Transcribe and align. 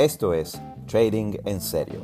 Esto 0.00 0.32
es 0.32 0.58
Trading 0.86 1.34
en 1.44 1.60
Serio, 1.60 2.00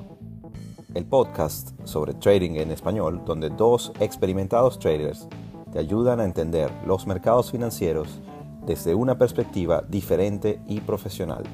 el 0.93 1.07
podcast 1.07 1.71
sobre 1.85 2.13
trading 2.13 2.57
en 2.57 2.71
español 2.71 3.23
donde 3.25 3.49
dos 3.49 3.91
experimentados 4.01 4.79
traders 4.79 5.27
te 5.73 5.79
ayudan 5.79 6.21
a 6.21 6.25
entender 6.25 6.71
los 6.85 7.07
mercados 7.07 7.51
financieros 7.51 8.21
desde 8.67 8.95
una 8.95 9.17
perspectiva 9.17 9.83
diferente 9.89 10.61
y 10.69 10.81
profesional, 10.81 11.45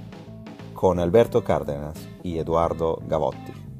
con 0.74 0.98
Alberto 0.98 1.44
Cárdenas 1.44 1.94
y 2.24 2.38
Eduardo 2.38 2.98
Gavotti. 3.06 3.71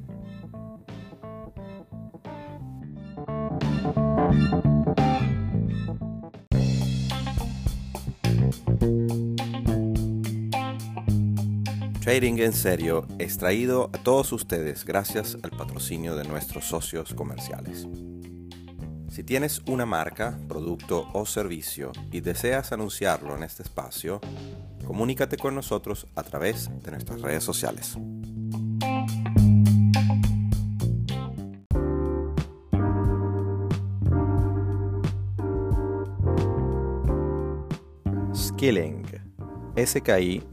Trading 12.23 12.39
en 12.45 12.53
Serio 12.53 13.05
es 13.19 13.37
traído 13.37 13.91
a 13.93 13.99
todos 13.99 14.31
ustedes 14.33 14.85
gracias 14.85 15.37
al 15.43 15.51
patrocinio 15.51 16.15
de 16.15 16.23
nuestros 16.23 16.67
socios 16.67 17.15
comerciales. 17.15 17.89
Si 19.09 19.25
tienes 19.25 19.61
una 19.67 19.87
marca, 19.87 20.39
producto 20.47 21.09
o 21.15 21.27
servicio 21.27 21.91
y 22.13 22.21
deseas 22.21 22.71
anunciarlo 22.71 23.37
en 23.37 23.43
este 23.43 23.65
espacio, 23.65 24.21
comunícate 24.87 25.37
con 25.37 25.57
nosotros 25.57 26.07
a 26.15 26.23
través 26.23 26.71
de 26.85 26.93
nuestras 26.93 27.21
redes 27.23 27.43
sociales. 27.43 27.97
Skilling, 38.33 39.07
S-K-I-L-L-I-N-G 39.75 40.53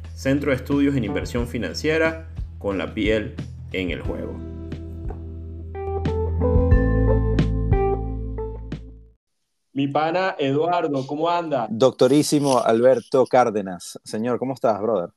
Centro 0.21 0.51
de 0.51 0.57
Estudios 0.57 0.95
en 0.95 1.03
Inversión 1.03 1.47
Financiera 1.47 2.27
con 2.59 2.77
la 2.77 2.93
piel 2.93 3.33
en 3.71 3.89
el 3.89 4.03
juego. 4.03 4.37
Mi 9.73 9.87
pana 9.87 10.35
Eduardo, 10.37 11.07
¿cómo 11.07 11.27
anda? 11.27 11.65
Doctorísimo 11.71 12.59
Alberto 12.59 13.25
Cárdenas. 13.25 13.99
Señor, 14.03 14.37
¿cómo 14.37 14.53
estás, 14.53 14.79
brother? 14.79 15.09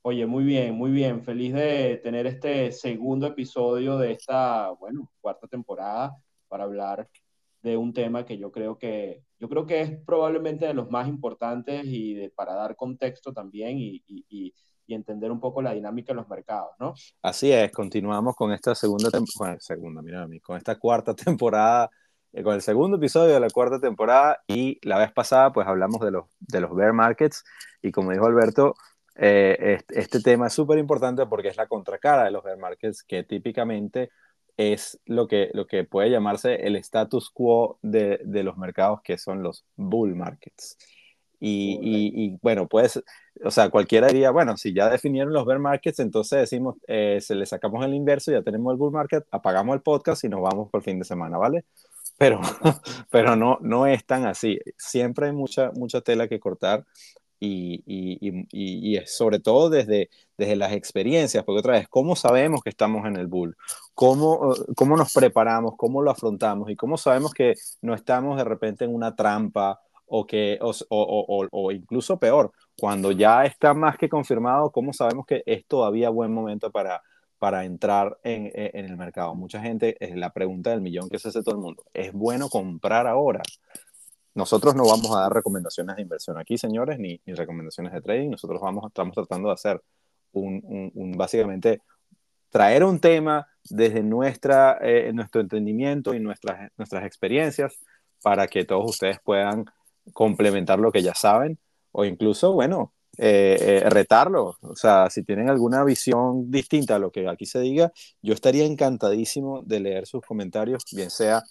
Oye, 0.00 0.24
muy 0.24 0.44
bien, 0.44 0.74
muy 0.74 0.90
bien. 0.90 1.22
Feliz 1.22 1.52
de 1.52 2.00
tener 2.02 2.26
este 2.26 2.72
segundo 2.72 3.26
episodio 3.26 3.98
de 3.98 4.12
esta, 4.12 4.70
bueno, 4.70 5.12
cuarta 5.20 5.46
temporada 5.48 6.16
para 6.48 6.64
hablar 6.64 7.06
de 7.64 7.78
un 7.78 7.94
tema 7.94 8.26
que 8.26 8.36
yo 8.36 8.52
creo 8.52 8.78
que, 8.78 9.24
yo 9.40 9.48
creo 9.48 9.64
que 9.66 9.80
es 9.80 9.90
probablemente 10.04 10.66
de 10.66 10.74
los 10.74 10.90
más 10.90 11.08
importantes 11.08 11.82
y 11.86 12.12
de, 12.12 12.28
para 12.28 12.52
dar 12.54 12.76
contexto 12.76 13.32
también 13.32 13.78
y, 13.78 14.02
y, 14.06 14.24
y, 14.28 14.54
entender 14.86 15.32
un 15.32 15.40
poco 15.40 15.62
la 15.62 15.72
dinámica 15.72 16.12
de 16.12 16.16
los 16.16 16.28
mercados, 16.28 16.72
¿no? 16.78 16.92
Así 17.22 17.50
es, 17.50 17.72
continuamos 17.72 18.36
con 18.36 18.52
esta 18.52 18.74
segunda, 18.74 19.08
segunda, 19.58 20.02
mira, 20.02 20.28
con 20.42 20.58
esta 20.58 20.78
cuarta 20.78 21.14
temporada, 21.40 21.90
eh, 22.34 22.42
con 22.42 22.54
el 22.54 22.60
segundo 22.60 22.98
episodio 22.98 23.32
de 23.32 23.40
la 23.40 23.48
cuarta 23.48 23.80
temporada 23.80 24.42
y 24.46 24.78
la 24.86 24.98
vez 24.98 25.10
pasada 25.10 25.50
pues 25.54 25.66
hablamos 25.66 26.00
de 26.02 26.10
los, 26.10 26.26
de 26.38 26.60
los 26.60 26.74
bear 26.76 26.92
markets 26.92 27.44
y 27.80 27.92
como 27.92 28.10
dijo 28.12 28.26
Alberto, 28.26 28.74
este, 29.14 30.00
este 30.00 30.20
tema 30.20 30.48
es 30.48 30.52
súper 30.52 30.78
importante 30.78 31.24
porque 31.24 31.48
es 31.48 31.56
la 31.56 31.66
contracara 31.66 32.24
de 32.24 32.30
los 32.30 32.44
bear 32.44 32.58
markets 32.58 33.02
que 33.02 33.22
típicamente 33.22 34.10
es 34.56 35.00
lo 35.06 35.26
que, 35.26 35.50
lo 35.52 35.66
que 35.66 35.84
puede 35.84 36.10
llamarse 36.10 36.54
el 36.66 36.76
status 36.76 37.30
quo 37.30 37.78
de, 37.82 38.20
de 38.24 38.42
los 38.42 38.56
mercados 38.56 39.00
que 39.02 39.18
son 39.18 39.42
los 39.42 39.64
bull 39.76 40.14
markets. 40.14 40.76
Y, 41.46 41.78
y, 41.82 42.38
bueno, 42.40 42.66
pues, 42.66 43.02
o 43.44 43.50
sea, 43.50 43.68
cualquiera 43.68 44.06
diría, 44.06 44.30
bueno, 44.30 44.56
si 44.56 44.72
ya 44.72 44.88
definieron 44.88 45.32
los 45.32 45.44
bear 45.44 45.58
markets, 45.58 45.98
entonces 45.98 46.38
decimos, 46.38 46.76
eh, 46.88 47.18
se 47.20 47.34
le 47.34 47.44
sacamos 47.44 47.84
el 47.84 47.92
inverso, 47.92 48.32
ya 48.32 48.40
tenemos 48.40 48.72
el 48.72 48.78
bull 48.78 48.92
market, 48.92 49.26
apagamos 49.30 49.74
el 49.74 49.82
podcast 49.82 50.24
y 50.24 50.30
nos 50.30 50.40
vamos 50.40 50.70
por 50.70 50.80
el 50.80 50.84
fin 50.84 50.98
de 50.98 51.04
semana, 51.04 51.36
¿vale? 51.36 51.66
Pero, 52.16 52.40
pero 53.10 53.36
no, 53.36 53.58
no 53.60 53.86
es 53.86 54.06
tan 54.06 54.24
así. 54.24 54.58
Siempre 54.78 55.26
hay 55.26 55.32
mucha, 55.32 55.70
mucha 55.72 56.00
tela 56.00 56.28
que 56.28 56.40
cortar 56.40 56.86
y, 57.40 57.82
y, 57.86 58.96
y, 58.96 59.00
sobre 59.06 59.40
todo 59.40 59.70
desde, 59.70 60.10
desde 60.38 60.56
las 60.56 60.72
experiencias, 60.72 61.44
porque 61.44 61.60
otra 61.60 61.74
vez, 61.74 61.88
¿cómo 61.88 62.16
sabemos 62.16 62.62
que 62.62 62.70
estamos 62.70 63.06
en 63.06 63.16
el 63.16 63.26
bull? 63.26 63.56
¿Cómo, 63.94 64.54
cómo 64.76 64.96
nos 64.96 65.12
preparamos? 65.12 65.74
¿Cómo 65.76 66.02
lo 66.02 66.10
afrontamos? 66.10 66.70
¿Y 66.70 66.76
cómo 66.76 66.96
sabemos 66.96 67.32
que 67.34 67.54
no 67.82 67.94
estamos 67.94 68.36
de 68.36 68.44
repente 68.44 68.84
en 68.84 68.94
una 68.94 69.14
trampa 69.14 69.80
o, 70.06 70.26
que, 70.26 70.58
o, 70.60 70.72
o, 70.88 71.48
o, 71.50 71.72
incluso 71.72 72.18
peor, 72.18 72.52
cuando 72.78 73.12
ya 73.12 73.44
está 73.44 73.74
más 73.74 73.96
que 73.96 74.08
confirmado, 74.08 74.70
¿cómo 74.70 74.92
sabemos 74.92 75.26
que 75.26 75.42
es 75.46 75.66
todavía 75.66 76.10
buen 76.10 76.32
momento 76.32 76.70
para, 76.70 77.02
para 77.38 77.64
entrar 77.64 78.18
en, 78.22 78.50
en 78.54 78.84
el 78.84 78.96
mercado? 78.96 79.34
Mucha 79.34 79.60
gente, 79.60 79.96
es 80.00 80.14
la 80.14 80.30
pregunta 80.30 80.70
del 80.70 80.82
millón 80.82 81.08
que 81.08 81.18
se 81.18 81.28
hace 81.28 81.42
todo 81.42 81.54
el 81.54 81.60
mundo, 81.60 81.84
¿es 81.94 82.12
bueno 82.12 82.48
comprar 82.48 83.06
ahora? 83.06 83.42
Nosotros 84.34 84.74
no 84.74 84.84
vamos 84.84 85.14
a 85.16 85.20
dar 85.20 85.32
recomendaciones 85.32 85.96
de 85.96 86.02
inversión 86.02 86.38
aquí, 86.38 86.58
señores, 86.58 86.98
ni, 86.98 87.20
ni 87.24 87.34
recomendaciones 87.34 87.92
de 87.92 88.00
trading. 88.00 88.30
Nosotros 88.30 88.60
vamos, 88.60 88.84
estamos 88.88 89.14
tratando 89.14 89.48
de 89.48 89.54
hacer 89.54 89.80
un, 90.32 90.90
un, 90.94 91.12
básicamente, 91.12 91.80
traer 92.50 92.84
un 92.84 92.98
tema 92.98 93.46
desde 93.70 94.02
nuestra, 94.02 94.78
eh, 94.80 95.12
nuestro 95.14 95.40
entendimiento 95.40 96.14
y 96.14 96.20
nuestras, 96.20 96.70
nuestras 96.76 97.04
experiencias 97.04 97.78
para 98.22 98.46
que 98.48 98.64
todos 98.64 98.90
ustedes 98.90 99.18
puedan 99.22 99.66
complementar 100.12 100.78
lo 100.78 100.90
que 100.90 101.02
ya 101.02 101.14
saben 101.14 101.58
o 101.92 102.04
incluso, 102.04 102.52
bueno, 102.52 102.92
eh, 103.16 103.82
eh, 103.84 103.90
retarlo. 103.90 104.56
O 104.62 104.74
sea, 104.74 105.08
si 105.10 105.22
tienen 105.22 105.48
alguna 105.48 105.84
visión 105.84 106.50
distinta 106.50 106.96
a 106.96 106.98
lo 106.98 107.12
que 107.12 107.28
aquí 107.28 107.46
se 107.46 107.60
diga, 107.60 107.92
yo 108.20 108.34
estaría 108.34 108.64
encantadísimo 108.64 109.62
de 109.62 109.80
leer 109.80 110.06
sus 110.06 110.22
comentarios, 110.22 110.82
bien 110.92 111.10
sea 111.10 111.44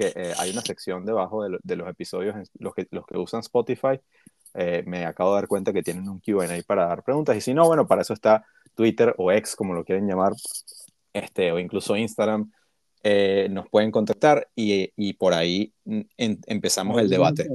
que 0.00 0.12
eh, 0.16 0.32
hay 0.38 0.50
una 0.50 0.62
sección 0.62 1.04
debajo 1.04 1.44
de, 1.44 1.76
los 1.76 1.88
episodios, 1.88 2.34
los 2.58 2.72
que, 2.72 2.86
los 2.90 3.04
que 3.06 3.18
usan 3.18 3.40
Spotify, 3.40 4.00
eh, 4.54 4.82
me 4.86 5.04
acabo 5.04 5.34
de 5.34 5.42
dar 5.42 5.48
cuenta 5.48 5.74
que 5.74 5.82
tienen 5.82 6.08
un 6.08 6.20
QA 6.20 6.46
para 6.66 6.86
dar 6.86 7.02
preguntas. 7.02 7.36
Y 7.36 7.42
si 7.42 7.52
no, 7.52 7.66
bueno, 7.66 7.86
para 7.86 8.00
eso 8.00 8.14
está 8.14 8.46
Twitter 8.74 9.14
o 9.18 9.30
X, 9.30 9.54
como 9.54 9.74
lo 9.74 9.84
quieren 9.84 10.08
llamar, 10.08 10.32
este, 11.12 11.52
o 11.52 11.58
incluso 11.58 11.98
Instagram. 11.98 12.50
Eh, 13.02 13.48
nos 13.50 13.68
pueden 13.68 13.90
contactar 13.90 14.48
y, 14.54 14.90
y 14.96 15.12
por 15.14 15.34
ahí 15.34 15.72
mm, 15.84 16.00
empezamos 16.16 16.98
el 16.98 17.10
debate. 17.10 17.46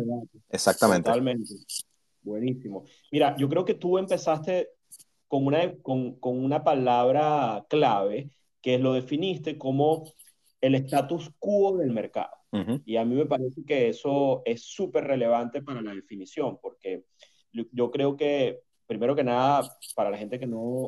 Exactamente. 0.50 1.10
Totalmente. 1.10 1.52
Buenísimo. 2.22 2.86
Mira, 3.12 3.36
yo 3.38 3.50
creo 3.50 3.66
que 3.66 3.74
tú 3.74 3.98
empezaste 3.98 4.70
con 5.28 5.48
una, 5.48 5.74
con, 5.82 6.20
con 6.20 6.44
una 6.44 6.64
palabra 6.64 7.66
clave 7.70 8.30
que 8.62 8.78
lo 8.78 8.94
definiste 8.94 9.58
como 9.58 10.04
el 10.66 10.76
status 10.76 11.32
quo 11.40 11.78
del 11.78 11.92
mercado. 11.92 12.32
Y 12.86 12.96
a 12.96 13.04
mí 13.04 13.16
me 13.16 13.26
parece 13.26 13.66
que 13.66 13.90
eso 13.90 14.42
es 14.46 14.64
súper 14.64 15.04
relevante 15.04 15.62
para 15.62 15.82
la 15.82 15.94
definición, 15.94 16.58
porque 16.62 17.04
yo 17.52 17.92
creo 17.92 18.16
que, 18.16 18.62
primero 18.88 19.14
que 19.14 19.26
nada, 19.26 19.70
para 19.94 20.10
la 20.10 20.18
gente 20.18 20.40
que 20.40 20.48
no, 20.48 20.88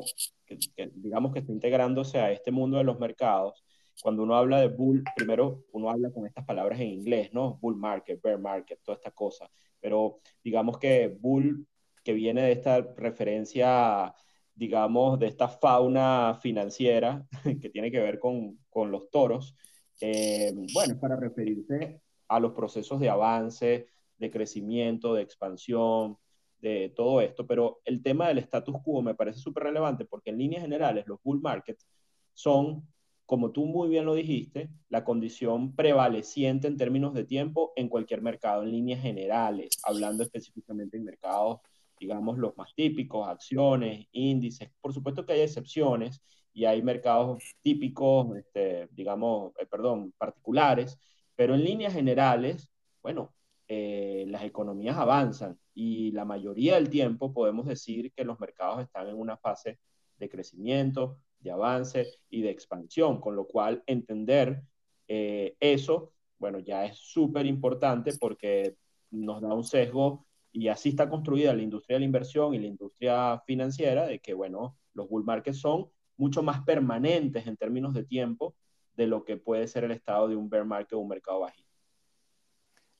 digamos 0.94 1.32
que 1.32 1.40
está 1.40 1.52
integrándose 1.52 2.18
a 2.20 2.32
este 2.32 2.50
mundo 2.50 2.78
de 2.78 2.84
los 2.84 2.98
mercados, 2.98 3.62
cuando 4.02 4.22
uno 4.22 4.36
habla 4.36 4.60
de 4.60 4.68
bull, 4.68 5.04
primero 5.16 5.64
uno 5.72 5.90
habla 5.90 6.10
con 6.10 6.26
estas 6.26 6.44
palabras 6.44 6.80
en 6.80 6.88
inglés, 6.88 7.30
¿no? 7.32 7.58
Bull 7.60 7.76
market, 7.76 8.20
bear 8.22 8.38
market, 8.38 8.80
toda 8.82 8.96
esta 8.96 9.10
cosa. 9.10 9.50
Pero 9.80 10.20
digamos 10.42 10.78
que 10.78 11.08
bull, 11.08 11.66
que 12.04 12.12
viene 12.12 12.42
de 12.42 12.52
esta 12.52 12.80
referencia, 12.96 14.14
digamos, 14.54 15.18
de 15.18 15.26
esta 15.26 15.48
fauna 15.48 16.38
financiera 16.40 17.26
que 17.60 17.70
tiene 17.70 17.90
que 17.90 18.00
ver 18.00 18.18
con, 18.18 18.58
con 18.70 18.90
los 18.90 19.10
toros, 19.10 19.54
eh, 20.00 20.52
bueno, 20.72 20.98
para 20.98 21.16
referirse 21.16 22.00
a 22.28 22.40
los 22.40 22.52
procesos 22.52 23.00
de 23.00 23.08
avance, 23.08 23.88
de 24.18 24.30
crecimiento, 24.30 25.14
de 25.14 25.22
expansión, 25.22 26.18
de 26.60 26.92
todo 26.94 27.20
esto, 27.20 27.46
pero 27.46 27.80
el 27.84 28.02
tema 28.02 28.28
del 28.28 28.38
status 28.38 28.76
quo 28.82 29.00
me 29.00 29.14
parece 29.14 29.38
súper 29.38 29.64
relevante 29.64 30.04
porque 30.04 30.30
en 30.30 30.38
líneas 30.38 30.62
generales 30.62 31.06
los 31.06 31.22
bull 31.22 31.40
markets 31.40 31.86
son, 32.34 32.86
como 33.26 33.52
tú 33.52 33.64
muy 33.64 33.88
bien 33.88 34.04
lo 34.04 34.14
dijiste, 34.14 34.68
la 34.88 35.04
condición 35.04 35.74
prevaleciente 35.76 36.66
en 36.66 36.76
términos 36.76 37.14
de 37.14 37.24
tiempo 37.24 37.72
en 37.76 37.88
cualquier 37.88 38.22
mercado, 38.22 38.62
en 38.62 38.72
líneas 38.72 39.00
generales, 39.02 39.78
hablando 39.84 40.24
específicamente 40.24 40.96
en 40.96 41.04
mercados, 41.04 41.60
digamos, 41.98 42.38
los 42.38 42.56
más 42.56 42.74
típicos, 42.74 43.28
acciones, 43.28 44.06
índices. 44.12 44.70
Por 44.80 44.92
supuesto 44.92 45.24
que 45.24 45.32
hay 45.34 45.40
excepciones 45.40 46.22
y 46.58 46.64
hay 46.64 46.82
mercados 46.82 47.54
típicos, 47.62 48.36
este, 48.36 48.88
digamos, 48.90 49.52
eh, 49.60 49.66
perdón, 49.66 50.12
particulares, 50.18 50.98
pero 51.36 51.54
en 51.54 51.62
líneas 51.62 51.92
generales, 51.92 52.68
bueno, 53.00 53.32
eh, 53.68 54.24
las 54.26 54.42
economías 54.42 54.96
avanzan 54.96 55.56
y 55.72 56.10
la 56.10 56.24
mayoría 56.24 56.74
del 56.74 56.90
tiempo 56.90 57.32
podemos 57.32 57.64
decir 57.66 58.12
que 58.12 58.24
los 58.24 58.40
mercados 58.40 58.82
están 58.82 59.06
en 59.06 59.16
una 59.16 59.36
fase 59.36 59.78
de 60.18 60.28
crecimiento, 60.28 61.20
de 61.38 61.52
avance 61.52 62.08
y 62.28 62.42
de 62.42 62.50
expansión, 62.50 63.20
con 63.20 63.36
lo 63.36 63.46
cual 63.46 63.84
entender 63.86 64.60
eh, 65.06 65.54
eso, 65.60 66.12
bueno, 66.40 66.58
ya 66.58 66.86
es 66.86 66.98
súper 66.98 67.46
importante 67.46 68.14
porque 68.18 68.74
nos 69.12 69.40
da 69.40 69.54
un 69.54 69.62
sesgo 69.62 70.26
y 70.50 70.66
así 70.66 70.88
está 70.88 71.08
construida 71.08 71.54
la 71.54 71.62
industria 71.62 71.94
de 71.94 72.00
la 72.00 72.06
inversión 72.06 72.52
y 72.52 72.58
la 72.58 72.66
industria 72.66 73.40
financiera 73.46 74.08
de 74.08 74.18
que, 74.18 74.34
bueno, 74.34 74.76
los 74.94 75.08
bull 75.08 75.22
markets 75.22 75.60
son 75.60 75.88
mucho 76.18 76.42
más 76.42 76.62
permanentes 76.62 77.46
en 77.46 77.56
términos 77.56 77.94
de 77.94 78.04
tiempo 78.04 78.54
de 78.94 79.06
lo 79.06 79.24
que 79.24 79.36
puede 79.36 79.66
ser 79.68 79.84
el 79.84 79.92
estado 79.92 80.28
de 80.28 80.36
un 80.36 80.50
bear 80.50 80.66
market 80.66 80.92
o 80.94 80.98
un 80.98 81.08
mercado 81.08 81.40
bajito. 81.40 81.68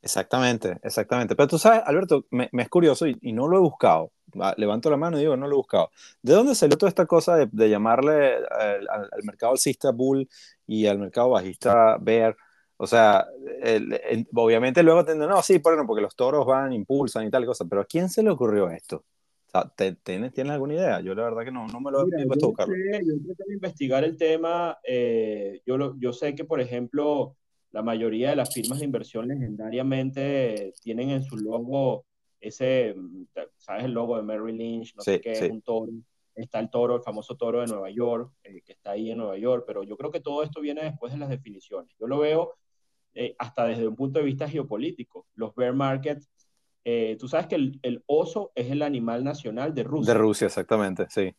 Exactamente, 0.00 0.78
exactamente. 0.82 1.34
Pero 1.34 1.48
tú 1.48 1.58
sabes, 1.58 1.82
Alberto, 1.84 2.24
me, 2.30 2.48
es 2.52 2.68
curioso 2.68 3.06
y, 3.06 3.32
no 3.32 3.48
lo 3.48 3.56
he 3.56 3.60
buscado. 3.60 4.12
Levanto 4.56 4.90
la 4.90 4.96
mano 4.96 5.16
y 5.16 5.20
digo, 5.20 5.36
no 5.36 5.48
lo 5.48 5.54
he 5.54 5.56
buscado. 5.56 5.90
¿De 6.22 6.32
dónde 6.34 6.54
salió 6.54 6.78
toda 6.78 6.88
esta 6.88 7.06
cosa 7.06 7.36
de, 7.36 7.68
llamarle 7.68 8.36
al, 8.36 9.08
mercado 9.24 9.52
alcista 9.52 9.90
bull 9.90 10.28
y 10.66 10.86
al 10.86 10.98
mercado 10.98 11.30
bajista 11.30 11.96
bear? 12.00 12.36
O 12.76 12.86
sea, 12.86 13.26
obviamente 14.34 14.84
luego 14.84 15.04
tendrán, 15.04 15.30
no, 15.30 15.42
sí, 15.42 15.58
bueno, 15.58 15.84
porque 15.84 16.02
los 16.02 16.14
toros 16.14 16.46
van, 16.46 16.72
impulsan 16.72 17.26
y 17.26 17.30
tal 17.30 17.44
cosa, 17.44 17.64
pero 17.68 17.82
¿a 17.82 17.84
quién 17.84 18.08
se 18.08 18.22
le 18.22 18.30
ocurrió 18.30 18.70
esto? 18.70 19.04
¿Tienes, 20.02 20.32
¿Tienes 20.32 20.52
alguna 20.52 20.74
idea? 20.74 21.00
Yo 21.00 21.14
la 21.14 21.24
verdad 21.24 21.44
que 21.44 21.50
no, 21.50 21.66
no 21.66 21.80
me 21.80 21.90
lo 21.90 22.06
he 22.06 22.26
puesto 22.26 22.46
a 22.46 22.48
buscar. 22.48 22.68
Yo 22.68 23.14
traté 23.24 23.44
de 23.46 23.54
investigar 23.54 24.04
el 24.04 24.16
tema. 24.16 24.78
Eh, 24.84 25.60
yo, 25.66 25.96
yo 25.98 26.12
sé 26.12 26.34
que, 26.34 26.44
por 26.44 26.60
ejemplo, 26.60 27.36
la 27.70 27.82
mayoría 27.82 28.30
de 28.30 28.36
las 28.36 28.52
firmas 28.52 28.78
de 28.78 28.84
inversión 28.84 29.28
legendariamente 29.28 30.72
tienen 30.82 31.10
en 31.10 31.22
su 31.22 31.36
logo 31.36 32.04
ese, 32.40 32.94
¿sabes? 33.56 33.84
El 33.84 33.92
logo 33.92 34.16
de 34.16 34.22
Merrill 34.22 34.56
Lynch, 34.56 34.94
no 34.94 35.02
sé 35.02 35.20
qué, 35.20 35.32
es 35.32 35.50
un 35.50 35.62
toro. 35.62 35.92
Está 36.34 36.60
el 36.60 36.70
toro, 36.70 36.96
el 36.96 37.02
famoso 37.02 37.36
toro 37.36 37.60
de 37.60 37.66
Nueva 37.66 37.90
York, 37.90 38.32
eh, 38.44 38.62
que 38.64 38.72
está 38.72 38.92
ahí 38.92 39.10
en 39.10 39.18
Nueva 39.18 39.36
York, 39.36 39.64
pero 39.66 39.82
yo 39.82 39.96
creo 39.96 40.12
que 40.12 40.20
todo 40.20 40.44
esto 40.44 40.60
viene 40.60 40.84
después 40.84 41.12
de 41.12 41.18
las 41.18 41.28
definiciones. 41.28 41.92
Yo 41.98 42.06
lo 42.06 42.20
veo 42.20 42.54
eh, 43.12 43.34
hasta 43.38 43.66
desde 43.66 43.88
un 43.88 43.96
punto 43.96 44.20
de 44.20 44.24
vista 44.24 44.48
geopolítico. 44.48 45.26
Los 45.34 45.52
bear 45.56 45.74
markets 45.74 46.28
eh, 46.90 47.16
tú 47.18 47.28
sabes 47.28 47.46
que 47.48 47.56
el, 47.56 48.02
oso 48.06 48.50
es 48.54 48.70
el 48.70 48.80
animal 48.80 49.22
nacional 49.22 49.74
de 49.74 49.82
Rusia. 49.82 50.14
De 50.14 50.18
Rusia, 50.18 50.46
exactamente, 50.46 51.04
sí. 51.10 51.30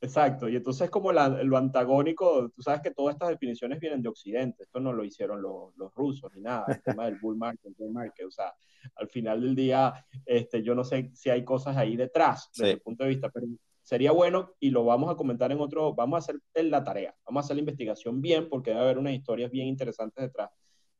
Exacto, 0.00 0.48
y 0.48 0.54
entonces 0.54 0.88
como 0.88 1.10
lo 1.10 1.56
antagónico, 1.56 2.48
tú 2.54 2.62
sabes 2.62 2.80
que 2.80 2.92
todas 2.92 3.14
estas 3.14 3.30
definiciones 3.30 3.80
vienen 3.80 4.02
de 4.02 4.08
Occidente, 4.08 4.62
esto 4.62 4.78
no 4.78 4.92
lo 4.92 5.04
hicieron 5.04 5.42
los, 5.42 5.72
rusos 5.96 6.32
ni 6.36 6.42
nada, 6.42 6.64
el 6.68 6.80
tema 6.80 7.06
del 7.06 7.18
bull 7.20 7.36
market, 7.36 7.66
el 7.66 7.74
bull 7.76 7.92
market, 7.92 8.24
o 8.24 8.30
sea, 8.30 8.54
al 8.94 9.08
final 9.08 9.40
del 9.40 9.56
día, 9.56 9.92
este, 10.24 10.62
yo 10.62 10.76
no 10.76 10.84
sé 10.84 11.10
si 11.12 11.28
hay 11.28 11.44
cosas 11.44 11.76
ahí 11.76 11.96
detrás, 11.96 12.48
desde 12.56 12.74
el 12.74 12.80
punto 12.80 13.02
de 13.02 13.10
vista, 13.10 13.30
pero 13.30 13.48
sería 13.82 14.12
bueno 14.12 14.52
y 14.60 14.70
lo 14.70 14.84
vamos 14.84 15.10
a 15.10 15.16
comentar 15.16 15.50
en 15.50 15.58
otro, 15.58 15.92
vamos 15.92 16.16
a 16.16 16.18
hacer 16.18 16.40
la 16.54 16.84
tarea, 16.84 17.16
vamos 17.26 17.42
a 17.42 17.44
hacer 17.46 17.56
la 17.56 17.62
investigación 17.62 18.20
bien 18.20 18.48
porque 18.48 18.70
debe 18.70 18.82
haber 18.82 18.98
unas 18.98 19.14
historias 19.14 19.50
bien 19.50 19.66
interesantes 19.66 20.22
detrás 20.22 20.50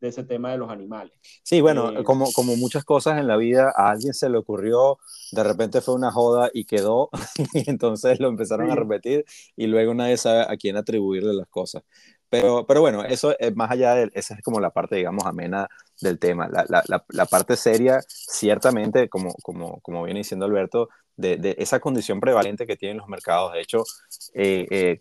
de 0.03 0.09
ese 0.09 0.25
tema 0.25 0.51
de 0.51 0.59
los 0.59 0.69
animales. 0.69 1.13
Sí, 1.45 1.61
bueno, 1.61 2.01
eh, 2.01 2.05
como, 2.05 2.31
como 2.33 2.57
muchas 2.57 2.85
cosas 2.85 3.19
en 3.19 3.29
la 3.29 3.37
vida, 3.37 3.73
a 3.75 3.91
alguien 3.91 4.13
se 4.13 4.29
le 4.29 4.37
ocurrió, 4.37 4.99
de 5.31 5.45
repente 5.45 5.81
fue 5.81 5.95
una 5.95 6.11
joda 6.11 6.51
y 6.53 6.65
quedó, 6.65 7.09
y 7.55 7.71
entonces 7.71 8.19
lo 8.19 8.29
empezaron 8.29 8.71
a 8.71 8.75
repetir 8.75 9.25
y 9.57 9.69
luego 9.69 9.95
nadie 9.95 10.17
sabe 10.17 10.41
a 10.43 10.57
quién 10.57 10.77
atribuirle 10.77 11.33
las 11.33 11.49
cosas. 11.49 11.85
Pero, 12.29 12.67
pero 12.67 12.81
bueno, 12.81 13.05
eso 13.05 13.37
es 13.39 13.55
más 13.55 13.71
allá 13.71 13.95
de, 13.95 14.11
esa 14.15 14.35
es 14.35 14.43
como 14.43 14.59
la 14.59 14.71
parte, 14.71 14.97
digamos, 14.97 15.25
amena 15.25 15.69
del 16.01 16.19
tema. 16.19 16.49
La, 16.49 16.65
la, 16.69 17.05
la, 17.09 17.27
parte 17.27 17.57
seria, 17.57 18.01
ciertamente, 18.09 19.09
como, 19.11 19.35
como, 19.43 19.81
como 19.83 20.03
viene 20.03 20.21
diciendo 20.21 20.47
Alberto, 20.47 20.89
de, 21.15 21.37
de, 21.37 21.55
esa 21.59 21.79
condición 21.79 22.21
prevalente 22.21 22.67
que 22.67 22.77
tienen 22.79 22.97
los 22.97 23.07
mercados. 23.07 23.53
De 23.53 23.61
hecho, 23.61 23.85
eh, 24.33 24.99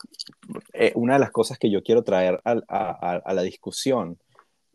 eh, 0.74 0.92
una 0.96 1.14
de 1.14 1.20
las 1.20 1.32
cosas 1.32 1.58
que 1.58 1.72
yo 1.72 1.82
quiero 1.82 2.04
traer 2.04 2.42
a, 2.44 2.60
a, 2.68 3.22
a 3.24 3.34
la 3.34 3.44
discusión 3.44 4.20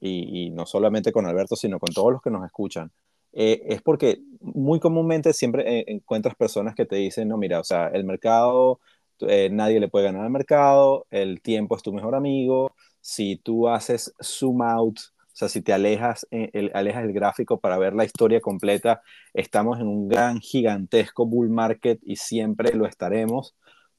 y, 0.01 0.51
no 0.51 0.67
solamente 0.67 1.13
con 1.13 1.27
Alberto, 1.27 1.57
sino 1.57 1.79
con 1.79 1.93
todos 1.93 2.13
los 2.13 2.23
que 2.23 2.31
nos 2.31 2.45
escuchan, 2.45 2.91
eh, 3.33 3.63
es 3.67 3.83
porque 3.83 4.21
muy 4.41 4.81
comúnmente 4.81 5.33
siempre 5.33 5.81
eh, 5.81 5.85
encuentras 5.89 6.35
personas 6.35 6.75
que 6.75 6.87
te 6.87 6.97
dicen, 6.97 7.29
no, 7.29 7.37
mira, 7.37 7.61
o 7.61 7.65
sea, 7.65 7.89
el 7.89 8.05
mercado, 8.05 8.81
eh, 9.21 9.49
nadie 9.51 9.81
le 9.81 9.89
puede 9.89 10.07
ganar 10.07 10.25
al 10.25 10.31
mercado, 10.31 11.07
el 11.11 11.41
tiempo 11.43 11.77
es 11.77 11.83
tu 11.83 11.93
mejor 11.93 12.15
amigo, 12.15 12.73
si 13.01 13.37
tú 13.37 13.69
haces 13.69 14.13
zoom 14.23 14.63
out, 14.63 14.99
o 14.99 15.39
sea, 15.39 15.49
si 15.49 15.61
te 15.61 15.73
alejas 15.73 16.27
el, 16.31 16.71
alejas 16.75 17.05
el 17.05 17.13
gráfico 17.13 17.61
para 17.61 17.77
ver 17.79 17.95
la 17.95 18.05
historia 18.05 18.41
completa, 18.41 19.03
estamos 19.35 19.81
en 19.81 19.87
un 19.87 20.09
gran, 20.09 20.41
gigantesco 20.41 21.27
bull 21.27 21.51
market 21.51 22.01
y 22.03 22.17
siempre 22.17 22.73
lo 22.75 22.87
estaremos 22.87 23.55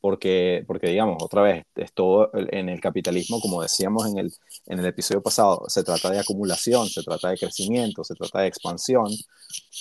porque, 0.08 0.64
porque 0.66 0.88
digamos, 0.88 1.18
otra 1.22 1.42
vez, 1.42 1.66
es 1.76 1.92
todo 1.92 2.32
en 2.34 2.70
el 2.70 2.80
capitalismo, 2.80 3.42
como 3.42 3.62
decíamos 3.62 4.08
en 4.10 4.18
el, 4.18 4.32
en 4.68 4.80
el 4.80 4.86
episodio 4.86 5.22
pasado, 5.22 5.66
se 5.68 5.84
trata 5.84 6.10
de 6.10 6.20
acumulación, 6.20 6.88
se 6.88 7.04
trata 7.04 7.30
de 7.30 7.38
crecimiento, 7.38 8.06
se 8.06 8.16
trata 8.16 8.40
de 8.40 8.48
expansión, 8.48 9.08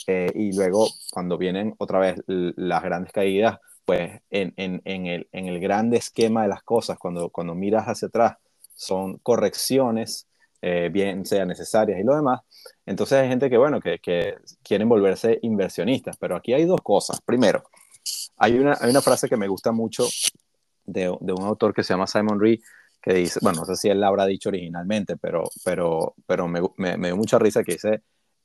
eh, 0.08 0.26
y 0.34 0.52
luego 0.52 0.88
cuando 1.12 1.38
vienen 1.38 1.76
otra 1.78 2.00
vez 2.00 2.16
las 2.26 2.82
grandes 2.82 3.12
caídas, 3.12 3.58
pues 3.84 4.20
en, 4.30 4.52
en, 4.56 4.82
en, 4.84 5.06
el, 5.06 5.28
en 5.30 5.46
el 5.46 5.60
grande 5.60 5.98
esquema 5.98 6.42
de 6.42 6.48
las 6.48 6.64
cosas, 6.64 6.98
cuando, 6.98 7.30
cuando 7.30 7.54
miras 7.54 7.84
hacia 7.86 8.08
atrás, 8.08 8.34
son 8.74 9.18
correcciones, 9.18 10.26
eh, 10.60 10.90
bien 10.92 11.24
sean 11.24 11.46
necesarias 11.46 12.00
y 12.00 12.02
lo 12.02 12.16
demás. 12.16 12.40
Entonces 12.84 13.16
hay 13.20 13.28
gente 13.28 13.48
que, 13.48 13.58
bueno, 13.58 13.80
que, 13.80 14.00
que 14.00 14.34
quieren 14.64 14.88
volverse 14.88 15.38
inversionistas, 15.42 16.16
pero 16.16 16.34
aquí 16.34 16.52
hay 16.52 16.64
dos 16.64 16.80
cosas. 16.82 17.20
Primero, 17.24 17.62
hay 18.36 18.58
una, 18.58 18.76
hay 18.80 18.90
una 18.90 19.02
frase 19.02 19.28
que 19.28 19.36
me 19.36 19.48
gusta 19.48 19.72
mucho 19.72 20.06
de, 20.84 21.16
de 21.20 21.32
un 21.32 21.42
autor 21.42 21.74
que 21.74 21.82
se 21.82 21.94
llama 21.94 22.06
Simon 22.06 22.40
Ree, 22.40 22.60
que 23.02 23.14
dice, 23.14 23.38
bueno, 23.42 23.60
no 23.60 23.66
sé 23.66 23.76
si 23.76 23.88
él 23.88 24.00
la 24.00 24.08
habrá 24.08 24.26
dicho 24.26 24.48
originalmente, 24.48 25.16
pero, 25.16 25.44
pero, 25.64 26.14
pero 26.26 26.48
me, 26.48 26.60
me, 26.76 26.96
dio 27.08 27.16
mucha 27.16 27.38
risa 27.38 27.62
que 27.62 27.72
dice, 27.72 28.02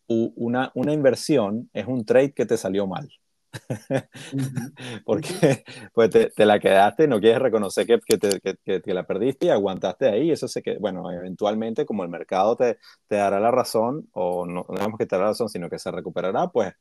una, 0.08 0.72
una 0.76 0.94
inversión 0.94 1.70
es 1.74 1.88
un 1.88 2.06
trade 2.06 2.34
que 2.34 2.46
te 2.46 2.58
salió 2.58 2.86
mal. 2.86 3.10
Porque 5.06 5.64
pues 5.94 6.10
te, 6.10 6.30
te, 6.30 6.46
la 6.46 6.60
quedaste, 6.60 7.08
no 7.08 7.20
quieres 7.20 7.42
reconocer 7.42 7.86
que, 7.86 8.00
que, 8.00 8.18
te, 8.18 8.40
que, 8.40 8.82
que, 8.82 8.94
la 8.94 9.06
perdiste 9.06 9.48
y 9.48 9.50
aguantaste 9.50 10.08
ahí. 10.08 10.32
Eso 10.32 10.48
sé 10.48 10.62
que, 10.62 10.78
bueno, 10.78 11.12
eventualmente 11.12 11.86
como 11.86 12.04
el 12.04 12.10
mercado 12.10 12.56
te, 12.56 12.78
te 13.08 13.16
dará 13.18 13.40
la 13.40 13.52
razón, 13.52 14.08
o 14.14 14.46
no, 14.46 14.66
no 14.70 14.76
digamos 14.76 14.98
que 14.98 15.06
te 15.06 15.16
dará 15.16 15.26
la 15.26 15.32
razón, 15.32 15.50
sino 15.50 15.70
que 15.70 15.80
se 15.80 15.92
recuperará, 15.92 16.48
pues 16.48 16.74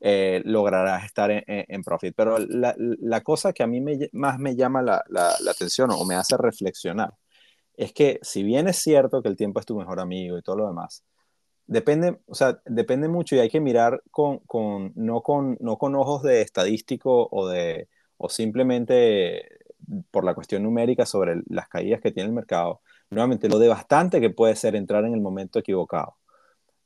eh, 0.00 0.42
lograrás 0.44 1.04
estar 1.04 1.30
en, 1.30 1.82
profit. 1.82 2.14
Pero 2.16 2.38
la, 2.38 2.74
la, 2.78 3.20
cosa 3.22 3.52
que 3.52 3.62
a 3.62 3.66
mí 3.66 3.82
más 4.12 4.38
me 4.38 4.56
llama 4.56 4.82
la, 4.82 5.02
la, 5.08 5.32
atención 5.50 5.90
o 5.90 6.04
me 6.04 6.14
hace 6.14 6.36
reflexionar 6.36 7.14
es 7.76 7.92
que 7.92 8.18
si 8.22 8.42
bien 8.42 8.68
es 8.68 8.76
cierto 8.78 9.22
que 9.22 9.28
el 9.28 9.36
tiempo 9.36 9.60
es 9.60 9.66
tu 9.66 9.76
mejor 9.76 10.00
amigo 10.00 10.38
y 10.38 10.42
todo 10.42 10.56
lo 10.56 10.68
demás, 10.68 11.04
depende, 11.66 12.18
o 12.26 12.34
sea, 12.34 12.60
depende 12.66 13.08
mucho 13.08 13.36
y 13.36 13.40
hay 13.40 13.50
que 13.50 13.60
mirar 13.60 14.02
con, 14.10 14.38
con, 14.40 14.92
no, 14.96 15.22
con, 15.22 15.56
no 15.60 15.78
con 15.78 15.94
ojos 15.94 16.22
de 16.22 16.42
estadístico 16.42 17.28
o 17.30 17.48
de, 17.48 17.88
o 18.16 18.28
simplemente 18.28 19.58
por 20.10 20.24
la 20.24 20.34
cuestión 20.34 20.62
numérica 20.62 21.06
sobre 21.06 21.42
las 21.48 21.68
caídas 21.68 22.00
que 22.00 22.12
tiene 22.12 22.28
el 22.28 22.34
mercado, 22.34 22.82
nuevamente 23.10 23.48
lo 23.48 23.58
devastante 23.58 24.20
que 24.20 24.30
puede 24.30 24.56
ser 24.56 24.76
entrar 24.76 25.04
en 25.04 25.14
el 25.14 25.20
momento 25.20 25.58
equivocado. 25.58 26.17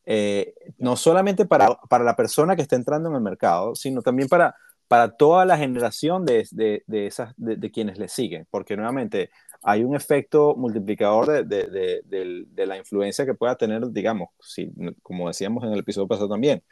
Eh, 0.04 0.54
no 0.78 0.96
solamente 0.96 1.46
para, 1.46 1.76
para, 1.88 2.02
la 2.02 2.16
persona 2.16 2.56
que 2.56 2.62
está 2.62 2.76
entrando 2.76 3.08
en 3.08 3.14
el 3.14 3.20
mercado, 3.20 3.74
sino 3.76 4.02
también 4.02 4.28
para, 4.28 4.56
para 4.88 5.16
toda 5.16 5.44
la 5.44 5.56
generación 5.56 6.24
de, 6.24 6.46
de, 6.50 6.82
de 6.86 7.06
esas, 7.06 7.32
de, 7.36 7.70
quienes 7.70 7.98
le 7.98 8.08
siguen, 8.08 8.46
porque 8.50 8.76
nuevamente 8.76 9.30
hay 9.62 9.84
un 9.84 9.94
efecto 9.94 10.54
multiplicador 10.56 11.46
de, 11.46 12.66
la 12.66 12.76
influencia 12.76 13.24
que 13.24 13.34
pueda 13.34 13.56
tener, 13.56 13.88
digamos, 13.90 14.30
si, 14.40 14.72
como 15.02 15.28
decíamos 15.28 15.64
en 15.64 15.72
el 15.72 15.78
episodio 15.78 16.08
pasado 16.08 16.28
también, 16.28 16.62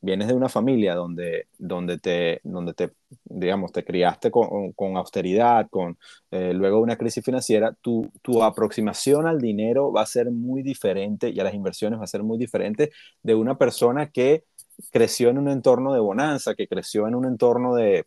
vienes 0.00 0.28
de 0.28 0.34
una 0.34 0.48
familia 0.48 0.94
donde, 0.94 1.48
donde, 1.58 1.98
te, 1.98 2.40
donde 2.44 2.74
te, 2.74 2.92
digamos, 3.24 3.72
te 3.72 3.84
criaste 3.84 4.30
con, 4.30 4.72
con 4.72 4.96
austeridad, 4.96 5.68
con 5.70 5.98
eh, 6.30 6.52
luego 6.54 6.80
una 6.80 6.96
crisis 6.96 7.24
financiera, 7.24 7.74
tu, 7.80 8.10
tu 8.22 8.42
aproximación 8.42 9.26
al 9.26 9.40
dinero 9.40 9.92
va 9.92 10.02
a 10.02 10.06
ser 10.06 10.30
muy 10.30 10.62
diferente 10.62 11.30
y 11.30 11.40
a 11.40 11.44
las 11.44 11.54
inversiones 11.54 11.98
va 11.98 12.04
a 12.04 12.08
ser 12.08 12.22
muy 12.22 12.38
diferente 12.38 12.90
de 13.22 13.34
una 13.34 13.58
persona 13.58 14.10
que 14.10 14.44
creció 14.90 15.30
en 15.30 15.38
un 15.38 15.48
entorno 15.48 15.92
de 15.92 16.00
bonanza, 16.00 16.54
que 16.54 16.68
creció 16.68 17.08
en 17.08 17.14
un 17.14 17.24
entorno 17.24 17.74
de, 17.74 18.06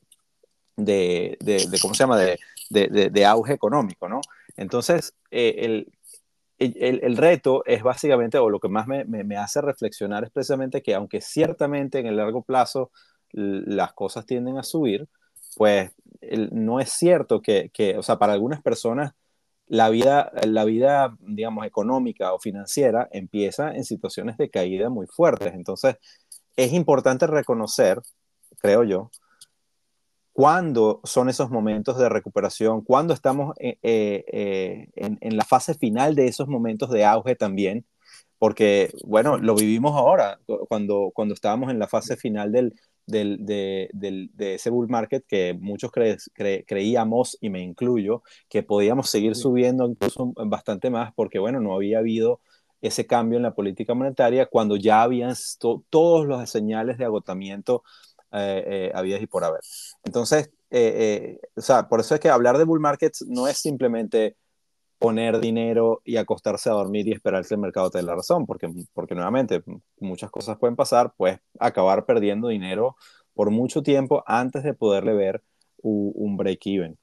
de, 0.77 1.37
de, 1.41 1.79
¿cómo 1.81 1.93
se 1.93 2.03
llama?, 2.03 2.17
de, 2.17 2.37
de, 2.69 3.25
auge 3.25 3.53
económico, 3.53 4.07
¿no? 4.07 4.21
Entonces, 4.55 5.13
eh, 5.29 5.55
el, 5.59 5.91
el, 6.61 7.17
reto 7.17 7.63
es 7.65 7.81
básicamente, 7.83 8.37
o 8.37 8.49
lo 8.49 8.59
que 8.59 8.69
más 8.69 8.87
me, 8.87 9.37
hace 9.37 9.61
reflexionar 9.61 10.23
es 10.23 10.31
precisamente 10.31 10.81
que 10.81 10.93
aunque 10.93 11.21
ciertamente 11.21 11.99
en 11.99 12.05
el 12.05 12.17
largo 12.17 12.43
plazo 12.43 12.91
las 13.31 13.93
cosas 13.93 14.25
tienden 14.25 14.57
a 14.57 14.63
subir, 14.63 15.07
pues 15.55 15.91
no 16.51 16.79
es 16.79 16.91
cierto 16.91 17.41
que, 17.41 17.71
que, 17.73 17.97
o 17.97 18.03
sea, 18.03 18.17
para 18.19 18.33
algunas 18.33 18.61
personas 18.61 19.13
la 19.67 19.89
vida, 19.89 20.31
la 20.45 20.65
vida, 20.65 21.15
digamos, 21.21 21.65
económica 21.65 22.33
o 22.33 22.39
financiera 22.39 23.07
empieza 23.11 23.71
en 23.71 23.85
situaciones 23.85 24.37
de 24.37 24.49
caída 24.49 24.89
muy 24.89 25.07
fuertes. 25.07 25.53
Entonces, 25.53 25.95
es 26.57 26.73
importante 26.73 27.25
reconocer, 27.25 28.01
creo 28.59 28.83
yo, 28.83 29.11
cuándo 30.41 31.01
son 31.03 31.29
esos 31.29 31.51
momentos 31.51 31.99
de 31.99 32.09
recuperación, 32.09 32.81
cuándo 32.81 33.13
estamos 33.13 33.53
eh, 33.59 33.77
eh, 33.83 34.23
eh, 34.25 34.87
en, 34.95 35.37
la 35.37 35.45
fase 35.45 35.75
final 35.75 36.15
de 36.15 36.25
esos 36.25 36.47
momentos 36.47 36.89
de 36.89 37.05
auge 37.05 37.35
también, 37.35 37.85
porque, 38.39 38.89
bueno, 39.03 39.37
lo 39.37 39.53
vivimos 39.53 39.95
ahora, 39.95 40.39
cuando, 40.67 41.11
cuando 41.13 41.35
estábamos 41.35 41.69
en 41.69 41.77
la 41.77 41.87
fase 41.87 42.17
final 42.17 42.51
del, 42.51 42.73
del, 43.05 43.45
de, 43.45 43.91
de, 43.93 44.55
ese 44.55 44.71
bull 44.71 44.89
market 44.89 45.23
que 45.27 45.53
muchos 45.53 45.91
creíamos, 46.65 47.37
y 47.39 47.51
me 47.51 47.61
incluyo, 47.61 48.23
que 48.49 48.63
podíamos 48.63 49.11
seguir 49.11 49.35
subiendo 49.35 49.85
incluso 49.85 50.33
bastante 50.47 50.89
más, 50.89 51.13
porque, 51.13 51.37
bueno, 51.37 51.59
no 51.59 51.75
había 51.75 51.99
habido 51.99 52.39
ese 52.81 53.05
cambio 53.05 53.37
en 53.37 53.43
la 53.43 53.53
política 53.53 53.93
monetaria 53.93 54.47
cuando 54.47 54.75
ya 54.75 55.03
habían 55.03 55.35
todos 55.91 56.25
los 56.25 56.49
señales 56.49 56.97
de 56.97 57.05
agotamiento 57.05 57.83
eh, 58.31 58.91
eh, 58.93 59.19
y 59.21 59.27
por 59.27 59.43
haber. 59.43 59.61
Entonces, 60.03 60.51
eh, 60.69 61.39
eh, 61.41 61.49
o 61.55 61.61
sea, 61.61 61.89
por 61.89 61.99
eso 61.99 62.15
es 62.15 62.21
que 62.21 62.29
hablar 62.29 62.57
de 62.57 62.63
bull 62.63 62.79
markets 62.79 63.25
no 63.27 63.47
es 63.47 63.57
simplemente 63.57 64.37
poner 64.99 65.39
dinero 65.39 66.01
y 66.05 66.17
acostarse 66.17 66.69
a 66.69 66.73
dormir 66.73 67.07
y 67.07 67.11
esperar 67.11 67.45
que 67.45 67.55
el 67.55 67.59
mercado 67.59 67.89
te 67.89 67.97
dé 67.97 68.03
la 68.03 68.15
razón, 68.15 68.45
porque, 68.45 68.71
porque 68.93 69.15
nuevamente 69.15 69.63
muchas 69.99 70.29
cosas 70.29 70.57
pueden 70.57 70.75
pasar, 70.75 71.13
puedes 71.17 71.39
acabar 71.59 72.05
perdiendo 72.05 72.47
dinero 72.47 72.95
por 73.33 73.49
mucho 73.49 73.81
tiempo 73.81 74.23
antes 74.27 74.63
de 74.63 74.73
poderle 74.73 75.13
ver 75.13 75.43
un 75.83 76.37
break-even. 76.37 76.97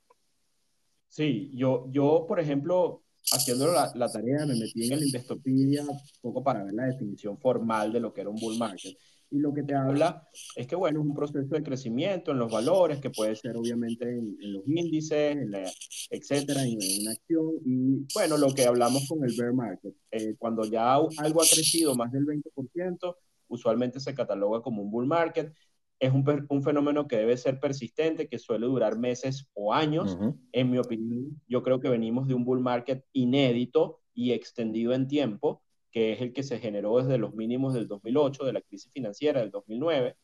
Sí, 1.08 1.50
yo, 1.54 1.87
yo, 1.90 2.25
por 2.28 2.38
ejemplo, 2.38 3.02
haciendo 3.32 3.73
la, 3.73 3.90
la, 3.94 4.08
tarea, 4.08 4.47
me 4.47 4.54
metí 4.54 4.87
en 4.87 4.92
el 4.92 5.04
Investopedia 5.04 5.82
un 5.82 5.99
poco 6.20 6.42
para 6.44 6.62
ver 6.62 6.75
la 6.75 6.85
definición 6.85 7.37
formal 7.38 7.92
de 7.92 8.00
lo 8.00 8.12
que 8.12 8.20
era 8.20 8.30
un 8.30 8.37
bull 8.37 8.56
market 8.56 8.97
y 9.30 9.38
lo 9.38 9.52
que 9.52 9.62
te 9.62 9.75
habla 9.75 10.26
es 10.56 10.66
que, 10.66 10.76
bueno, 10.76 11.00
es 11.00 11.06
un 11.06 11.14
proceso 11.14 11.54
de 11.54 11.62
crecimiento 11.62 12.30
en 12.30 12.38
los 12.38 12.50
valores, 12.50 12.99
que 12.99 13.11
puede 13.11 13.37
ser 13.37 13.56
obviamente 13.56 14.08
en, 14.08 14.37
los 14.40 14.66
índices, 14.66 15.37
en 15.37 15.50
la, 15.50 15.70
etcétera, 16.11 16.64
en, 16.64 16.78
una 17.00 17.12
acción. 17.12 17.50
Y 17.64 18.06
bueno, 18.14 18.38
lo 18.38 18.54
que 18.54 18.64
hablamos 18.64 19.06
con 19.08 19.25
el 19.25 19.35
bear 19.37 19.52
market, 19.52 19.94
eh, 20.11 20.35
cuando 20.38 20.64
ya 20.64 20.94
algo 20.94 21.42
ha 21.42 21.47
crecido 21.47 21.94
más 21.94 22.11
del 22.12 22.26
20%, 22.26 23.16
usualmente 23.49 24.00
se 24.00 24.14
cataloga 24.14 24.62
como 24.62 24.82
un 24.82 24.90
bull 24.90 25.06
market. 25.06 25.52
Es 25.99 26.12
un, 26.12 26.25
un 26.49 26.62
fenómeno 26.62 27.08
que 27.08 27.16
debe 27.16 27.37
ser 27.37 27.58
persistente, 27.58 28.28
que 28.28 28.38
suele 28.38 28.66
durar 28.66 28.99
meses 28.99 29.49
o 29.54 29.75
años. 29.75 30.16
En 30.52 30.70
mi 30.70 30.78
opinión, 30.78 31.40
yo 31.49 31.62
creo 31.62 31.80
que 31.80 31.88
venimos 31.88 32.28
de 32.28 32.35
un 32.35 32.44
bull 32.44 32.61
market 32.61 33.04
inédito 33.12 34.00
y 34.14 34.32
extendido 34.32 34.92
en 34.94 35.08
tiempo 35.08 35.62
que 35.90 36.12
es 36.12 36.21
el 36.21 36.33
que 36.33 36.42
se 36.42 36.59
generó 36.59 36.99
desde 36.99 37.18
los 37.18 37.35
mínimos 37.35 37.75
del 37.75 37.88
2008, 37.88 38.45
de 38.45 38.52
la 38.52 38.61
crisis 38.61 38.92
financiera 38.92 39.40
del 39.40 39.50
2009, 39.50 40.16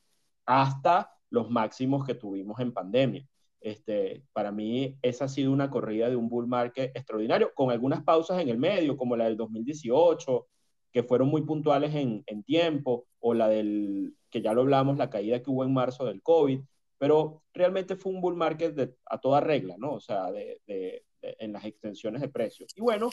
hasta 0.47 1.11
los 1.30 1.50
máximos 1.50 2.04
que 2.04 2.14
tuvimos 2.14 2.61
en 2.61 2.73
pandemia. 2.73 3.26
Este, 3.61 4.23
para 4.33 4.52
mí, 4.52 4.99
esa 5.00 5.25
ha 5.25 5.28
sido 5.28 5.50
una 5.50 5.71
corrida 5.71 6.11
de 6.11 6.16
un 6.16 6.28
bull 6.28 6.47
market 6.47 6.94
extraordinario, 6.94 7.52
con 7.54 7.71
algunas 7.71 8.02
pausas 8.04 8.40
en 8.40 8.50
el 8.50 8.59
medio, 8.59 8.97
como 8.97 9.16
la 9.16 9.25
del 9.25 9.37
2018, 9.37 10.47
que 10.92 11.02
fueron 11.02 11.28
muy 11.28 11.42
puntuales 11.42 11.94
en, 11.94 12.23
en 12.26 12.44
tiempo, 12.44 13.06
o 13.21 13.33
la 13.35 13.49
del, 13.49 14.14
que 14.30 14.42
ya 14.42 14.52
lo 14.52 14.61
hablamos, 14.61 14.99
la 14.99 15.11
caída 15.11 15.42
que 15.42 15.50
hubo 15.50 15.64
en 15.64 15.73
marzo 15.73 16.04
del 16.04 16.23
COVID, 16.23 16.61
pero 16.99 17.42
realmente 17.52 17.97
fue 17.97 18.12
un 18.12 18.21
bull 18.21 18.37
market 18.37 18.97
a 19.06 19.18
toda 19.18 19.40
regla, 19.40 19.76
¿no? 19.78 19.94
O 19.94 20.00
sea, 20.00 20.30
de, 20.30 20.61
de, 20.66 21.04
en 21.23 21.52
las 21.52 21.64
extensiones 21.64 22.21
de 22.21 22.28
precios. 22.28 22.73
Y 22.76 22.80
bueno, 22.80 23.11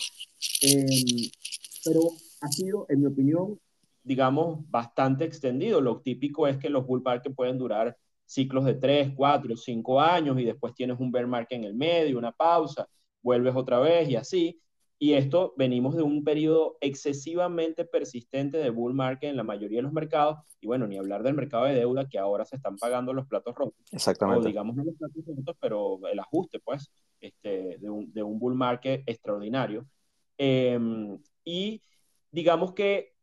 eh, 0.62 1.32
pero 1.84 2.02
ha 2.42 2.48
sido, 2.48 2.86
en 2.90 3.02
mi 3.02 3.08
opinión, 3.08 3.60
digamos, 4.04 4.70
bastante 4.70 5.26
extendido. 5.26 5.80
Lo 5.80 6.02
típico 6.02 6.48
es 6.48 6.58
que 6.58 6.70
los 6.70 6.86
bull 6.86 7.02
market 7.04 7.34
pueden 7.34 7.58
durar 7.58 7.96
ciclos 8.26 8.66
de 8.66 8.76
3, 8.76 9.14
4, 9.16 9.56
5 9.56 10.02
años 10.02 10.40
y 10.40 10.46
después 10.46 10.74
tienes 10.74 11.00
un 11.00 11.12
bear 11.12 11.28
market 11.28 11.60
en 11.60 11.66
el 11.66 11.76
medio, 11.76 12.18
una 12.18 12.32
pausa, 12.32 12.88
vuelves 13.22 13.56
otra 13.56 13.80
vez 13.80 14.10
y 14.10 14.16
así. 14.16 14.62
Y 14.98 15.14
esto 15.14 15.54
venimos 15.58 15.96
de 15.96 16.04
un 16.04 16.24
periodo 16.24 16.78
excesivamente 16.80 17.86
persistente 17.86 18.60
de 18.60 18.70
bull 18.70 18.94
market 18.94 19.32
en 19.32 19.38
la 19.38 19.44
mayoría 19.44 19.80
de 19.80 19.84
los 19.84 19.94
mercados. 19.94 20.40
Y 20.60 20.68
bueno, 20.68 20.86
ni 20.88 20.98
hablar 20.98 21.24
del 21.24 21.34
mercado 21.34 21.66
de 21.66 21.74
deuda 21.74 22.08
que 22.08 22.20
ahora 22.20 22.46
se 22.46 22.56
están 22.56 22.78
pagando 22.78 23.12
los 23.12 23.26
platos 23.26 23.56
rotos. 23.56 23.84
Exactamente. 23.92 24.46
O 24.46 24.48
digamos 24.48 24.76
no 24.76 24.84
los 24.84 24.96
platos 24.96 25.24
rotos, 25.26 25.56
pero 25.60 26.00
el 26.08 26.20
ajuste, 26.20 26.60
pues, 26.60 26.92
este, 27.20 27.80
de, 27.80 27.90
un, 27.90 28.14
de 28.14 28.22
un 28.22 28.38
bull 28.38 28.54
market 28.54 29.04
extraordinario. 29.08 29.88
Eh, 30.38 30.80
y 31.44 31.82
digamos 32.32 32.74
que 32.74 33.14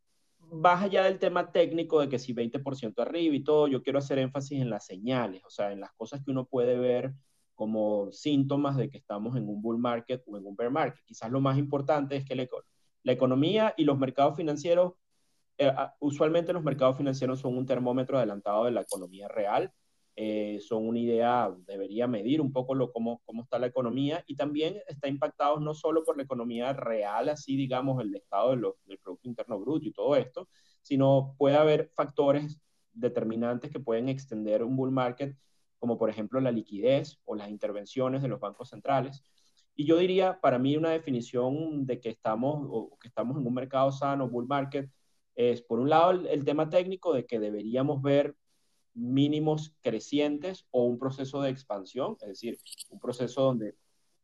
más 0.51 0.83
allá 0.83 1.03
del 1.03 1.19
tema 1.19 1.51
técnico 1.51 1.99
de 1.99 2.09
que 2.09 2.19
si 2.19 2.33
20% 2.33 3.01
arriba 3.01 3.35
y 3.35 3.43
todo, 3.43 3.67
yo 3.67 3.83
quiero 3.83 3.99
hacer 3.99 4.19
énfasis 4.19 4.61
en 4.61 4.69
las 4.69 4.85
señales, 4.85 5.43
o 5.45 5.49
sea, 5.49 5.71
en 5.71 5.79
las 5.79 5.91
cosas 5.93 6.23
que 6.23 6.31
uno 6.31 6.45
puede 6.45 6.77
ver 6.77 7.13
como 7.55 8.11
síntomas 8.11 8.77
de 8.77 8.89
que 8.89 8.97
estamos 8.97 9.35
en 9.35 9.47
un 9.49 9.61
bull 9.61 9.77
market 9.77 10.23
o 10.27 10.37
en 10.37 10.45
un 10.45 10.55
bear 10.55 10.71
market. 10.71 11.03
Quizás 11.05 11.29
lo 11.29 11.41
más 11.41 11.57
importante 11.57 12.15
es 12.15 12.25
que 12.25 12.35
la, 12.35 12.47
la 13.03 13.11
economía 13.11 13.73
y 13.75 13.83
los 13.83 13.99
mercados 13.99 14.37
financieros, 14.37 14.93
eh, 15.57 15.71
usualmente 15.99 16.53
los 16.53 16.63
mercados 16.63 16.97
financieros 16.97 17.39
son 17.39 17.57
un 17.57 17.65
termómetro 17.65 18.17
adelantado 18.17 18.65
de 18.65 18.71
la 18.71 18.81
economía 18.81 19.27
real 19.27 19.73
eh, 20.21 20.59
son 20.59 20.85
una 20.85 20.99
idea, 20.99 21.49
debería 21.65 22.05
medir 22.05 22.41
un 22.41 22.51
poco 22.51 22.75
lo, 22.75 22.91
cómo, 22.91 23.21
cómo 23.23 23.43
está 23.43 23.57
la 23.57 23.67
economía 23.67 24.21
y 24.27 24.35
también 24.35 24.81
está 24.85 25.07
impactado 25.07 25.61
no 25.61 25.73
solo 25.73 26.03
por 26.03 26.17
la 26.17 26.23
economía 26.23 26.73
real, 26.73 27.29
así 27.29 27.55
digamos 27.55 28.01
el 28.01 28.13
estado 28.13 28.49
del 28.51 28.97
Producto 29.01 29.29
Interno 29.29 29.57
Bruto 29.61 29.87
y 29.87 29.93
todo 29.93 30.17
esto, 30.17 30.49
sino 30.81 31.35
puede 31.37 31.55
haber 31.55 31.89
factores 31.95 32.59
determinantes 32.91 33.71
que 33.71 33.79
pueden 33.79 34.09
extender 34.09 34.61
un 34.61 34.75
bull 34.75 34.91
market, 34.91 35.37
como 35.77 35.97
por 35.97 36.09
ejemplo 36.09 36.41
la 36.41 36.51
liquidez 36.51 37.21
o 37.23 37.35
las 37.35 37.49
intervenciones 37.49 38.21
de 38.21 38.27
los 38.27 38.41
bancos 38.41 38.67
centrales. 38.71 39.23
Y 39.73 39.85
yo 39.85 39.95
diría, 39.95 40.41
para 40.41 40.59
mí, 40.59 40.75
una 40.75 40.89
definición 40.89 41.85
de 41.85 42.01
que 42.01 42.09
estamos, 42.09 42.67
o 42.69 42.97
que 42.99 43.07
estamos 43.07 43.37
en 43.37 43.47
un 43.47 43.53
mercado 43.53 43.89
sano, 43.93 44.27
bull 44.27 44.47
market, 44.47 44.91
es 45.35 45.61
por 45.61 45.79
un 45.79 45.89
lado 45.89 46.11
el, 46.11 46.27
el 46.27 46.43
tema 46.43 46.69
técnico 46.69 47.13
de 47.13 47.25
que 47.25 47.39
deberíamos 47.39 48.01
ver 48.01 48.35
mínimos 48.93 49.73
crecientes 49.81 50.65
o 50.71 50.83
un 50.83 50.99
proceso 50.99 51.41
de 51.41 51.49
expansión, 51.49 52.17
es 52.21 52.27
decir, 52.29 52.59
un 52.89 52.99
proceso 52.99 53.41
donde 53.43 53.75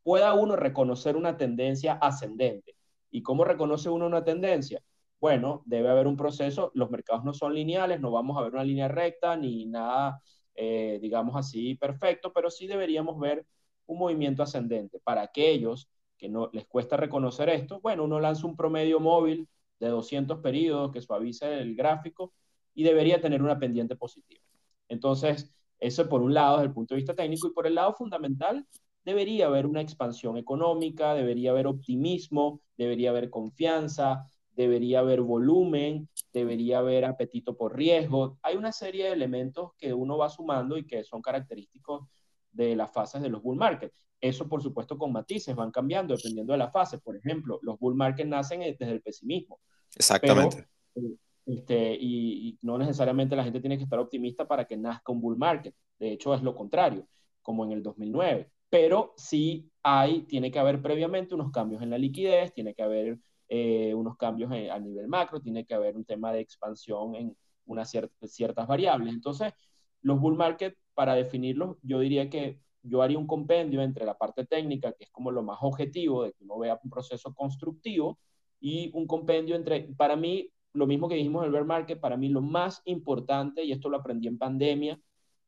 pueda 0.03 0.33
uno 0.33 0.55
reconocer 0.55 1.15
una 1.15 1.37
tendencia 1.37 1.93
ascendente. 1.93 2.75
¿Y 3.11 3.23
cómo 3.23 3.43
reconoce 3.45 3.89
uno 3.89 4.05
una 4.05 4.23
tendencia? 4.23 4.83
Bueno, 5.19 5.63
debe 5.65 5.89
haber 5.89 6.07
un 6.07 6.17
proceso, 6.17 6.71
los 6.75 6.91
mercados 6.91 7.23
no 7.23 7.33
son 7.33 7.53
lineales, 7.55 7.99
no 8.01 8.11
vamos 8.11 8.37
a 8.37 8.41
ver 8.41 8.53
una 8.53 8.63
línea 8.63 8.87
recta 8.87 9.35
ni 9.37 9.65
nada, 9.65 10.21
eh, 10.53 10.99
digamos 11.01 11.35
así, 11.35 11.75
perfecto, 11.75 12.31
pero 12.33 12.51
sí 12.51 12.67
deberíamos 12.67 13.19
ver 13.19 13.45
un 13.87 13.99
movimiento 13.99 14.43
ascendente. 14.43 14.99
Para 14.99 15.21
aquellos 15.23 15.89
que 16.17 16.29
no 16.29 16.49
les 16.53 16.65
cuesta 16.67 16.97
reconocer 16.97 17.49
esto, 17.49 17.79
bueno, 17.81 18.03
uno 18.03 18.19
lanza 18.19 18.47
un 18.47 18.55
promedio 18.55 18.99
móvil 18.99 19.47
de 19.79 19.87
200 19.87 20.39
periodos 20.39 20.91
que 20.91 21.01
suavice 21.01 21.59
el 21.59 21.75
gráfico 21.75 22.33
y 22.73 22.83
debería 22.83 23.21
tener 23.21 23.41
una 23.41 23.59
pendiente 23.59 23.95
positiva. 23.95 24.41
Entonces, 24.87 25.51
Eso 25.79 26.07
por 26.07 26.21
un 26.21 26.33
lado, 26.33 26.57
desde 26.57 26.67
el 26.67 26.73
punto 26.73 26.93
de 26.93 26.99
vista 26.99 27.15
técnico, 27.15 27.47
y 27.47 27.53
por 27.53 27.67
el 27.67 27.75
lado 27.75 27.93
fundamental, 27.93 28.65
debería 29.03 29.47
haber 29.47 29.65
una 29.67 29.81
expansión 29.81 30.37
económica, 30.37 31.13
debería 31.13 31.51
haber 31.51 31.67
optimismo, 31.67 32.61
debería 32.77 33.11
haber 33.11 33.29
confianza, 33.29 34.25
debería 34.55 34.99
haber 34.99 35.21
volumen, 35.21 36.09
debería 36.33 36.79
haber 36.79 37.05
apetito 37.05 37.55
por 37.55 37.75
riesgo. 37.75 38.37
Hay 38.41 38.55
una 38.55 38.71
serie 38.71 39.05
de 39.05 39.11
elementos 39.11 39.73
que 39.77 39.93
uno 39.93 40.17
va 40.17 40.29
sumando 40.29 40.77
y 40.77 40.87
que 40.87 41.03
son 41.03 41.21
característicos 41.21 42.07
de 42.51 42.75
las 42.75 42.91
fases 42.91 43.21
de 43.21 43.29
los 43.29 43.43
bull 43.43 43.57
markets. 43.57 44.07
Eso, 44.21 44.47
por 44.47 44.63
supuesto, 44.63 44.97
con 44.97 45.11
matices 45.11 45.55
van 45.55 45.71
cambiando 45.71 46.15
dependiendo 46.15 46.53
de 46.53 46.59
la 46.59 46.71
fase. 46.71 46.97
Por 46.99 47.17
ejemplo, 47.17 47.59
los 47.61 47.77
bull 47.77 47.95
markets 47.95 48.29
nacen 48.29 48.61
desde 48.61 48.91
el 48.91 49.01
pesimismo. 49.01 49.59
Exactamente. 49.93 50.67
Eh, 50.95 51.01
este, 51.45 51.95
y, 51.95 52.49
y, 52.49 52.59
no 52.61 52.77
necesariamente 52.77 53.35
la 53.35 53.43
gente 53.43 53.59
tiene 53.59 53.77
que 53.77 53.83
estar 53.83 53.99
optimista 53.99 54.47
para 54.47 54.65
que 54.65 54.77
nazca 54.77 55.11
un 55.11 55.21
bull 55.21 55.37
market. 55.37 55.75
De 55.99 56.11
hecho, 56.11 56.33
es 56.33 56.41
lo 56.41 56.55
contrario, 56.55 57.07
como 57.41 57.65
en 57.65 57.71
el 57.71 57.83
2009 57.83 58.49
pero 58.75 59.13
sí 59.15 59.71
hay, 59.83 60.23
tiene 60.23 60.51
que 60.51 60.59
haber 60.59 60.81
previamente 60.81 61.33
unos 61.33 61.49
cambios 61.51 61.81
en 61.81 61.89
la 61.89 61.97
liquidez, 61.97 62.53
tiene 62.53 62.73
que 62.73 62.83
haber 62.83 63.19
eh, 63.47 63.93
unos 63.93 64.17
cambios 64.17 64.51
a 64.51 64.79
nivel 64.79 65.07
macro, 65.07 65.39
tiene 65.39 65.65
que 65.65 65.73
haber 65.73 65.95
un 65.95 66.03
tema 66.03 66.33
de 66.33 66.41
expansión 66.41 67.15
en 67.15 67.37
unas 67.65 67.89
ciertas 68.23 68.67
variables. 68.67 69.13
Entonces, 69.13 69.53
los 70.01 70.19
bull 70.19 70.35
market, 70.35 70.75
para 70.93 71.15
definirlos, 71.15 71.77
yo 71.83 71.99
diría 71.99 72.29
que 72.29 72.59
yo 72.81 73.01
haría 73.01 73.17
un 73.17 73.27
compendio 73.27 73.81
entre 73.81 74.05
la 74.05 74.17
parte 74.17 74.45
técnica, 74.45 74.91
que 74.91 75.05
es 75.05 75.11
como 75.11 75.31
lo 75.31 75.41
más 75.41 75.59
objetivo, 75.61 76.23
de 76.23 76.33
que 76.33 76.43
uno 76.43 76.59
vea 76.59 76.77
un 76.83 76.89
proceso 76.89 77.33
constructivo, 77.33 78.19
y 78.59 78.91
un 78.93 79.07
compendio 79.07 79.55
entre, 79.55 79.83
para 79.95 80.17
mí, 80.17 80.49
lo 80.75 80.85
mismo 80.85 81.09
que 81.09 81.15
dijimos 81.15 81.41
en 81.41 81.47
el 81.47 81.51
bear 81.51 81.65
market, 81.65 81.99
para 81.99 82.17
mí 82.17 82.29
lo 82.29 82.41
más 82.41 82.81
importante, 82.85 83.63
y 83.63 83.71
esto 83.71 83.89
lo 83.89 83.97
aprendí 83.97 84.27
en 84.27 84.37
pandemia, 84.37 84.99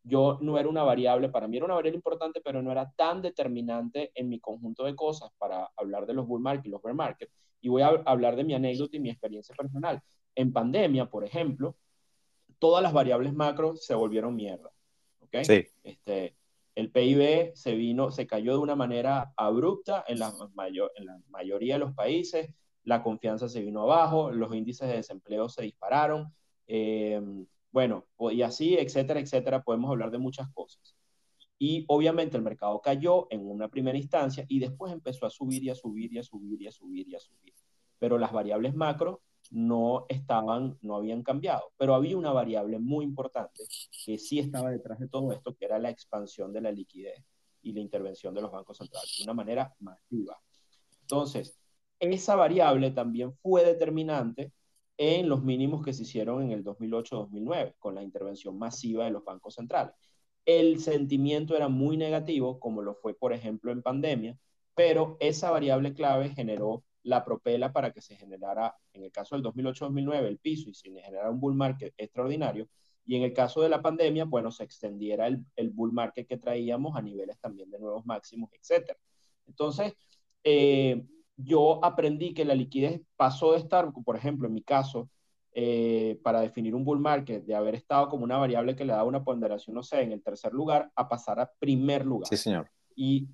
yo 0.03 0.37
no 0.41 0.57
era 0.57 0.69
una 0.69 0.83
variable, 0.83 1.29
para 1.29 1.47
mí 1.47 1.57
era 1.57 1.65
una 1.65 1.75
variable 1.75 1.97
importante, 1.97 2.41
pero 2.41 2.61
no 2.61 2.71
era 2.71 2.91
tan 2.95 3.21
determinante 3.21 4.11
en 4.15 4.29
mi 4.29 4.39
conjunto 4.39 4.85
de 4.85 4.95
cosas 4.95 5.31
para 5.37 5.69
hablar 5.75 6.05
de 6.05 6.13
los 6.13 6.25
bull 6.25 6.39
market 6.39 6.65
y 6.65 6.69
los 6.69 6.81
bear 6.81 6.95
market. 6.95 7.29
Y 7.59 7.69
voy 7.69 7.81
a 7.81 7.89
hablar 8.05 8.35
de 8.35 8.45
mi 8.45 8.53
anécdota 8.53 8.95
y 8.95 8.99
mi 9.01 9.09
experiencia 9.09 9.53
personal. 9.55 10.01
En 10.33 10.53
pandemia, 10.53 11.09
por 11.09 11.25
ejemplo, 11.25 11.75
todas 12.59 12.81
las 12.81 12.93
variables 12.93 13.33
macro 13.33 13.75
se 13.75 13.95
volvieron 13.95 14.35
mierda. 14.35 14.71
¿Ok? 15.19 15.37
Sí. 15.43 15.65
Este, 15.83 16.37
el 16.75 16.91
PIB 16.91 17.55
se 17.55 17.75
vino, 17.75 18.11
se 18.11 18.27
cayó 18.27 18.53
de 18.53 18.59
una 18.59 18.75
manera 18.75 19.33
abrupta 19.35 20.05
en 20.07 20.19
la, 20.19 20.31
mayor, 20.53 20.91
en 20.95 21.07
la 21.07 21.19
mayoría 21.29 21.73
de 21.73 21.79
los 21.79 21.93
países, 21.93 22.51
la 22.87 23.03
confianza 23.03 23.49
se 23.49 23.61
vino 23.61 23.81
abajo, 23.81 24.31
los 24.31 24.55
índices 24.55 24.87
de 24.87 24.95
desempleo 24.95 25.49
se 25.49 25.61
dispararon. 25.61 26.33
Eh, 26.67 27.21
bueno, 27.69 28.05
y 28.31 28.43
así, 28.43 28.77
etcétera, 28.77 29.19
etcétera, 29.19 29.61
podemos 29.61 29.91
hablar 29.91 30.09
de 30.09 30.19
muchas 30.19 30.47
cosas. 30.53 30.95
Y 31.59 31.83
obviamente 31.89 32.37
el 32.37 32.43
mercado 32.43 32.79
cayó 32.81 33.27
en 33.29 33.45
una 33.45 33.67
primera 33.67 33.97
instancia 33.97 34.45
y 34.47 34.59
después 34.59 34.93
empezó 34.93 35.25
a 35.25 35.29
subir 35.29 35.65
y 35.65 35.69
a 35.69 35.75
subir 35.75 36.13
y 36.13 36.19
a 36.19 36.23
subir 36.23 36.61
y 36.61 36.67
a 36.67 36.71
subir 36.71 37.09
y 37.09 37.15
a 37.15 37.19
subir. 37.19 37.53
Pero 37.99 38.17
las 38.17 38.31
variables 38.31 38.73
macro 38.73 39.21
no 39.51 40.05
estaban, 40.07 40.77
no 40.81 40.95
habían 40.95 41.23
cambiado. 41.23 41.73
Pero 41.75 41.93
había 41.93 42.17
una 42.17 42.31
variable 42.31 42.79
muy 42.79 43.03
importante 43.03 43.63
que 44.05 44.17
sí 44.17 44.39
estaba 44.39 44.71
detrás 44.71 44.97
de 44.99 45.09
todo 45.09 45.33
esto, 45.33 45.53
que 45.55 45.65
era 45.65 45.77
la 45.77 45.89
expansión 45.89 46.53
de 46.53 46.61
la 46.61 46.71
liquidez 46.71 47.21
y 47.61 47.73
la 47.73 47.81
intervención 47.81 48.33
de 48.33 48.43
los 48.43 48.51
bancos 48.51 48.77
centrales 48.77 49.13
de 49.17 49.25
una 49.25 49.33
manera 49.33 49.75
masiva. 49.79 50.39
Entonces, 51.01 51.57
esa 51.99 52.35
variable 52.35 52.91
también 52.91 53.33
fue 53.33 53.63
determinante 53.63 54.51
en 54.97 55.29
los 55.29 55.43
mínimos 55.43 55.83
que 55.83 55.93
se 55.93 56.03
hicieron 56.03 56.41
en 56.43 56.51
el 56.51 56.63
2008-2009 56.63 57.75
con 57.79 57.95
la 57.95 58.03
intervención 58.03 58.57
masiva 58.57 59.05
de 59.05 59.11
los 59.11 59.23
bancos 59.23 59.55
centrales. 59.55 59.93
El 60.45 60.79
sentimiento 60.79 61.55
era 61.55 61.67
muy 61.67 61.97
negativo, 61.97 62.59
como 62.59 62.81
lo 62.81 62.95
fue, 62.95 63.13
por 63.13 63.33
ejemplo, 63.33 63.71
en 63.71 63.83
pandemia, 63.83 64.37
pero 64.73 65.17
esa 65.19 65.51
variable 65.51 65.93
clave 65.93 66.29
generó 66.29 66.83
la 67.03 67.23
propela 67.23 67.71
para 67.71 67.91
que 67.91 68.01
se 68.01 68.15
generara, 68.15 68.75
en 68.93 69.03
el 69.03 69.11
caso 69.11 69.35
del 69.35 69.43
2008-2009, 69.45 70.25
el 70.27 70.39
piso 70.39 70.69
y 70.69 70.73
se 70.73 70.89
generara 70.89 71.29
un 71.29 71.39
bull 71.39 71.55
market 71.55 71.93
extraordinario. 71.97 72.67
Y 73.05 73.15
en 73.15 73.23
el 73.23 73.33
caso 73.33 73.61
de 73.61 73.69
la 73.69 73.81
pandemia, 73.81 74.25
bueno, 74.25 74.51
se 74.51 74.63
extendiera 74.63 75.27
el, 75.27 75.45
el 75.55 75.69
bull 75.69 75.93
market 75.93 76.27
que 76.27 76.37
traíamos 76.37 76.95
a 76.97 77.01
niveles 77.01 77.39
también 77.39 77.69
de 77.71 77.79
nuevos 77.79 78.05
máximos, 78.05 78.49
etc. 78.53 78.97
Entonces, 79.47 79.93
eh, 80.43 81.05
yo 81.37 81.83
aprendí 81.85 82.33
que 82.33 82.45
la 82.45 82.55
liquidez 82.55 83.01
pasó 83.15 83.53
de 83.53 83.59
estar, 83.59 83.91
por 83.93 84.15
ejemplo, 84.15 84.47
en 84.47 84.53
mi 84.53 84.63
caso, 84.63 85.09
eh, 85.53 86.19
para 86.23 86.41
definir 86.41 86.75
un 86.75 86.83
bull 86.83 86.99
market, 86.99 87.43
de 87.45 87.55
haber 87.55 87.75
estado 87.75 88.09
como 88.09 88.23
una 88.23 88.37
variable 88.37 88.75
que 88.75 88.85
le 88.85 88.93
da 88.93 89.03
una 89.03 89.23
ponderación, 89.23 89.75
no 89.75 89.83
sé, 89.83 90.01
en 90.01 90.11
el 90.11 90.21
tercer 90.21 90.53
lugar, 90.53 90.91
a 90.95 91.07
pasar 91.07 91.39
a 91.39 91.51
primer 91.59 92.05
lugar. 92.05 92.27
Sí, 92.27 92.37
señor. 92.37 92.69
Y, 92.95 93.27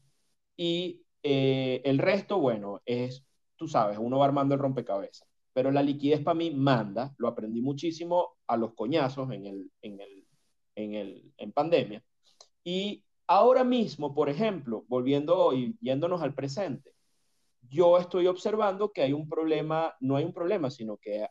y 0.55 1.01
eh, 1.23 1.81
el 1.85 1.97
resto, 1.97 2.39
bueno, 2.39 2.81
es, 2.85 3.25
tú 3.55 3.67
sabes, 3.67 3.97
uno 3.97 4.19
va 4.19 4.25
armando 4.25 4.53
el 4.53 4.59
rompecabezas. 4.59 5.27
Pero 5.53 5.71
la 5.71 5.83
liquidez 5.83 6.21
para 6.21 6.35
mí 6.35 6.51
manda, 6.51 7.13
lo 7.17 7.27
aprendí 7.27 7.61
muchísimo 7.61 8.37
a 8.47 8.57
los 8.57 8.73
coñazos 8.73 9.31
en, 9.31 9.45
el, 9.45 9.71
en, 9.81 10.01
el, 10.01 10.25
en, 10.75 10.93
el, 10.95 11.33
en 11.37 11.51
pandemia. 11.51 12.03
Y 12.63 13.03
ahora 13.27 13.63
mismo, 13.63 14.15
por 14.15 14.29
ejemplo, 14.29 14.83
volviendo 14.87 15.53
y 15.53 15.77
yéndonos 15.79 16.21
al 16.21 16.33
presente, 16.33 16.93
yo 17.73 17.97
estoy 17.97 18.27
observando 18.27 18.91
que 18.91 19.01
hay 19.01 19.13
un 19.13 19.27
problema, 19.27 19.93
no 19.99 20.15
hay 20.15 20.23
un 20.23 20.33
problema, 20.33 20.69
sino 20.69 20.97
que 20.97 21.27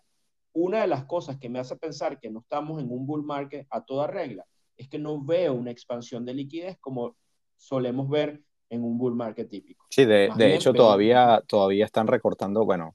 una 0.54 0.82
de 0.82 0.88
las 0.88 1.04
cosas 1.04 1.38
que 1.38 1.48
me 1.48 1.60
hace 1.60 1.76
pensar 1.76 2.18
que 2.18 2.30
no 2.30 2.40
estamos 2.40 2.82
en 2.82 2.90
un 2.90 3.06
bull 3.06 3.24
market 3.24 3.66
a 3.70 3.84
toda 3.84 4.06
regla 4.06 4.44
es 4.76 4.88
que 4.88 4.98
no 4.98 5.24
veo 5.24 5.54
una 5.54 5.70
expansión 5.70 6.24
de 6.24 6.34
liquidez 6.34 6.78
como 6.80 7.16
solemos 7.56 8.08
ver 8.08 8.42
en 8.68 8.84
un 8.84 8.98
bull 8.98 9.14
market 9.14 9.48
típico. 9.48 9.86
Sí, 9.88 10.04
de, 10.04 10.30
de 10.36 10.54
hecho 10.54 10.72
todavía, 10.72 11.42
todavía 11.46 11.84
están 11.84 12.06
recortando, 12.06 12.64
bueno, 12.64 12.94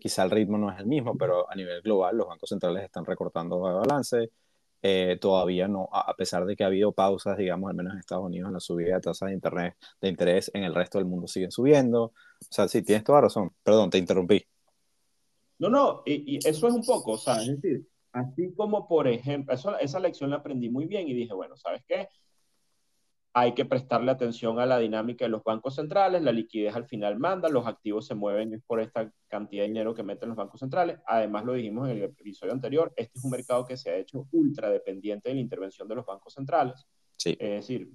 quizá 0.00 0.22
el 0.22 0.30
ritmo 0.30 0.56
no 0.56 0.70
es 0.70 0.78
el 0.78 0.86
mismo, 0.86 1.16
pero 1.16 1.50
a 1.50 1.54
nivel 1.54 1.82
global 1.82 2.16
los 2.16 2.28
bancos 2.28 2.48
centrales 2.48 2.84
están 2.84 3.04
recortando 3.04 3.60
balance. 3.60 4.30
Eh, 4.88 5.18
todavía 5.20 5.66
no, 5.66 5.88
a 5.90 6.14
pesar 6.14 6.44
de 6.44 6.54
que 6.54 6.62
ha 6.62 6.68
habido 6.68 6.92
pausas, 6.92 7.36
digamos, 7.36 7.68
al 7.68 7.74
menos 7.74 7.94
en 7.94 7.98
Estados 7.98 8.24
Unidos, 8.24 8.46
en 8.46 8.54
la 8.54 8.60
subida 8.60 8.94
de 8.94 9.00
tasas 9.00 9.26
de, 9.30 9.34
internet, 9.34 9.74
de 10.00 10.08
interés, 10.08 10.48
en 10.54 10.62
el 10.62 10.76
resto 10.76 10.98
del 10.98 11.08
mundo 11.08 11.26
siguen 11.26 11.50
subiendo. 11.50 12.04
O 12.04 12.12
sea, 12.48 12.68
sí, 12.68 12.82
tienes 12.82 13.02
toda 13.02 13.20
razón. 13.20 13.50
Perdón, 13.64 13.90
te 13.90 13.98
interrumpí. 13.98 14.46
No, 15.58 15.68
no, 15.68 16.02
y, 16.06 16.36
eso 16.36 16.68
es 16.68 16.74
un 16.74 16.84
poco, 16.84 17.12
o 17.12 17.18
sea, 17.18 17.42
es 17.42 17.60
decir, 17.60 17.88
así 18.12 18.54
como, 18.54 18.86
por 18.86 19.08
ejemplo, 19.08 19.56
esa 19.80 19.98
lección 19.98 20.30
la 20.30 20.36
aprendí 20.36 20.70
muy 20.70 20.84
bien 20.84 21.08
y 21.08 21.14
dije, 21.14 21.34
bueno, 21.34 21.56
¿sabes 21.56 21.82
qué? 21.88 22.08
Hay 23.38 23.52
que 23.52 23.66
prestarle 23.66 24.10
atención 24.10 24.58
a 24.60 24.64
la 24.64 24.78
dinámica 24.78 25.26
de 25.26 25.28
los 25.28 25.44
bancos 25.44 25.74
centrales, 25.74 26.22
la 26.22 26.32
liquidez 26.32 26.74
al 26.74 26.86
final 26.86 27.18
manda, 27.18 27.50
los 27.50 27.66
activos 27.66 28.06
se 28.06 28.14
mueven 28.14 28.64
por 28.66 28.80
esta 28.80 29.12
cantidad 29.28 29.64
de 29.64 29.68
dinero 29.68 29.94
que 29.94 30.02
meten 30.02 30.30
los 30.30 30.38
bancos 30.38 30.60
centrales. 30.60 31.00
Además, 31.06 31.44
lo 31.44 31.52
dijimos 31.52 31.90
en 31.90 31.98
el 31.98 32.04
episodio 32.04 32.54
anterior, 32.54 32.94
este 32.96 33.18
es 33.18 33.24
un 33.26 33.30
mercado 33.30 33.66
que 33.66 33.76
se 33.76 33.90
ha 33.90 33.96
hecho 33.98 34.26
ultra 34.32 34.70
dependiente 34.70 35.28
de 35.28 35.34
la 35.34 35.42
intervención 35.42 35.86
de 35.86 35.96
los 35.96 36.06
bancos 36.06 36.32
centrales. 36.32 36.86
Sí. 37.16 37.36
Es 37.38 37.50
decir, 37.50 37.90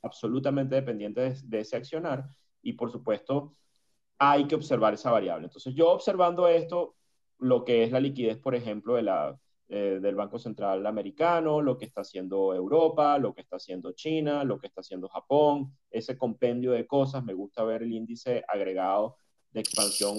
absolutamente 0.00 0.76
dependiente 0.76 1.20
de, 1.20 1.36
de 1.44 1.60
ese 1.60 1.76
accionar 1.76 2.24
y, 2.62 2.72
por 2.72 2.90
supuesto, 2.90 3.52
hay 4.16 4.46
que 4.46 4.54
observar 4.54 4.94
esa 4.94 5.10
variable. 5.10 5.44
Entonces, 5.44 5.74
yo 5.74 5.90
observando 5.90 6.48
esto, 6.48 6.96
lo 7.38 7.66
que 7.66 7.84
es 7.84 7.92
la 7.92 8.00
liquidez, 8.00 8.38
por 8.38 8.54
ejemplo, 8.54 8.94
de 8.94 9.02
la, 9.02 9.38
eh, 9.68 9.98
del 10.00 10.14
Banco 10.14 10.38
Central 10.38 10.86
americano, 10.86 11.60
lo 11.60 11.76
que 11.76 11.86
está 11.86 12.02
haciendo 12.02 12.54
Europa, 12.54 13.18
lo 13.18 13.34
que 13.34 13.40
está 13.40 13.56
haciendo 13.56 13.92
China, 13.92 14.44
lo 14.44 14.58
que 14.58 14.68
está 14.68 14.80
haciendo 14.80 15.08
Japón, 15.08 15.76
ese 15.90 16.16
compendio 16.16 16.72
de 16.72 16.86
cosas. 16.86 17.24
Me 17.24 17.34
gusta 17.34 17.64
ver 17.64 17.82
el 17.82 17.92
índice 17.92 18.44
agregado 18.46 19.16
de 19.50 19.60
expansión 19.60 20.14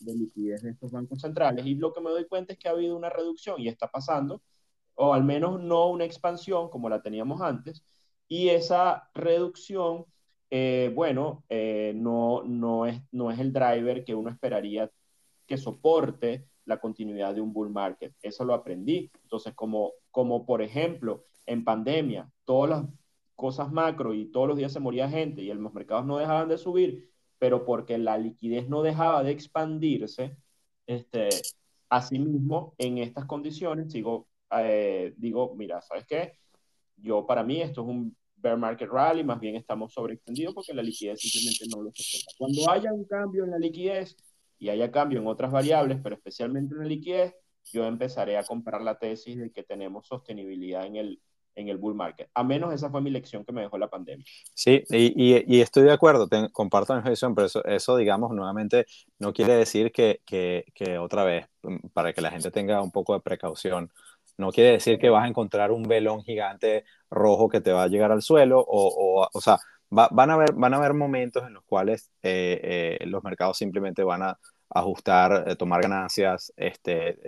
de 0.00 0.14
liquidez 0.14 0.62
de 0.62 0.70
estos 0.70 0.92
bancos 0.92 1.20
centrales. 1.20 1.66
Y 1.66 1.74
lo 1.74 1.92
que 1.92 2.00
me 2.00 2.10
doy 2.10 2.26
cuenta 2.26 2.52
es 2.52 2.58
que 2.58 2.68
ha 2.68 2.72
habido 2.72 2.96
una 2.96 3.10
reducción 3.10 3.60
y 3.60 3.68
está 3.68 3.88
pasando, 3.88 4.42
o 4.94 5.14
al 5.14 5.24
menos 5.24 5.60
no 5.60 5.88
una 5.90 6.04
expansión 6.04 6.70
como 6.70 6.88
la 6.88 7.02
teníamos 7.02 7.40
antes. 7.40 7.82
Y 8.28 8.50
esa 8.50 9.10
reducción, 9.14 10.06
eh, 10.50 10.92
bueno, 10.94 11.44
eh, 11.48 11.92
no, 11.96 12.44
no, 12.44 12.86
es, 12.86 13.00
no 13.10 13.30
es 13.30 13.38
el 13.40 13.52
driver 13.52 14.04
que 14.04 14.14
uno 14.14 14.30
esperaría 14.30 14.90
que 15.46 15.56
soporte 15.56 16.46
la 16.64 16.78
continuidad 16.80 17.34
de 17.34 17.40
un 17.40 17.52
bull 17.52 17.70
market. 17.70 18.14
Eso 18.22 18.44
lo 18.44 18.54
aprendí. 18.54 19.10
Entonces, 19.22 19.54
como, 19.54 19.92
como 20.10 20.46
por 20.46 20.62
ejemplo, 20.62 21.24
en 21.46 21.64
pandemia, 21.64 22.30
todas 22.44 22.70
las 22.70 22.84
cosas 23.34 23.72
macro 23.72 24.14
y 24.14 24.26
todos 24.26 24.48
los 24.48 24.56
días 24.56 24.72
se 24.72 24.80
moría 24.80 25.08
gente 25.08 25.42
y 25.42 25.52
los 25.52 25.74
mercados 25.74 26.06
no 26.06 26.18
dejaban 26.18 26.48
de 26.48 26.58
subir, 26.58 27.10
pero 27.38 27.64
porque 27.64 27.98
la 27.98 28.16
liquidez 28.18 28.68
no 28.68 28.82
dejaba 28.82 29.22
de 29.24 29.32
expandirse, 29.32 30.36
este, 30.86 31.28
asimismo, 31.88 32.74
en 32.78 32.98
estas 32.98 33.26
condiciones, 33.26 33.90
sigo, 33.90 34.28
eh, 34.50 35.12
digo, 35.16 35.54
mira, 35.56 35.80
¿sabes 35.82 36.06
qué? 36.06 36.38
Yo 36.96 37.26
para 37.26 37.42
mí 37.42 37.60
esto 37.60 37.82
es 37.82 37.88
un 37.88 38.16
bear 38.36 38.56
market 38.56 38.88
rally, 38.88 39.24
más 39.24 39.40
bien 39.40 39.56
estamos 39.56 39.92
sobreextendidos 39.92 40.54
porque 40.54 40.74
la 40.74 40.82
liquidez 40.82 41.20
simplemente 41.20 41.66
no 41.68 41.82
lo 41.82 41.90
soporta. 41.92 42.32
Cuando 42.38 42.70
haya 42.70 42.92
un 42.92 43.04
cambio 43.04 43.44
en 43.44 43.50
la 43.50 43.58
liquidez, 43.58 44.16
y 44.62 44.70
haya 44.70 44.92
cambio 44.92 45.18
en 45.18 45.26
otras 45.26 45.50
variables, 45.50 45.98
pero 46.00 46.14
especialmente 46.14 46.72
en 46.72 46.82
la 46.82 46.86
liquidez, 46.86 47.34
yo 47.72 47.84
empezaré 47.84 48.38
a 48.38 48.44
comprar 48.44 48.80
la 48.80 48.96
tesis 48.96 49.36
de 49.36 49.50
que 49.50 49.64
tenemos 49.64 50.06
sostenibilidad 50.06 50.86
en 50.86 50.94
el, 50.94 51.20
en 51.56 51.68
el 51.68 51.78
bull 51.78 51.96
market. 51.96 52.30
A 52.32 52.44
menos 52.44 52.72
esa 52.72 52.88
fue 52.88 53.00
mi 53.00 53.10
lección 53.10 53.44
que 53.44 53.50
me 53.50 53.62
dejó 53.62 53.76
la 53.76 53.90
pandemia. 53.90 54.24
Sí, 54.54 54.84
y, 54.88 55.44
y, 55.52 55.60
estoy 55.60 55.82
de 55.82 55.90
acuerdo, 55.90 56.28
comparto 56.52 56.94
la 56.94 57.10
visión, 57.10 57.34
pero 57.34 57.48
eso, 57.48 57.64
eso, 57.64 57.96
digamos, 57.96 58.30
nuevamente 58.30 58.86
no 59.18 59.32
quiere 59.32 59.56
decir 59.56 59.90
que, 59.90 60.20
que, 60.24 60.64
que, 60.72 60.96
otra 60.96 61.24
vez, 61.24 61.48
mm, 61.64 61.88
para 61.92 62.12
que 62.12 62.20
la 62.20 62.30
gente 62.30 62.52
tenga 62.52 62.80
un 62.82 62.92
poco 62.92 63.14
de 63.14 63.20
precaución, 63.20 63.90
no 64.38 64.52
quiere 64.52 64.70
decir 64.70 64.96
que 65.00 65.10
vas 65.10 65.24
a 65.24 65.28
encontrar 65.28 65.72
un 65.72 65.82
velón 65.82 66.22
gigante 66.22 66.84
rojo 67.10 67.48
que 67.48 67.60
te 67.60 67.72
va 67.72 67.82
a 67.82 67.88
llegar 67.88 68.12
al 68.12 68.22
suelo, 68.22 68.60
o, 68.60 69.22
o, 69.24 69.28
o 69.32 69.40
sea, 69.40 69.58
van, 69.92 70.30
a 70.30 70.34
haber, 70.34 70.52
van 70.54 70.74
a 70.74 70.78
haber 70.78 70.94
momentos 70.94 71.44
en 71.46 71.54
los 71.54 71.64
cuales 71.64 72.10
eh, 72.22 72.98
eh, 73.00 73.06
los 73.06 73.22
mercados 73.22 73.58
simplemente 73.58 74.02
van 74.02 74.22
a 74.22 74.38
ajustar, 74.74 75.44
eh, 75.46 75.56
tomar 75.56 75.82
ganancias, 75.82 76.52
este, 76.56 77.18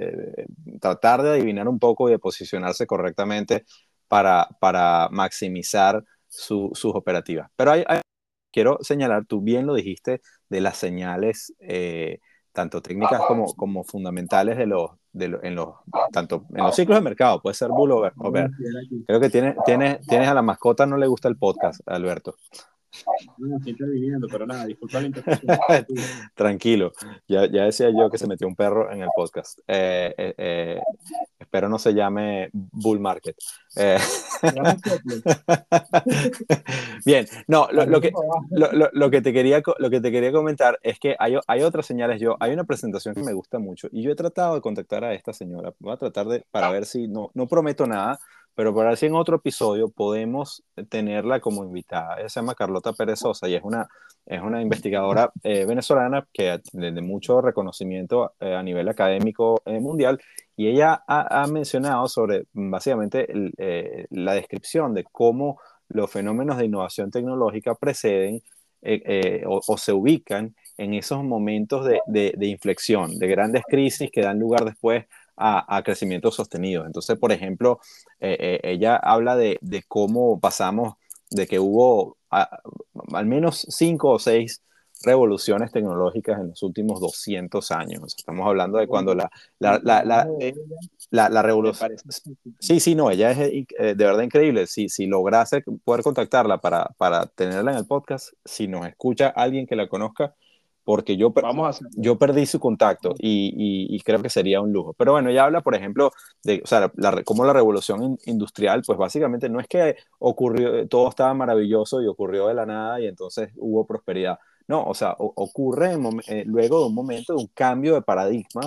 tratar 0.81 1.23
de 1.23 1.31
adivinar 1.31 1.69
un 1.69 1.79
poco 1.79 2.09
y 2.09 2.13
de 2.13 2.19
posicionarse 2.19 2.87
correctamente 2.87 3.65
para, 4.09 4.49
para 4.61 5.09
maximizar 5.11 6.05
sus 6.29 6.85
operativas. 6.85 7.51
Pero 7.57 7.73
hay, 7.73 7.85
quiero 8.55 8.79
señalar, 8.83 9.27
tú 9.27 9.41
bien 9.41 9.67
lo 9.67 9.75
dijiste, 9.75 10.21
de 10.49 10.61
las 10.61 10.77
señales, 10.77 11.53
eh, 11.59 12.21
tanto 12.53 12.81
técnicas 12.81 13.21
como, 13.27 13.53
como 13.55 13.83
fundamentales 13.83 14.57
de 14.57 14.67
los, 14.67 14.93
de 15.13 15.39
en 15.43 15.57
los, 15.57 15.75
tanto 16.13 16.47
en 16.55 16.63
los 16.63 16.77
ciclos 16.77 16.97
de 16.97 17.03
mercado, 17.03 17.43
puede 17.43 17.55
ser 17.55 17.71
bull 17.71 17.91
o 17.91 18.31
bear. 18.31 18.51
Creo 19.07 19.19
que 19.19 19.29
tiene, 19.29 19.57
tiene, 19.67 19.99
tienes 20.09 20.29
a 20.29 20.35
la 20.35 20.43
mascota, 20.43 20.87
no 20.87 20.97
le 20.97 21.09
gusta 21.09 21.29
el 21.29 21.37
podcast, 21.37 21.81
Alberto. 21.87 22.37
No, 23.39 23.57
estoy 23.57 23.73
interviniendo, 23.73 24.29
pero 24.31 24.47
nada, 24.47 24.67
disculpa 24.67 25.01
la 25.01 25.11
Tranquilo, 26.35 26.93
ya, 27.27 27.47
ya, 27.47 27.65
decía 27.65 27.91
yo 27.91 28.11
que 28.11 28.19
se 28.19 28.27
metió 28.27 28.47
un 28.47 28.55
perro 28.55 28.93
en 28.93 29.03
el 29.03 29.09
podcast. 29.15 29.59
Eh, 29.67 30.15
eh, 30.17 30.35
eh, 30.37 30.81
espero 31.39 31.69
no 31.69 31.79
se 31.79 31.95
llame 31.95 32.51
Bull 32.53 33.01
Market. 33.01 33.37
Bien, 37.05 37.27
no, 37.49 37.69
lo, 37.73 37.87
lo 37.87 38.01
que, 38.01 38.13
lo, 38.51 38.91
lo, 38.93 39.11
que 39.11 39.21
te 39.21 39.33
quería, 39.33 39.63
lo 39.79 39.91
que 39.91 40.01
te 40.01 40.13
quería 40.13 40.33
comentar 40.33 40.79
es 40.83 40.99
que 40.99 41.17
hay, 41.19 41.37
hay 41.47 41.63
otras 41.63 41.87
señales. 41.87 42.21
Yo, 42.21 42.37
hay 42.41 42.53
una 42.53 42.65
presentación 42.65 43.15
que 43.15 43.23
me 43.23 43.33
gusta 43.33 43.59
mucho 43.59 43.89
y 43.91 44.03
yo 44.03 44.13
he 44.13 44.17
tratado 44.17 44.55
de 44.55 44.61
contactar 44.61 45.05
a 45.05 45.15
esta 45.15 45.33
señora. 45.33 45.73
Voy 45.79 45.93
a 45.93 45.97
tratar 45.97 46.27
de, 46.27 46.45
para 46.51 46.71
ver 46.71 46.87
si, 46.87 47.09
no, 47.09 47.31
no 47.35 47.49
prometo 47.49 47.87
nada, 47.87 48.19
pero 48.55 48.75
para 48.75 48.91
ver 48.91 48.99
si 48.99 49.07
en 49.07 49.15
otro 49.15 49.37
episodio 49.37 49.89
podemos 49.89 50.63
tenerla 50.89 51.41
como 51.41 51.65
invitada. 51.65 52.19
Ella 52.19 52.29
se 52.29 52.41
llama 52.41 52.55
Carlota 52.55 52.93
Perezosa 52.93 53.49
y 53.49 53.55
es 53.55 53.63
una, 53.63 53.89
es 54.27 54.41
una 54.41 54.63
investigadora 54.63 55.33
eh, 55.43 55.65
venezolana 55.67 56.27
que 56.33 56.61
de, 56.73 57.01
mucho 57.01 57.41
reconocimiento 57.41 58.33
eh, 58.41 58.55
a 58.55 58.63
nivel 58.63 58.89
académico 58.89 59.61
eh, 59.67 59.81
mundial 59.81 60.21
y 60.57 60.69
ella 60.69 61.03
ha, 61.09 61.47
mencionado 61.49 62.07
sobre 62.07 62.45
básicamente 62.53 63.27
la 64.11 64.35
descripción 64.35 64.95
de 64.95 65.03
cómo 65.03 65.59
los 65.89 66.11
fenómenos 66.13 66.59
de 66.59 66.67
innovación 66.67 67.11
tecnológica 67.11 67.75
preceden 67.75 68.41
o, 69.47 69.77
se 69.77 69.93
ubican 69.93 70.55
en 70.79 70.95
esos 70.95 71.25
momentos 71.25 71.85
de, 71.85 72.01
de 72.07 72.47
inflexión, 72.47 73.19
de 73.19 73.27
grandes 73.27 73.65
crisis 73.67 74.13
que 74.13 74.21
dan 74.21 74.39
lugar 74.39 74.65
después 74.65 75.07
a, 75.37 75.83
crecimiento 75.85 76.31
sostenido. 76.31 76.87
Entonces, 76.87 77.19
por 77.19 77.33
ejemplo, 77.33 77.81
eh, 78.21 78.37
eh, 78.39 78.61
ella 78.63 78.97
habla 78.97 79.37
de, 79.37 79.59
cómo 79.89 80.41
pasamos 80.41 80.95
de 81.31 81.47
que 81.47 81.59
hubo 81.59 82.17
al 82.31 83.27
menos 83.27 83.67
cinco 83.69 84.11
o 84.11 84.19
seis 84.19 84.63
revoluciones 85.03 85.71
tecnológicas 85.71 86.41
en 86.41 86.49
los 86.49 86.63
últimos 86.63 87.01
200 87.01 87.71
años. 87.73 88.15
Estamos 88.17 88.47
hablando 88.47 88.79
de 88.79 88.87
cuando 88.87 89.15
la, 89.15 89.31
la, 89.59 89.79
la, 89.83 91.29
la, 91.29 91.43
revolución... 91.43 91.91
Sí, 92.59 92.81
sí, 92.81 92.95
no, 92.95 93.11
ella 93.11 93.33
es 93.33 93.39
eh, 93.39 93.67
de 93.79 93.95
verdad 93.95 94.23
increíble. 94.23 94.67
Si, 94.67 94.89
si 94.89 95.07
lograse 95.07 95.63
poder 95.85 96.03
contactarla 96.03 96.59
para, 96.59 96.87
para 96.97 97.27
tenerla 97.27 97.73
en 97.73 97.79
el 97.79 97.87
podcast, 97.87 98.33
si 98.45 98.67
nos 98.67 98.87
escucha 98.87 99.29
alguien 99.29 99.67
que 99.67 99.77
la 99.77 99.89
conozca, 99.89 100.35
porque 100.85 101.17
yo, 101.17 101.31
Vamos 101.31 101.81
a 101.81 101.87
yo 101.97 102.19
perdí 102.19 102.47
su 102.47 102.61
contacto 102.61 103.15
y, 103.19 103.87
y, 103.89 104.01
creo 104.01 104.23
que 104.23 104.29
sería 104.29 104.61
un 104.61 104.73
lujo. 104.73 104.93
Pero 104.93 105.13
bueno, 105.13 105.31
ella 105.31 105.45
habla, 105.45 105.63
por 105.63 105.75
ejemplo, 105.75 106.13
de 106.43 106.61
o 106.63 106.67
sea, 106.67 106.93
la, 106.97 107.23
cómo 107.25 107.45
la 107.45 107.55
revolución 107.55 108.19
industrial, 108.27 108.83
pues 108.87 108.99
básicamente 108.99 109.49
no 109.49 109.61
es 109.61 109.67
que 109.67 109.97
ocurrió, 110.19 110.87
todo 110.89 111.09
estaba 111.09 111.33
maravilloso 111.35 112.03
y 112.03 112.07
ocurrió 112.07 112.49
de 112.49 112.55
la 112.55 112.67
nada 112.67 113.01
y 113.01 113.07
entonces 113.07 113.51
hubo 113.57 113.87
prosperidad. 113.87 114.39
No, 114.67 114.85
o 114.85 114.95
sea, 114.95 115.15
ocurre 115.19 115.95
eh, 116.29 116.45
luego 116.47 116.81
de 116.81 116.87
un 116.87 116.95
momento 116.95 117.35
de 117.35 117.41
un 117.43 117.49
cambio 117.49 117.95
de 117.95 118.03
paradigma 118.03 118.63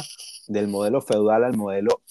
del 0.47 0.67
modelo 0.67 1.01
feudal 1.01 1.43
al 1.43 1.55
modelo, 1.55 2.01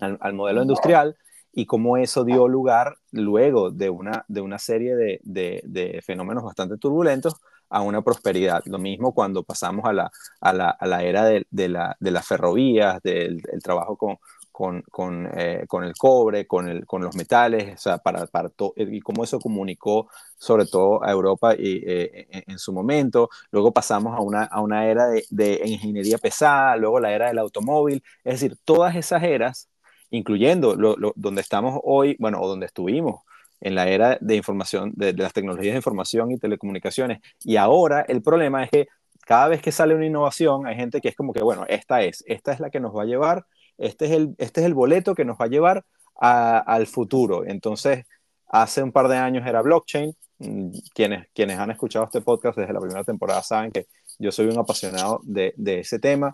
al, 0.00 0.34
modelo 0.34 0.62
industrial 0.62 1.16
y 1.52 1.66
cómo 1.66 1.96
eso 1.96 2.24
dio 2.24 2.48
lugar 2.48 2.96
luego 3.12 3.70
de 3.70 3.90
una, 3.90 4.24
de 4.26 4.40
una 4.40 4.58
serie 4.58 4.96
de, 4.96 5.20
de, 5.22 5.62
de 5.64 6.00
fenómenos 6.02 6.42
bastante 6.42 6.78
turbulentos 6.78 7.36
a 7.72 7.80
una 7.82 8.02
prosperidad. 8.02 8.62
Lo 8.66 8.78
mismo 8.78 9.14
cuando 9.14 9.42
pasamos 9.42 9.86
a 9.86 9.92
la, 9.92 10.10
a 10.40 10.52
la, 10.52 10.70
a 10.70 10.86
la 10.86 11.02
era 11.02 11.24
de, 11.24 11.46
de, 11.50 11.68
la, 11.68 11.96
de, 11.98 12.10
las 12.10 12.26
ferrovías, 12.26 13.02
del, 13.02 13.42
trabajo 13.62 13.96
con, 13.96 14.18
con, 14.52 14.82
con, 14.90 15.28
eh, 15.34 15.64
con, 15.66 15.82
el 15.84 15.94
cobre, 15.94 16.46
con, 16.46 16.68
el, 16.68 16.86
con 16.86 17.02
los 17.02 17.16
metales, 17.16 17.74
o 17.74 17.78
sea, 17.78 17.98
para, 17.98 18.26
para 18.26 18.50
y 18.76 19.00
cómo 19.00 19.24
eso 19.24 19.40
comunicó 19.40 20.08
sobre 20.36 20.66
todo 20.66 21.02
a 21.02 21.10
Europa 21.10 21.54
y, 21.54 21.82
eh, 21.86 22.44
en, 22.46 22.58
su 22.58 22.72
momento. 22.72 23.30
Luego 23.50 23.72
pasamos 23.72 24.16
a 24.16 24.20
una, 24.20 24.44
a 24.44 24.60
una 24.60 24.86
era 24.86 25.06
de, 25.08 25.24
de, 25.30 25.62
ingeniería 25.64 26.18
pesada, 26.18 26.76
luego 26.76 27.00
la 27.00 27.12
era 27.12 27.28
del 27.28 27.38
automóvil, 27.38 28.02
es 28.24 28.40
decir, 28.40 28.58
todas 28.64 28.96
esas 28.96 29.22
eras, 29.22 29.70
incluyendo 30.10 30.76
lo, 30.76 30.96
donde 31.16 31.40
estamos 31.40 31.80
hoy, 31.84 32.16
bueno, 32.18 32.40
o 32.40 32.48
donde 32.48 32.66
estuvimos 32.66 33.22
en 33.62 33.74
la 33.76 33.88
era 33.88 34.18
de 34.20 34.36
información, 34.36 34.92
de, 34.96 35.12
las 35.14 35.32
tecnologías 35.32 35.72
de 35.72 35.78
información 35.78 36.32
y 36.32 36.38
telecomunicaciones. 36.38 37.20
Y 37.44 37.56
ahora 37.56 38.04
el 38.08 38.20
problema 38.22 38.64
es 38.64 38.70
que 38.70 38.88
cada 39.24 39.48
vez 39.48 39.62
que 39.62 39.72
sale 39.72 39.94
una 39.94 40.04
innovación 40.04 40.66
hay 40.66 40.74
gente 40.74 41.00
que 41.00 41.08
es 41.08 41.16
como 41.16 41.32
que, 41.32 41.42
bueno, 41.42 41.64
esta 41.68 42.02
es, 42.02 42.24
esta 42.26 42.52
es 42.52 42.60
la 42.60 42.70
que 42.70 42.80
nos 42.80 42.94
va 42.94 43.02
a 43.02 43.06
llevar, 43.06 43.46
este 43.78 44.06
es 44.06 44.10
el, 44.10 44.34
este 44.38 44.60
es 44.60 44.66
el 44.66 44.74
boleto 44.74 45.14
que 45.14 45.24
nos 45.24 45.38
va 45.38 45.46
a 45.46 45.48
llevar 45.48 45.84
al 46.16 46.86
futuro. 46.86 47.44
Entonces, 47.46 48.04
hace 48.48 48.82
un 48.82 48.92
par 48.92 49.08
de 49.08 49.16
años 49.16 49.46
era 49.46 49.62
blockchain. 49.62 50.14
Mm, 50.38 50.70
quienes, 50.94 51.28
quienes 51.32 51.58
han 51.58 51.70
escuchado 51.70 52.04
este 52.04 52.20
podcast 52.20 52.58
desde 52.58 52.72
la 52.72 52.80
primera 52.80 53.04
temporada 53.04 53.42
saben 53.42 53.70
que 53.70 53.86
yo 54.18 54.32
soy 54.32 54.46
un 54.46 54.58
apasionado 54.58 55.20
de, 55.24 55.54
de 55.56 55.80
ese 55.80 55.98
tema. 55.98 56.32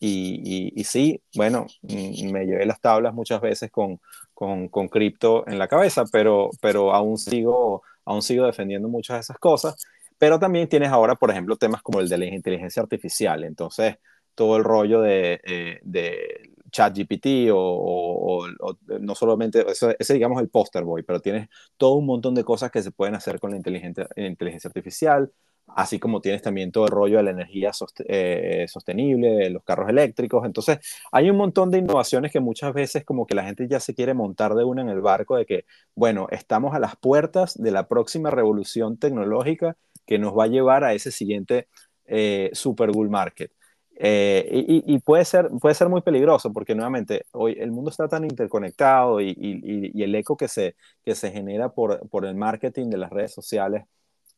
Y, 0.00 0.72
y, 0.76 0.84
sí, 0.84 1.20
bueno, 1.34 1.66
mm, 1.82 2.30
me 2.30 2.46
llevé 2.46 2.66
las 2.66 2.80
tablas 2.80 3.12
muchas 3.14 3.40
veces 3.40 3.70
con, 3.70 4.00
con, 4.38 4.68
con 4.68 4.86
cripto 4.86 5.42
en 5.48 5.58
la 5.58 5.66
cabeza, 5.66 6.04
pero, 6.12 6.50
pero 6.60 6.94
aún, 6.94 7.18
sigo, 7.18 7.82
aún 8.04 8.22
sigo 8.22 8.46
defendiendo 8.46 8.88
muchas 8.88 9.16
de 9.16 9.20
esas 9.22 9.38
cosas. 9.38 9.84
Pero 10.16 10.38
también 10.38 10.68
tienes 10.68 10.90
ahora, 10.90 11.16
por 11.16 11.32
ejemplo, 11.32 11.56
temas 11.56 11.82
como 11.82 11.98
el 11.98 12.08
de 12.08 12.18
la 12.18 12.26
inteligencia 12.26 12.80
artificial. 12.80 13.42
Entonces, 13.42 13.96
todo 14.36 14.56
el 14.56 14.62
rollo 14.62 15.00
de, 15.00 15.40
eh, 15.44 15.80
de 15.82 16.52
ChatGPT 16.70 17.50
o, 17.52 18.46
o, 18.60 18.76
no 19.00 19.16
solamente, 19.16 19.66
ese 19.68 20.14
digamos 20.14 20.40
el 20.40 20.50
poster 20.50 20.84
boy, 20.84 21.02
pero 21.02 21.18
tienes 21.18 21.48
todo 21.76 21.94
un 21.94 22.06
montón 22.06 22.36
de 22.36 22.44
cosas 22.44 22.70
que 22.70 22.80
se 22.80 22.92
pueden 22.92 23.16
hacer 23.16 23.40
con 23.40 23.50
la 23.50 23.56
inteligencia, 23.56 24.06
inteligencia 24.14 24.68
artificial 24.68 25.32
así 25.74 25.98
como 25.98 26.20
tienes 26.20 26.42
también 26.42 26.72
todo 26.72 26.86
el 26.86 26.90
rollo 26.90 27.18
de 27.18 27.22
la 27.24 27.30
energía 27.30 27.70
eh, 28.06 28.66
sostenible, 28.68 29.50
los 29.50 29.62
carros 29.64 29.88
eléctricos. 29.88 30.44
Entonces, 30.44 30.78
hay 31.12 31.30
un 31.30 31.36
montón 31.36 31.70
de 31.70 31.78
innovaciones 31.78 32.32
que 32.32 32.40
muchas 32.40 32.72
veces 32.74 33.04
como 33.04 33.26
que 33.26 33.34
la 33.34 33.44
gente 33.44 33.68
ya 33.68 33.80
se 33.80 33.94
quiere 33.94 34.14
montar 34.14 34.54
de 34.54 34.64
una 34.64 34.82
en 34.82 34.88
el 34.88 35.00
barco 35.00 35.36
de 35.36 35.46
que, 35.46 35.64
bueno, 35.94 36.28
estamos 36.30 36.74
a 36.74 36.78
las 36.78 36.96
puertas 36.96 37.54
de 37.60 37.70
la 37.70 37.88
próxima 37.88 38.30
revolución 38.30 38.98
tecnológica 38.98 39.76
que 40.06 40.18
nos 40.18 40.36
va 40.36 40.44
a 40.44 40.48
llevar 40.48 40.84
a 40.84 40.94
ese 40.94 41.10
siguiente 41.12 41.68
eh, 42.06 42.50
super 42.52 42.90
bull 42.90 43.10
market. 43.10 43.52
Eh, 44.00 44.64
y, 44.86 44.98
puede, 45.00 45.24
ser, 45.24 45.48
puede 45.60 45.74
ser 45.74 45.88
muy 45.88 46.02
peligroso 46.02 46.52
porque 46.52 46.72
nuevamente 46.76 47.24
hoy 47.32 47.56
el 47.58 47.72
mundo 47.72 47.90
está 47.90 48.06
tan 48.06 48.22
interconectado 48.22 49.20
y, 49.20 49.34
y 49.36 50.02
el 50.04 50.14
eco 50.14 50.36
que 50.36 50.46
se, 50.46 50.76
que 51.04 51.16
se 51.16 51.32
genera 51.32 51.70
por, 51.70 52.08
por 52.08 52.24
el 52.24 52.36
marketing 52.36 52.90
de 52.90 52.96
las 52.96 53.10
redes 53.10 53.34
sociales 53.34 53.86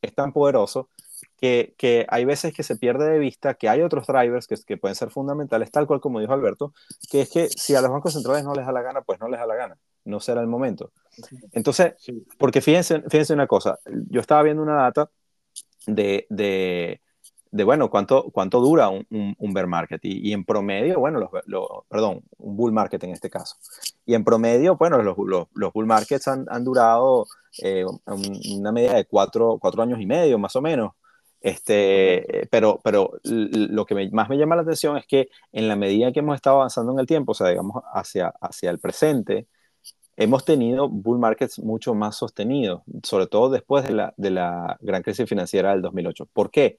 es 0.03 0.15
tan 0.15 0.33
poderoso 0.33 0.89
que, 1.37 1.75
que, 1.79 2.07
hay 2.09 2.25
veces 2.25 2.53
que 2.53 2.63
se 2.63 2.77
pierde 2.77 3.11
de 3.11 3.19
vista 3.19 3.55
que 3.55 3.69
hay 3.69 3.83
otros 3.83 4.07
drivers 4.07 4.47
que, 4.47 4.57
que, 4.67 4.77
pueden 4.77 4.95
ser 4.95 5.11
fundamentales, 5.11 5.71
tal 5.71 5.87
cual 5.87 6.01
como 6.01 6.21
dijo 6.21 6.33
Alberto, 6.33 6.73
que 7.11 7.23
es 7.23 7.31
que 7.31 7.49
si 7.49 7.75
a 7.75 7.81
los 7.81 7.91
bancos 7.91 8.13
centrales 8.13 8.45
no 8.45 8.55
les 8.55 8.67
da 8.67 8.73
la 8.73 8.83
gana, 8.83 9.03
pues 9.03 9.21
no 9.21 9.29
les 9.29 9.41
da 9.41 9.47
la 9.47 9.55
gana, 9.55 9.79
no 10.05 10.21
será 10.21 10.41
el 10.41 10.47
momento. 10.47 10.93
Entonces, 11.53 11.95
porque 12.39 12.61
fíjense, 12.61 13.03
fíjense 13.03 13.33
una 13.33 13.47
cosa, 13.47 13.79
yo 14.09 14.21
estaba 14.21 14.43
viendo 14.43 14.63
una 14.63 14.75
data 14.75 15.11
de, 15.87 16.27
de, 16.29 17.01
de 17.51 17.65
bueno, 17.65 17.91
cuánto, 17.91 18.31
cuánto 18.33 18.61
dura 18.61 18.89
un, 18.89 19.07
un, 19.11 19.55
bear 19.55 19.67
market 19.67 20.01
y, 20.05 20.33
en 20.33 20.45
promedio, 20.45 21.01
bueno, 21.01 21.19
los, 21.47 21.61
perdón, 21.89 22.23
un 22.39 22.57
bull 22.57 22.73
market 22.73 23.03
en 23.05 23.11
este 23.11 23.31
caso. 23.31 23.57
Y 24.07 24.15
en 24.15 24.25
promedio, 24.25 24.77
bueno, 24.77 25.03
los, 25.03 25.17
los, 25.19 25.49
los 25.55 25.73
bull 25.73 25.87
markets 25.87 26.29
han, 26.29 26.47
han 26.49 26.65
durado 26.65 27.27
eh, 27.63 27.85
una 28.55 28.73
media 28.73 28.95
de 28.95 29.05
cuatro, 29.07 29.59
cuatro 29.61 29.83
años 29.83 30.01
y 30.01 30.07
medio, 30.07 30.39
más 30.39 30.55
o 30.57 30.63
menos. 30.63 30.93
Este, 31.41 32.49
pero, 32.51 32.81
pero 32.85 33.13
lo 33.25 33.87
que 33.87 34.11
más 34.13 34.29
me 34.29 34.37
llama 34.37 34.57
la 34.57 34.63
atención 34.63 34.97
es 34.99 35.07
que 35.07 35.29
en 35.53 35.69
la 35.69 35.77
medida 35.77 36.13
que 36.13 36.21
hemos 36.21 36.37
estado 36.37 36.57
avanzando 36.57 36.93
en 36.93 36.99
el 36.99 37.07
tiempo, 37.07 37.33
o 37.33 37.35
sea, 37.35 37.49
digamos, 37.49 37.83
hacia, 37.95 38.33
hacia 38.41 38.71
el 38.71 38.79
presente, 38.79 39.49
hemos 40.17 40.45
tenido 40.45 40.89
bull 40.89 41.19
markets 41.19 41.59
mucho 41.61 41.95
más 41.95 42.17
sostenidos, 42.17 42.83
sobre 43.03 43.27
todo 43.27 43.51
después 43.51 43.85
de 43.85 43.93
la, 43.93 44.15
de 44.19 44.31
la 44.31 44.77
gran 44.81 45.03
crisis 45.03 45.29
financiera 45.29 45.71
del 45.71 45.83
2008. 45.83 46.29
¿Por 46.33 46.51
qué? 46.51 46.79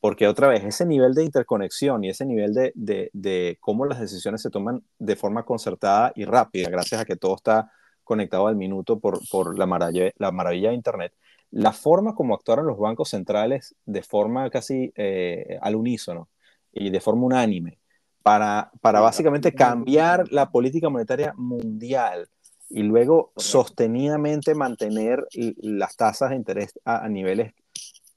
Porque 0.00 0.28
otra 0.28 0.48
vez, 0.48 0.64
ese 0.64 0.84
nivel 0.84 1.14
de 1.14 1.24
interconexión 1.24 2.04
y 2.04 2.10
ese 2.10 2.26
nivel 2.26 2.52
de, 2.52 2.72
de, 2.74 3.10
de 3.14 3.56
cómo 3.60 3.86
las 3.86 4.00
decisiones 4.00 4.42
se 4.42 4.50
toman 4.50 4.82
de 4.98 5.16
forma 5.16 5.44
concertada 5.44 6.12
y 6.16 6.24
rápida, 6.24 6.68
gracias 6.68 7.00
a 7.00 7.04
que 7.06 7.16
todo 7.16 7.36
está 7.36 7.72
conectado 8.04 8.46
al 8.46 8.56
minuto 8.56 8.98
por, 8.98 9.20
por 9.30 9.58
la, 9.58 9.66
maravilla, 9.66 10.10
la 10.18 10.32
maravilla 10.32 10.70
de 10.70 10.74
Internet, 10.74 11.14
la 11.52 11.72
forma 11.72 12.14
como 12.14 12.34
actuaron 12.34 12.66
los 12.66 12.78
bancos 12.78 13.10
centrales 13.10 13.74
de 13.84 14.02
forma 14.02 14.48
casi 14.50 14.92
eh, 14.96 15.58
al 15.60 15.76
unísono 15.76 16.28
y 16.72 16.90
de 16.90 17.00
forma 17.00 17.26
unánime 17.26 17.78
para, 18.22 18.72
para 18.80 19.00
básicamente 19.00 19.52
cambiar 19.52 20.32
la 20.32 20.50
política 20.50 20.88
monetaria 20.88 21.34
mundial 21.36 22.28
y 22.70 22.82
luego 22.82 23.32
sostenidamente 23.36 24.54
mantener 24.54 25.26
las 25.58 25.94
tasas 25.94 26.30
de 26.30 26.36
interés 26.36 26.72
a, 26.86 27.06
niveles 27.10 27.52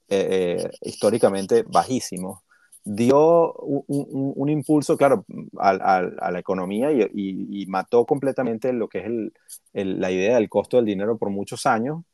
eh, 0.08 0.58
eh, 0.58 0.70
históricamente 0.80 1.62
bajísimos, 1.68 2.40
dio 2.84 3.52
un, 3.52 4.48
impulso, 4.48 4.96
claro, 4.96 5.26
a, 5.58 6.30
la 6.30 6.38
economía 6.38 6.90
y, 6.90 7.66
mató 7.66 8.06
completamente 8.06 8.72
lo 8.72 8.88
que 8.88 9.32
es 9.74 9.84
la 9.84 10.10
idea 10.10 10.36
del 10.36 10.48
costo 10.48 10.78
del 10.78 10.86
dinero 10.86 11.18
por 11.18 11.28
muchos 11.28 11.66
años 11.66 12.04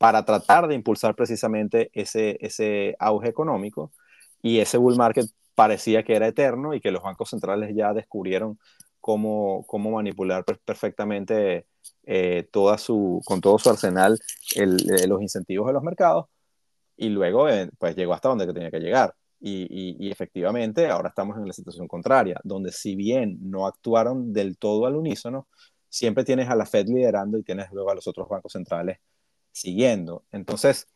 para 0.00 0.24
tratar 0.24 0.66
de 0.66 0.74
impulsar 0.74 1.14
precisamente 1.14 1.90
ese, 1.92 2.38
ese 2.40 2.96
auge 2.98 3.28
económico 3.28 3.92
y 4.40 4.60
ese 4.60 4.78
bull 4.78 4.96
market 4.96 5.26
parecía 5.54 6.02
que 6.02 6.14
era 6.16 6.26
eterno 6.26 6.72
y 6.72 6.80
que 6.80 6.90
los 6.90 7.02
bancos 7.02 7.28
centrales 7.28 7.76
ya 7.76 7.92
descubrieron 7.92 8.58
cómo, 8.98 9.62
cómo 9.66 9.90
manipular 9.90 10.42
perfectamente 10.64 11.66
eh, 12.04 12.48
toda 12.50 12.78
su, 12.78 13.20
con 13.26 13.42
todo 13.42 13.58
su 13.58 13.68
arsenal 13.68 14.18
eh, 14.56 15.06
los 15.06 15.20
incentivos 15.20 15.66
de 15.66 15.74
los 15.74 15.82
mercados 15.82 16.28
y 16.96 17.10
luego 17.10 17.50
eh, 17.50 17.68
pues 17.78 17.94
llegó 17.94 18.14
hasta 18.14 18.30
donde 18.30 18.50
tenía 18.54 18.70
que 18.70 18.80
llegar. 18.80 19.14
Y, 19.38 19.98
y, 19.98 20.10
efectivamente 20.10 20.88
ahora 20.88 21.10
estamos 21.10 21.36
en 21.36 21.46
la 21.46 21.52
situación 21.52 21.88
contraria, 21.88 22.40
donde 22.42 22.72
si 22.72 22.96
bien 22.96 23.38
no 23.42 23.66
actuaron 23.66 24.32
del 24.32 24.56
todo 24.56 24.86
al 24.86 24.96
unísono, 24.96 25.46
siempre 25.90 26.24
tienes 26.24 26.48
a 26.48 26.54
la 26.56 26.64
Fed 26.64 26.86
liderando 26.88 27.36
y 27.36 27.42
tienes 27.42 27.70
luego 27.70 27.90
a 27.90 27.94
los 27.94 28.06
otros 28.06 28.28
bancos 28.28 28.52
centrales 28.52 28.98
siguiendo. 29.52 30.24
Entonces, 30.32 30.88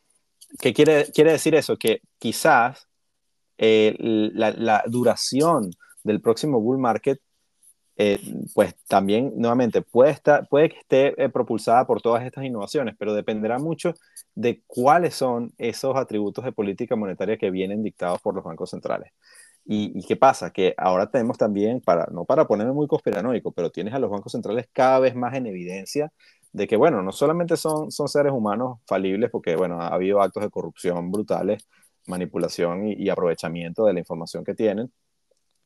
¿qué 0.59 0.73
quiere, 0.73 1.11
quiere 1.11 1.31
decir 1.31 1.55
eso? 1.55 1.77
Que 1.77 2.01
quizás 2.19 2.87
eh, 3.57 3.95
la, 3.99 4.83
duración 4.87 5.71
del 6.03 6.21
próximo 6.21 6.59
bull 6.59 6.77
market, 6.77 7.19
eh, 7.97 8.19
pues 8.53 8.75
también, 8.87 9.33
nuevamente, 9.37 9.81
puede, 9.81 10.11
estar, 10.11 10.47
puede 10.49 10.69
que 10.69 10.79
esté 10.79 11.23
eh, 11.23 11.29
propulsada 11.29 11.87
por 11.87 12.01
todas 12.01 12.25
estas 12.25 12.43
innovaciones, 12.43 12.95
pero 12.99 13.13
dependerá 13.13 13.57
mucho 13.57 13.93
de 14.35 14.61
cuáles 14.67 15.15
son 15.15 15.53
esos 15.57 15.95
atributos 15.95 16.43
de 16.43 16.51
política 16.51 16.95
monetaria 16.97 17.37
que 17.37 17.51
vienen 17.51 17.83
dictados 17.83 18.21
por 18.21 18.35
los 18.35 18.43
bancos 18.43 18.69
centrales. 18.71 19.11
¿Y, 19.67 20.05
qué 20.05 20.15
pasa? 20.15 20.51
Que 20.51 20.75
ahora 20.77 21.09
tenemos 21.09 21.37
también, 21.37 21.81
para, 21.81 22.05
no 22.11 22.23
para 22.25 22.45
ponerme 22.45 22.73
muy 22.73 22.87
conspiranoico, 22.87 23.51
pero 23.51 23.71
tienes 23.71 23.93
a 23.95 23.99
los 23.99 24.11
bancos 24.11 24.31
centrales 24.31 24.67
cada 24.71 24.99
vez 24.99 25.15
más 25.15 25.33
en 25.33 25.47
evidencia 25.47 26.11
de 26.55 26.67
que, 26.67 26.77
bueno, 26.77 27.03
no 27.03 27.11
solamente 27.11 27.57
son, 27.57 27.91
son 27.91 28.07
seres 28.07 28.31
humanos 28.31 28.79
falibles, 28.87 29.29
porque, 29.29 29.57
bueno, 29.57 29.81
ha 29.81 29.89
habido 29.89 30.21
actos 30.21 30.41
de 30.41 30.49
corrupción 30.49 31.11
brutales, 31.11 31.67
manipulación 32.07 32.87
y, 32.87 33.09
aprovechamiento 33.09 33.85
de 33.85 33.91
la 33.91 33.99
información 33.99 34.45
que 34.45 34.55
tienen, 34.55 34.89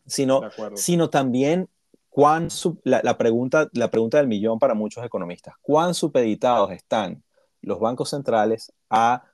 sino, 0.07 0.41
sino 0.73 1.11
también 1.11 1.69
cuán 2.09 2.47
la, 2.83 3.17
pregunta, 3.19 3.69
la 3.73 3.91
pregunta 3.91 4.17
del 4.17 4.27
millón 4.27 4.57
para 4.57 4.73
muchos 4.73 5.05
economistas, 5.05 5.53
¿cuán 5.61 5.93
supeditados 5.93 6.71
están 6.71 7.23
los 7.61 7.79
bancos 7.79 8.09
centrales 8.09 8.73
a, 8.89 9.25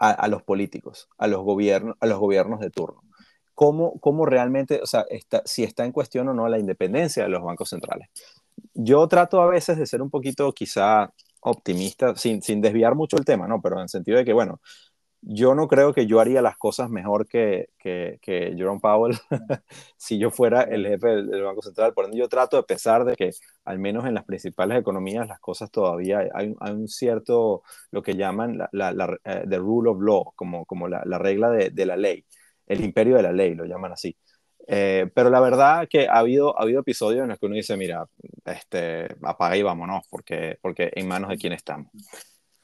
a, 0.00 0.26
los 0.26 0.42
políticos, 0.42 1.08
a 1.16 1.28
los, 1.28 1.44
gobiernos, 1.44 1.96
a 2.00 2.06
los 2.06 2.18
gobiernos 2.18 2.58
de 2.58 2.70
turno? 2.70 3.02
¿Cómo, 3.54 4.00
cómo 4.00 4.26
realmente, 4.26 4.80
o 4.82 4.86
sea, 4.86 5.06
está, 5.10 5.42
si 5.44 5.62
está 5.62 5.84
en 5.84 5.92
cuestión 5.92 6.28
o 6.28 6.34
no 6.34 6.48
la 6.48 6.58
independencia 6.58 7.22
de 7.22 7.28
los 7.28 7.44
bancos 7.44 7.68
centrales? 7.68 8.08
Yo 8.74 9.06
trato 9.08 9.40
a 9.40 9.46
veces 9.46 9.78
de 9.78 9.86
ser 9.86 10.02
un 10.02 10.10
poquito 10.10 10.52
quizá 10.52 11.10
optimista, 11.40 12.16
sin, 12.16 12.42
sin 12.42 12.60
desviar 12.60 12.94
mucho 12.94 13.16
el 13.16 13.24
tema, 13.24 13.46
¿no? 13.48 13.60
Pero 13.62 13.76
en 13.76 13.82
el 13.82 13.88
sentido 13.88 14.18
de 14.18 14.24
que, 14.24 14.32
bueno, 14.32 14.60
yo 15.26 15.54
no 15.54 15.68
creo 15.68 15.94
que 15.94 16.06
yo 16.06 16.20
haría 16.20 16.42
las 16.42 16.56
cosas 16.58 16.90
mejor 16.90 17.26
que, 17.26 17.70
que, 17.78 18.18
que 18.20 18.52
Jerome 18.56 18.80
Powell 18.80 19.16
si 19.96 20.18
yo 20.18 20.30
fuera 20.30 20.62
el 20.62 20.86
jefe 20.86 21.08
del, 21.08 21.42
Banco 21.42 21.62
Central. 21.62 21.94
Por 21.94 22.04
ende, 22.04 22.18
yo 22.18 22.28
trato 22.28 22.56
de 22.56 22.62
pensar 22.64 23.04
de 23.04 23.16
que, 23.16 23.30
al 23.64 23.78
menos 23.78 24.04
en 24.06 24.14
las 24.14 24.24
principales 24.24 24.78
economías, 24.78 25.26
las 25.28 25.40
cosas 25.40 25.70
todavía 25.70 26.18
hay, 26.34 26.54
hay 26.60 26.72
un 26.72 26.88
cierto, 26.88 27.62
lo 27.90 28.02
que 28.02 28.14
llaman 28.16 28.58
la, 28.58 28.68
la, 28.72 28.92
la 28.92 29.18
eh, 29.24 29.44
the 29.48 29.58
rule 29.58 29.90
of 29.90 29.98
law, 30.00 30.32
como, 30.36 30.66
como 30.66 30.88
la, 30.88 31.02
la 31.06 31.18
regla 31.18 31.50
de, 31.50 31.70
de, 31.70 31.86
la 31.86 31.96
ley, 31.96 32.24
el 32.66 32.84
imperio 32.84 33.16
de 33.16 33.22
la 33.22 33.32
ley, 33.32 33.54
lo 33.54 33.64
llaman 33.64 33.92
así. 33.92 34.16
Eh, 34.66 35.10
pero 35.14 35.30
la 35.30 35.40
verdad 35.40 35.88
que 35.88 36.08
ha 36.08 36.18
habido, 36.18 36.58
ha 36.58 36.62
habido 36.62 36.80
episodios 36.80 37.22
en 37.22 37.28
los 37.28 37.38
que 37.38 37.46
uno 37.46 37.54
dice, 37.54 37.76
mira, 37.76 38.08
este, 38.44 39.08
apaga 39.22 39.56
y 39.56 39.62
vámonos, 39.62 40.06
porque, 40.08 40.58
porque 40.60 40.90
en 40.94 41.08
manos 41.08 41.30
de 41.30 41.36
quién 41.36 41.52
estamos. 41.52 41.90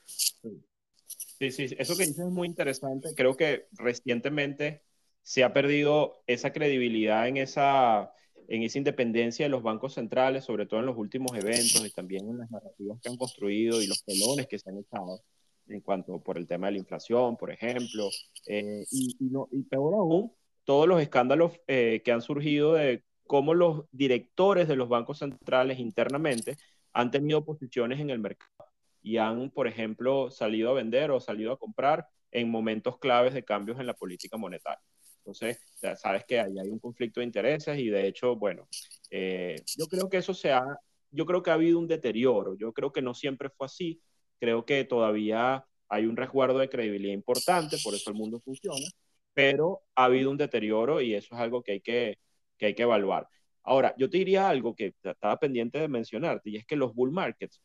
Sí, 0.06 1.50
sí, 1.50 1.74
eso 1.78 1.96
que 1.96 2.06
dices 2.06 2.26
es 2.26 2.30
muy 2.30 2.46
interesante. 2.46 3.14
Creo 3.14 3.36
que 3.36 3.66
recientemente 3.72 4.82
se 5.22 5.44
ha 5.44 5.52
perdido 5.52 6.22
esa 6.26 6.52
credibilidad 6.52 7.28
en 7.28 7.36
esa, 7.36 8.12
en 8.48 8.62
esa 8.62 8.78
independencia 8.78 9.46
de 9.46 9.50
los 9.50 9.62
bancos 9.62 9.94
centrales, 9.94 10.44
sobre 10.44 10.66
todo 10.66 10.80
en 10.80 10.86
los 10.86 10.98
últimos 10.98 11.32
eventos 11.32 11.86
y 11.86 11.90
también 11.90 12.28
en 12.28 12.38
las 12.38 12.50
narrativas 12.50 13.00
que 13.00 13.08
han 13.08 13.16
construido 13.16 13.80
y 13.80 13.86
los 13.86 14.02
pelones 14.02 14.48
que 14.48 14.58
se 14.58 14.70
han 14.70 14.78
echado 14.78 15.22
en 15.68 15.80
cuanto 15.80 16.20
por 16.20 16.36
el 16.36 16.46
tema 16.46 16.66
de 16.66 16.72
la 16.72 16.78
inflación, 16.78 17.36
por 17.36 17.50
ejemplo. 17.50 18.08
Eh, 18.46 18.84
y, 18.90 19.16
y, 19.20 19.30
no, 19.30 19.48
y 19.52 19.62
peor 19.62 19.94
aún, 19.94 20.32
todos 20.64 20.86
los 20.88 21.00
escándalos 21.00 21.52
eh, 21.66 22.02
que 22.04 22.12
han 22.12 22.22
surgido 22.22 22.74
de 22.74 23.02
cómo 23.26 23.54
los 23.54 23.84
directores 23.92 24.68
de 24.68 24.76
los 24.76 24.88
bancos 24.88 25.18
centrales 25.18 25.78
internamente 25.78 26.56
han 26.92 27.10
tenido 27.10 27.44
posiciones 27.44 28.00
en 28.00 28.10
el 28.10 28.18
mercado 28.18 28.70
y 29.02 29.16
han, 29.16 29.50
por 29.50 29.66
ejemplo, 29.66 30.30
salido 30.30 30.70
a 30.70 30.74
vender 30.74 31.10
o 31.10 31.20
salido 31.20 31.52
a 31.52 31.58
comprar 31.58 32.06
en 32.32 32.50
momentos 32.50 32.98
claves 32.98 33.34
de 33.34 33.44
cambios 33.44 33.78
en 33.80 33.86
la 33.86 33.94
política 33.94 34.36
monetaria. 34.36 34.82
Entonces, 35.18 35.58
ya 35.82 35.96
sabes 35.96 36.24
que 36.24 36.40
ahí 36.40 36.58
hay 36.58 36.70
un 36.70 36.78
conflicto 36.78 37.20
de 37.20 37.26
intereses 37.26 37.78
y 37.78 37.88
de 37.88 38.06
hecho, 38.06 38.36
bueno, 38.36 38.68
eh, 39.10 39.56
yo 39.76 39.86
creo 39.86 40.08
que 40.08 40.18
eso 40.18 40.34
se 40.34 40.52
ha, 40.52 40.64
yo 41.10 41.26
creo 41.26 41.42
que 41.42 41.50
ha 41.50 41.54
habido 41.54 41.78
un 41.78 41.86
deterioro, 41.86 42.56
yo 42.56 42.72
creo 42.72 42.92
que 42.92 43.02
no 43.02 43.14
siempre 43.14 43.50
fue 43.50 43.66
así, 43.66 44.00
creo 44.38 44.64
que 44.64 44.84
todavía 44.84 45.64
hay 45.88 46.06
un 46.06 46.16
resguardo 46.16 46.58
de 46.58 46.68
credibilidad 46.68 47.14
importante, 47.14 47.76
por 47.82 47.94
eso 47.94 48.10
el 48.10 48.16
mundo 48.16 48.40
funciona, 48.40 48.86
pero 49.34 49.82
ha 49.94 50.04
habido 50.04 50.30
un 50.30 50.36
deterioro 50.36 51.00
y 51.00 51.14
eso 51.14 51.34
es 51.34 51.40
algo 51.40 51.62
que 51.62 51.72
hay 51.72 51.80
que, 51.80 52.18
que, 52.58 52.66
hay 52.66 52.74
que 52.74 52.82
evaluar. 52.82 53.28
Ahora, 53.62 53.94
yo 53.98 54.08
te 54.10 54.18
diría 54.18 54.48
algo 54.48 54.74
que 54.74 54.94
estaba 55.02 55.38
pendiente 55.38 55.78
de 55.78 55.88
mencionarte 55.88 56.50
y 56.50 56.56
es 56.56 56.66
que 56.66 56.76
los 56.76 56.94
bull 56.94 57.12
markets 57.12 57.60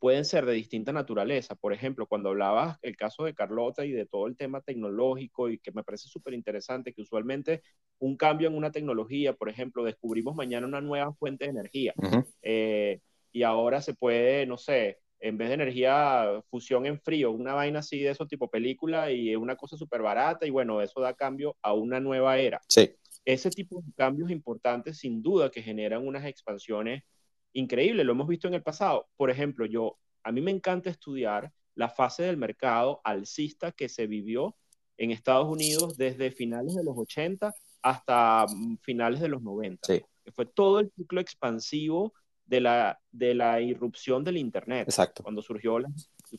pueden 0.00 0.24
ser 0.24 0.46
de 0.46 0.54
distinta 0.54 0.92
naturaleza. 0.92 1.54
Por 1.54 1.72
ejemplo, 1.74 2.06
cuando 2.06 2.30
hablabas 2.30 2.78
el 2.82 2.96
caso 2.96 3.24
de 3.24 3.34
Carlota 3.34 3.84
y 3.84 3.92
de 3.92 4.06
todo 4.06 4.26
el 4.26 4.36
tema 4.36 4.62
tecnológico 4.62 5.50
y 5.50 5.58
que 5.58 5.72
me 5.72 5.84
parece 5.84 6.08
súper 6.08 6.32
interesante, 6.34 6.94
que 6.94 7.02
usualmente 7.02 7.62
un 7.98 8.16
cambio 8.16 8.48
en 8.48 8.56
una 8.56 8.72
tecnología, 8.72 9.34
por 9.34 9.50
ejemplo, 9.50 9.84
descubrimos 9.84 10.34
mañana 10.34 10.66
una 10.66 10.80
nueva 10.80 11.12
fuente 11.12 11.44
de 11.44 11.50
energía 11.50 11.94
eh, 12.42 13.00
y 13.30 13.42
ahora 13.42 13.82
se 13.82 13.94
puede, 13.94 14.46
no 14.46 14.56
sé, 14.56 14.98
en 15.20 15.36
vez 15.36 15.48
de 15.48 15.54
energía, 15.54 16.42
fusión 16.50 16.86
en 16.86 16.98
frío, 16.98 17.30
una 17.30 17.54
vaina 17.54 17.80
así 17.80 18.00
de 18.00 18.10
eso 18.10 18.26
tipo 18.26 18.50
película 18.50 19.12
y 19.12 19.30
es 19.30 19.36
una 19.36 19.54
cosa 19.54 19.76
súper 19.76 20.02
barata 20.02 20.46
y 20.46 20.50
bueno, 20.50 20.80
eso 20.80 21.00
da 21.00 21.14
cambio 21.14 21.56
a 21.62 21.74
una 21.74 22.00
nueva 22.00 22.38
era. 22.38 22.60
Sí. 22.68 22.90
Ese 23.24 23.50
tipo 23.50 23.82
de 23.82 23.92
cambios 23.94 24.30
importantes 24.30 24.98
sin 24.98 25.22
duda 25.22 25.50
que 25.50 25.62
generan 25.62 26.06
unas 26.06 26.24
expansiones 26.24 27.04
increíbles, 27.52 28.06
lo 28.06 28.12
hemos 28.12 28.28
visto 28.28 28.48
en 28.48 28.54
el 28.54 28.62
pasado. 28.62 29.08
Por 29.16 29.30
ejemplo, 29.30 29.66
yo, 29.66 29.98
a 30.22 30.32
mí 30.32 30.40
me 30.40 30.50
encanta 30.50 30.88
estudiar 30.88 31.52
la 31.74 31.90
fase 31.90 32.22
del 32.22 32.36
mercado 32.36 33.00
alcista 33.04 33.72
que 33.72 33.88
se 33.88 34.06
vivió 34.06 34.56
en 34.96 35.10
Estados 35.10 35.48
Unidos 35.48 35.96
desde 35.96 36.30
finales 36.30 36.74
de 36.74 36.84
los 36.84 36.96
80 36.96 37.54
hasta 37.82 38.46
mm, 38.48 38.78
finales 38.78 39.20
de 39.20 39.28
los 39.28 39.42
90. 39.42 39.86
Sí. 39.86 40.02
Fue 40.34 40.46
todo 40.46 40.80
el 40.80 40.90
ciclo 40.96 41.20
expansivo 41.20 42.14
de 42.50 42.60
la, 42.60 43.00
de 43.12 43.32
la 43.32 43.60
irrupción 43.60 44.24
del 44.24 44.36
Internet. 44.36 44.88
Exacto. 44.88 45.22
Cuando 45.22 45.40
surgió, 45.40 45.78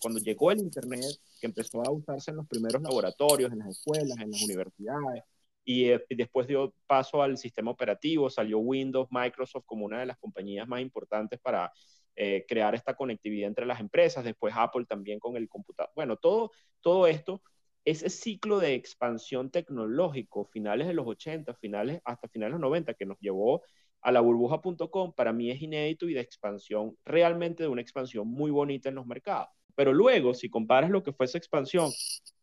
cuando 0.01 0.19
llegó 0.19 0.51
el 0.51 0.59
Internet, 0.59 1.05
que 1.39 1.47
empezó 1.47 1.81
a 1.81 1.89
usarse 1.89 2.31
en 2.31 2.37
los 2.37 2.47
primeros 2.47 2.81
laboratorios, 2.81 3.49
en 3.53 3.59
las 3.59 3.69
escuelas, 3.69 4.19
en 4.19 4.29
las 4.29 4.43
universidades, 4.43 5.23
y, 5.63 5.85
eh, 5.85 6.05
después 6.09 6.47
dio 6.47 6.73
paso 6.85 7.23
al 7.23 7.37
sistema 7.37 7.71
operativo, 7.71 8.29
salió 8.29 8.59
Windows, 8.59 9.07
Microsoft 9.09 9.63
como 9.65 9.85
una 9.85 10.01
de 10.01 10.05
las 10.05 10.17
compañías 10.17 10.67
más 10.67 10.81
importantes 10.81 11.39
para 11.39 11.71
eh, 12.17 12.43
crear 12.45 12.75
esta 12.75 12.93
conectividad 12.93 13.47
entre 13.47 13.65
las 13.65 13.79
empresas, 13.79 14.25
después 14.25 14.53
Apple 14.57 14.85
también 14.85 15.17
con 15.17 15.37
el 15.37 15.47
computador. 15.47 15.93
Bueno, 15.95 16.17
todo, 16.17 16.51
todo 16.81 17.07
esto, 17.07 17.41
ese 17.85 18.09
ciclo 18.09 18.59
de 18.59 18.73
expansión 18.73 19.49
tecnológico, 19.49 20.43
finales 20.43 20.87
de 20.87 20.93
los 20.93 21.07
80, 21.07 21.53
finales, 21.53 22.01
hasta 22.03 22.27
finales 22.27 22.49
de 22.49 22.59
los 22.59 22.69
90, 22.69 22.95
que 22.95 23.05
nos 23.05 23.17
llevó 23.21 23.63
a 24.01 24.11
la 24.11 24.21
burbuja.com, 24.21 25.13
para 25.13 25.33
mí 25.33 25.51
es 25.51 25.61
inédito 25.61 26.09
y 26.09 26.13
de 26.13 26.21
expansión, 26.21 26.97
realmente 27.05 27.63
de 27.63 27.69
una 27.69 27.81
expansión 27.81 28.27
muy 28.27 28.51
bonita 28.51 28.89
en 28.89 28.95
los 28.95 29.05
mercados. 29.05 29.49
Pero 29.75 29.93
luego, 29.93 30.33
si 30.33 30.49
comparas 30.49 30.89
lo 30.89 31.03
que 31.03 31.13
fue 31.13 31.25
esa 31.25 31.37
expansión 31.37 31.89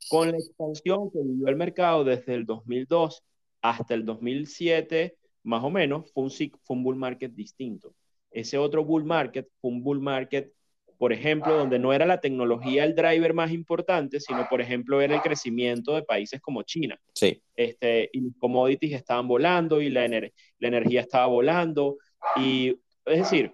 con 0.08 0.30
la 0.30 0.36
expansión 0.38 1.10
que 1.10 1.18
vivió 1.22 1.48
el 1.48 1.56
mercado 1.56 2.04
desde 2.04 2.34
el 2.34 2.46
2002 2.46 3.22
hasta 3.60 3.94
el 3.94 4.04
2007, 4.04 5.16
más 5.42 5.62
o 5.64 5.70
menos, 5.70 6.10
fue 6.12 6.24
un, 6.24 6.30
fue 6.30 6.76
un 6.76 6.82
bull 6.82 6.96
market 6.96 7.32
distinto. 7.32 7.94
Ese 8.30 8.58
otro 8.58 8.84
bull 8.84 9.04
market 9.04 9.48
fue 9.60 9.70
un 9.70 9.82
bull 9.82 10.00
market, 10.00 10.52
por 10.98 11.12
ejemplo, 11.12 11.56
donde 11.56 11.78
no 11.78 11.92
era 11.92 12.04
la 12.04 12.20
tecnología 12.20 12.84
el 12.84 12.96
driver 12.96 13.32
más 13.32 13.52
importante, 13.52 14.18
sino, 14.18 14.48
por 14.48 14.60
ejemplo, 14.60 15.00
era 15.00 15.14
el 15.14 15.22
crecimiento 15.22 15.94
de 15.94 16.02
países 16.02 16.40
como 16.40 16.64
China. 16.64 17.00
Sí. 17.14 17.40
Este, 17.54 18.10
y 18.12 18.20
los 18.20 18.32
commodities 18.38 18.94
estaban 18.94 19.28
volando 19.28 19.80
y 19.80 19.90
la, 19.90 20.08
la 20.08 20.68
energía 20.68 21.00
estaba 21.00 21.26
volando. 21.26 21.98
Y, 22.36 22.80
es 23.06 23.18
decir, 23.18 23.52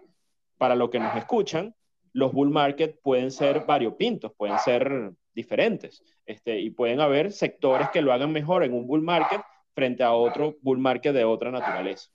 para 0.57 0.74
los 0.74 0.88
que 0.88 0.98
nos 0.98 1.14
escuchan, 1.16 1.74
los 2.14 2.33
bull 2.33 2.50
market 2.50 2.98
pueden 3.02 3.30
ser 3.30 3.66
variopintos, 3.66 4.33
pueden 4.37 4.59
ser 4.61 5.12
diferentes. 5.35 6.02
Este, 6.24 6.59
y 6.59 6.70
pueden 6.70 7.00
haber 7.00 7.30
sectores 7.30 7.90
que 7.90 8.00
lo 8.00 8.12
hagan 8.14 8.33
mejor 8.33 8.64
en 8.64 8.72
un 8.72 8.87
bull 8.87 9.02
market 9.02 9.42
frente 9.74 10.02
a 10.02 10.12
otro 10.12 10.57
bull 10.62 10.78
market 10.78 11.12
de 11.12 11.24
otra 11.24 11.50
naturaleza. 11.50 12.09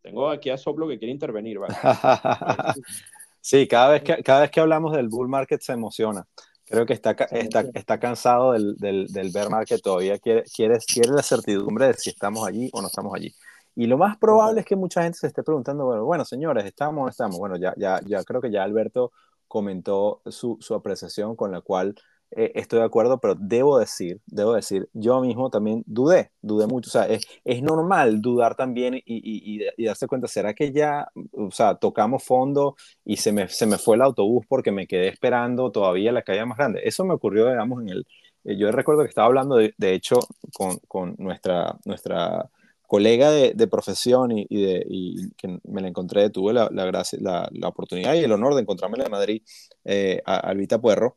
Tengo 0.00 0.30
aquí 0.30 0.48
a 0.50 0.56
Soplo 0.56 0.88
que 0.88 0.98
quiere 0.98 1.12
intervenir. 1.12 1.58
sí, 3.46 3.68
cada 3.68 3.90
vez, 3.90 4.02
que, 4.02 4.22
cada 4.24 4.40
vez 4.40 4.50
que 4.50 4.60
hablamos 4.60 4.92
del 4.92 5.08
bull 5.08 5.28
market 5.28 5.60
se 5.60 5.72
emociona. 5.72 6.26
Creo 6.64 6.84
que 6.84 6.94
está, 6.94 7.12
está, 7.30 7.64
está 7.74 8.00
cansado 8.00 8.52
del, 8.52 8.74
del, 8.76 9.06
del, 9.06 9.30
bear 9.30 9.50
market 9.50 9.80
todavía. 9.80 10.18
Quiere, 10.18 10.42
quiere, 10.52 10.78
quiere 10.80 11.10
la 11.10 11.22
certidumbre 11.22 11.86
de 11.86 11.94
si 11.94 12.10
estamos 12.10 12.44
allí 12.44 12.68
o 12.72 12.80
no 12.80 12.88
estamos 12.88 13.14
allí. 13.14 13.32
Y 13.76 13.86
lo 13.86 13.98
más 13.98 14.16
probable 14.16 14.60
es 14.60 14.66
que 14.66 14.74
mucha 14.74 15.04
gente 15.04 15.18
se 15.18 15.28
esté 15.28 15.44
preguntando, 15.44 15.84
bueno, 15.84 16.04
bueno 16.04 16.24
señores, 16.24 16.64
¿estamos 16.64 17.02
o 17.02 17.04
no 17.04 17.08
estamos? 17.08 17.38
Bueno, 17.38 17.56
ya, 17.56 17.72
ya, 17.76 18.00
ya 18.04 18.24
creo 18.24 18.40
que 18.40 18.50
ya 18.50 18.64
Alberto 18.64 19.12
comentó 19.46 20.22
su, 20.26 20.56
su 20.60 20.74
apreciación 20.74 21.36
con 21.36 21.52
la 21.52 21.60
cual 21.60 21.94
eh, 22.36 22.52
estoy 22.54 22.80
de 22.80 22.84
acuerdo, 22.84 23.18
pero 23.18 23.34
debo 23.34 23.78
decir, 23.78 24.20
debo 24.26 24.52
decir, 24.54 24.88
yo 24.92 25.20
mismo 25.22 25.48
también 25.48 25.82
dudé, 25.86 26.32
dudé 26.42 26.66
mucho, 26.66 26.90
o 26.90 26.92
sea, 26.92 27.04
es, 27.06 27.26
es 27.44 27.62
normal 27.62 28.20
dudar 28.20 28.56
también 28.56 28.94
y, 28.94 29.02
y, 29.06 29.64
y, 29.76 29.84
darse 29.86 30.06
cuenta, 30.06 30.28
¿será 30.28 30.52
que 30.52 30.70
ya, 30.70 31.08
o 31.32 31.50
sea, 31.50 31.76
tocamos 31.76 32.24
fondo 32.24 32.76
y 33.06 33.16
se 33.16 33.32
me, 33.32 33.48
se 33.48 33.64
me 33.66 33.78
fue 33.78 33.96
el 33.96 34.02
autobús 34.02 34.44
porque 34.48 34.70
me 34.70 34.86
quedé 34.86 35.08
esperando 35.08 35.72
todavía 35.72 36.12
la 36.12 36.22
caída 36.22 36.44
más 36.44 36.58
grande? 36.58 36.82
Eso 36.84 37.04
me 37.06 37.14
ocurrió, 37.14 37.48
digamos, 37.48 37.82
en 37.82 37.88
el, 37.88 38.06
eh, 38.44 38.56
yo 38.58 38.70
recuerdo 38.70 39.02
que 39.02 39.08
estaba 39.08 39.28
hablando, 39.28 39.56
de, 39.56 39.74
de 39.78 39.94
hecho, 39.94 40.20
con, 40.54 40.78
con, 40.88 41.16
nuestra, 41.18 41.78
nuestra 41.86 42.50
colega 42.86 43.30
de, 43.30 43.52
de 43.54 43.66
profesión 43.66 44.30
y, 44.32 44.46
de, 44.48 44.86
y, 44.88 45.30
que 45.32 45.58
me 45.64 45.80
la 45.80 45.88
encontré, 45.88 46.30
tuve 46.30 46.52
la, 46.52 46.68
la, 46.72 46.84
gracia, 46.84 47.18
la, 47.20 47.48
la, 47.52 47.68
oportunidad 47.68 48.14
y 48.14 48.18
el 48.24 48.32
honor 48.32 48.54
de 48.54 48.62
encontrarme 48.62 49.02
en 49.02 49.10
Madrid, 49.10 49.42
eh, 49.84 50.22
a 50.24 50.36
Albita 50.36 50.78
Puerro, 50.80 51.16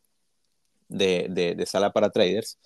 de, 0.90 1.28
de, 1.30 1.66
sala 1.66 1.94
para 1.94 2.10
traders, 2.10 2.60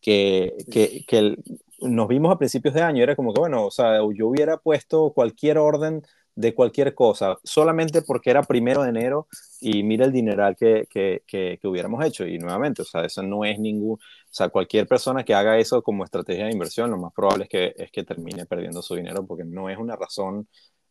que, 0.00 0.54
que, 0.70 1.04
que 1.06 1.36
nos 1.80 2.08
vimos 2.08 2.32
a 2.32 2.38
principios 2.38 2.74
de 2.74 2.82
año, 2.82 3.02
era 3.02 3.16
como 3.16 3.32
que, 3.32 3.40
bueno, 3.40 3.66
o 3.66 3.70
sea, 3.70 3.98
yo 4.14 4.28
hubiera 4.28 4.58
puesto 4.58 5.12
cualquier 5.12 5.58
orden 5.58 6.02
de 6.34 6.54
cualquier 6.54 6.94
cosa, 6.94 7.38
solamente 7.44 8.02
porque 8.02 8.30
era 8.30 8.42
primero 8.42 8.82
de 8.82 8.88
enero 8.88 9.28
y 9.60 9.82
mira 9.82 10.06
el 10.06 10.12
dineral 10.12 10.56
que, 10.56 10.86
que, 10.90 11.22
que, 11.26 11.58
hubiéramos 11.64 12.04
hecho. 12.04 12.26
Y 12.26 12.38
nuevamente, 12.38 12.82
o 12.82 12.84
sea, 12.84 13.04
eso 13.04 13.22
no 13.22 13.44
es 13.44 13.58
ningún, 13.58 13.94
o 13.94 13.98
sea, 14.30 14.48
cualquier 14.48 14.86
persona 14.86 15.24
que 15.24 15.34
haga 15.34 15.58
eso 15.58 15.82
como 15.82 16.04
estrategia 16.04 16.46
de 16.46 16.52
inversión, 16.52 16.90
lo 16.90 16.98
más 16.98 17.12
probable 17.12 17.44
es 17.44 17.50
que, 17.50 17.74
es 17.76 17.90
que 17.90 18.04
termine 18.04 18.46
perdiendo 18.46 18.82
su 18.82 18.94
dinero 18.94 19.26
porque 19.26 19.44
no 19.44 19.68
es 19.68 19.76
una 19.78 19.96
razón 19.96 20.48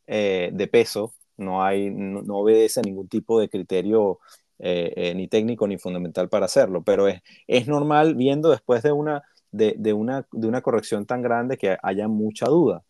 eh, 0.08 0.52
de 0.54 0.68
peso, 0.68 1.14
no, 1.38 1.64
hay, 1.64 1.90
no, 1.90 2.22
no 2.22 2.38
obedece 2.38 2.80
a 2.82 2.84
ningún 2.84 3.08
tipo 3.08 3.40
de 3.40 3.50
criterio 3.50 4.20
eh, 4.64 4.94
eh, 4.96 5.16
ni 5.16 5.28
técnico 5.28 5.68
ni 5.68 5.80
fundamental 5.80 6.30
para 6.30 6.46
hacerlo, 6.46 6.84
pero 6.84 7.08
es, 7.08 7.22
es 7.48 7.68
normal 7.68 8.14
viendo 8.14 8.52
después 8.52 8.84
de 8.84 8.92
una, 8.92 9.24
de, 9.52 9.74
de, 9.76 9.92
una, 9.92 10.28
de 10.32 10.48
una 10.48 10.62
corrección 10.62 11.08
tan 11.08 11.24
grande 11.24 11.58
que 11.58 11.78
haya 11.82 12.08
mucha 12.08 12.46
duda. 12.46 12.84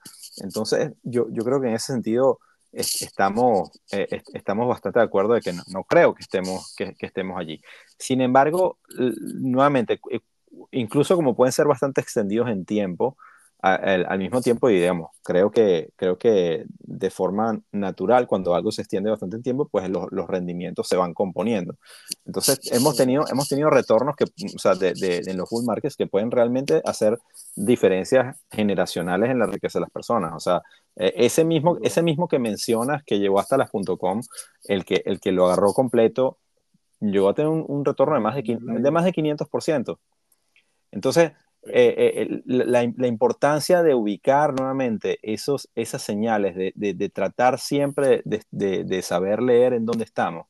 Entonces, 0.44 0.92
yo, 1.04 1.28
yo 1.30 1.44
creo 1.46 1.62
que 1.62 1.70
en 1.70 1.76
ese 1.76 1.94
sentido 1.94 2.40
estamos, 2.74 3.72
eh, 3.94 4.22
estamos 4.34 4.68
bastante 4.68 5.00
de 5.00 5.06
acuerdo 5.06 5.34
de 5.34 5.40
que 5.40 5.54
no, 5.54 5.64
no 5.68 5.86
creo 5.86 6.14
que 6.14 6.24
estemos, 6.24 6.76
que, 6.76 6.94
que, 6.96 7.06
estemos 7.06 7.40
allí. 7.40 7.62
Sin 7.98 8.20
embargo, 8.20 8.78
nuevamente, 9.40 10.02
incluso 10.72 11.16
como 11.16 11.38
pueden 11.38 11.54
ser 11.54 11.68
bastante 11.68 12.02
extendidos 12.02 12.50
en 12.50 12.66
tiempo, 12.66 13.16
al, 13.62 14.18
mismo 14.18 14.42
tiempo, 14.42 14.70
y 14.70 14.80
digamos, 14.80 15.12
creo 15.24 15.52
que, 15.52 15.92
creo 15.96 16.18
que 16.18 16.66
de 16.80 17.10
forma 17.12 17.62
natural, 17.72 18.26
cuando 18.26 18.56
algo 18.56 18.72
se 18.72 18.82
extiende 18.82 19.12
bastante 19.12 19.40
tiempo, 19.40 19.68
pues 19.70 19.88
los, 19.90 20.08
los 20.12 20.28
rendimientos 20.28 20.88
se 20.88 20.98
van 20.98 21.14
componiendo. 21.14 21.76
Entonces, 22.26 22.60
hemos 22.72 22.96
tenido, 22.98 23.24
hemos 23.30 23.48
tenido 23.48 23.70
retornos 23.70 24.16
que, 24.16 24.24
o 24.24 24.60
sea, 24.60 24.74
de, 24.74 24.94
de, 24.94 25.22
en 25.28 25.38
los 25.38 25.50
bull 25.50 25.64
markets 25.66 25.96
que 25.96 26.08
pueden 26.08 26.32
realmente 26.32 26.82
hacer 26.86 27.20
diferencias 27.56 28.36
generacionales 28.50 29.30
en 29.30 29.40
la 29.40 29.46
riqueza 29.46 29.78
de 29.78 29.82
las 29.82 29.92
personas. 29.92 30.34
O 30.36 30.40
sea, 30.40 30.64
e, 30.96 31.14
ese 31.18 31.44
mismo, 31.46 31.78
ese 31.84 32.02
mismo 32.02 32.28
que 32.28 32.40
mencionas 32.40 33.04
que 33.04 33.20
llegó 33.20 33.40
hasta 33.40 33.58
las 33.58 33.70
.com, 33.70 34.22
el 34.64 34.86
que, 34.86 35.04
el 35.06 35.20
que 35.20 35.32
lo 35.32 35.46
agarró 35.46 35.74
completo, 35.74 36.40
llegó 37.00 37.30
a 37.30 37.36
tener 37.36 37.50
un, 37.50 37.64
un 37.68 37.86
retorno 37.86 38.16
de 38.16 38.22
más 38.22 38.36
de, 38.36 38.58
de 38.60 38.92
más 38.92 39.06
de 39.06 39.14
500%. 39.14 40.00
Entonces, 40.92 41.32
eh, 41.68 42.28
eh 42.28 42.42
la, 42.46 42.92
la, 42.96 43.08
importancia 43.08 43.84
de 43.84 43.94
ubicar 43.94 44.54
nuevamente 44.54 45.20
esos, 45.22 45.70
esas 45.76 46.02
señales, 46.02 46.56
de, 46.56 46.74
de, 46.76 46.94
de 46.94 47.10
tratar 47.10 47.60
siempre 47.60 48.22
de, 48.26 48.42
de, 48.84 49.02
saber 49.02 49.42
leer 49.42 49.74
en 49.74 49.86
dónde 49.86 50.04
estamos, 50.04 50.48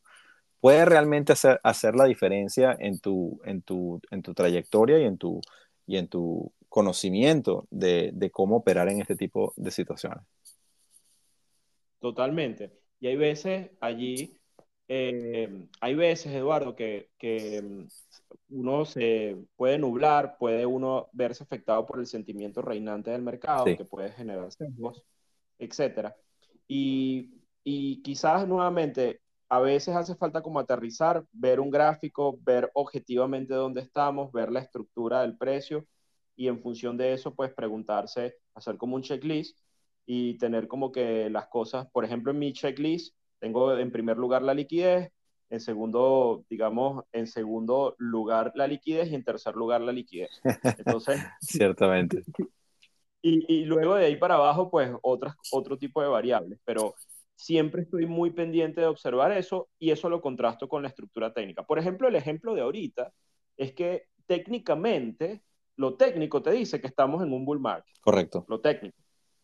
puede 0.61 0.85
realmente 0.85 1.33
hacer, 1.33 1.59
hacer 1.63 1.95
la 1.95 2.05
diferencia 2.05 2.75
en 2.79 2.99
tu, 2.99 3.41
en, 3.45 3.61
tu, 3.61 3.99
en 4.11 4.21
tu 4.21 4.33
trayectoria 4.33 4.99
y 4.99 5.03
en 5.03 5.17
tu, 5.17 5.41
y 5.85 5.97
en 5.97 6.07
tu 6.07 6.53
conocimiento 6.69 7.67
de, 7.69 8.29
cómo 8.31 8.57
operar 8.57 8.87
en 8.87 9.01
este 9.01 9.17
tipo 9.17 9.53
de 9.57 9.71
situaciones. 9.71 10.23
Totalmente. 11.99 12.71
Y 13.01 13.07
hay 13.07 13.17
veces 13.17 13.71
allí, 13.81 14.39
eh, 14.93 15.67
hay 15.79 15.95
veces, 15.95 16.33
Eduardo, 16.33 16.75
que, 16.75 17.11
que 17.17 17.87
uno 18.49 18.83
se 18.83 19.37
puede 19.55 19.77
nublar, 19.77 20.35
puede 20.37 20.65
uno 20.65 21.07
verse 21.13 21.43
afectado 21.45 21.85
por 21.85 21.99
el 21.99 22.07
sentimiento 22.07 22.61
reinante 22.61 23.09
del 23.09 23.21
mercado, 23.21 23.63
que 23.63 23.85
puede 23.85 24.11
generar 24.11 24.51
sesgos, 24.51 25.01
etc. 25.59 26.13
Y, 26.67 27.41
y 27.63 28.01
quizás 28.01 28.45
nuevamente, 28.45 29.21
a 29.47 29.61
veces 29.61 29.95
hace 29.95 30.13
falta 30.15 30.41
como 30.41 30.59
aterrizar, 30.59 31.23
ver 31.31 31.61
un 31.61 31.71
gráfico, 31.71 32.37
ver 32.41 32.69
objetivamente 32.73 33.53
dónde 33.53 33.79
estamos, 33.79 34.33
ver 34.33 34.51
la 34.51 34.59
estructura 34.59 35.21
del 35.21 35.37
precio 35.37 35.87
y 36.35 36.49
en 36.49 36.61
función 36.61 36.97
de 36.97 37.13
eso, 37.13 37.33
pues 37.33 37.53
preguntarse, 37.53 38.35
hacer 38.55 38.75
como 38.75 38.97
un 38.97 39.03
checklist 39.03 39.57
y 40.05 40.37
tener 40.37 40.67
como 40.67 40.91
que 40.91 41.29
las 41.29 41.47
cosas, 41.47 41.87
por 41.93 42.03
ejemplo, 42.03 42.33
en 42.33 42.39
mi 42.39 42.51
checklist, 42.51 43.15
tengo 43.41 43.75
en 43.75 43.91
primer 43.91 44.17
lugar 44.17 44.43
la 44.43 44.53
liquidez, 44.53 45.11
en 45.49 45.59
segundo, 45.59 46.45
digamos, 46.47 47.03
en 47.11 47.27
segundo 47.27 47.95
lugar 47.97 48.53
la 48.55 48.67
liquidez 48.67 49.11
y 49.11 49.15
en 49.15 49.23
tercer 49.23 49.55
lugar 49.55 49.81
la 49.81 49.91
liquidez. 49.91 50.29
Entonces, 50.77 51.19
ciertamente. 51.41 52.23
Y, 53.21 53.53
y, 53.53 53.65
luego 53.65 53.95
de 53.95 54.05
ahí 54.05 54.15
para 54.15 54.35
abajo, 54.35 54.69
pues 54.69 54.91
otras, 55.01 55.35
otro 55.51 55.77
tipo 55.77 56.01
de 56.01 56.07
variables, 56.07 56.59
pero 56.63 56.95
siempre 57.35 57.81
estoy 57.81 58.05
muy 58.05 58.29
pendiente 58.29 58.81
de 58.81 58.87
observar 58.87 59.31
eso 59.31 59.69
y 59.79 59.89
eso 59.89 60.09
lo 60.09 60.21
contrasto 60.21 60.69
con 60.69 60.83
la 60.83 60.89
estructura 60.89 61.33
técnica. 61.33 61.63
Por 61.63 61.79
ejemplo, 61.79 62.07
el 62.07 62.15
ejemplo 62.15 62.53
de 62.53 62.61
ahorita 62.61 63.11
es 63.57 63.73
que 63.73 64.05
técnicamente, 64.27 65.41
lo 65.75 65.95
técnico 65.95 66.41
te 66.41 66.51
dice 66.51 66.79
que 66.79 66.87
estamos 66.87 67.23
en 67.23 67.33
un 67.33 67.43
bull 67.43 67.59
market. 67.59 67.95
Correcto. 67.99 68.45
Lo 68.47 68.61
técnico. 68.61 68.97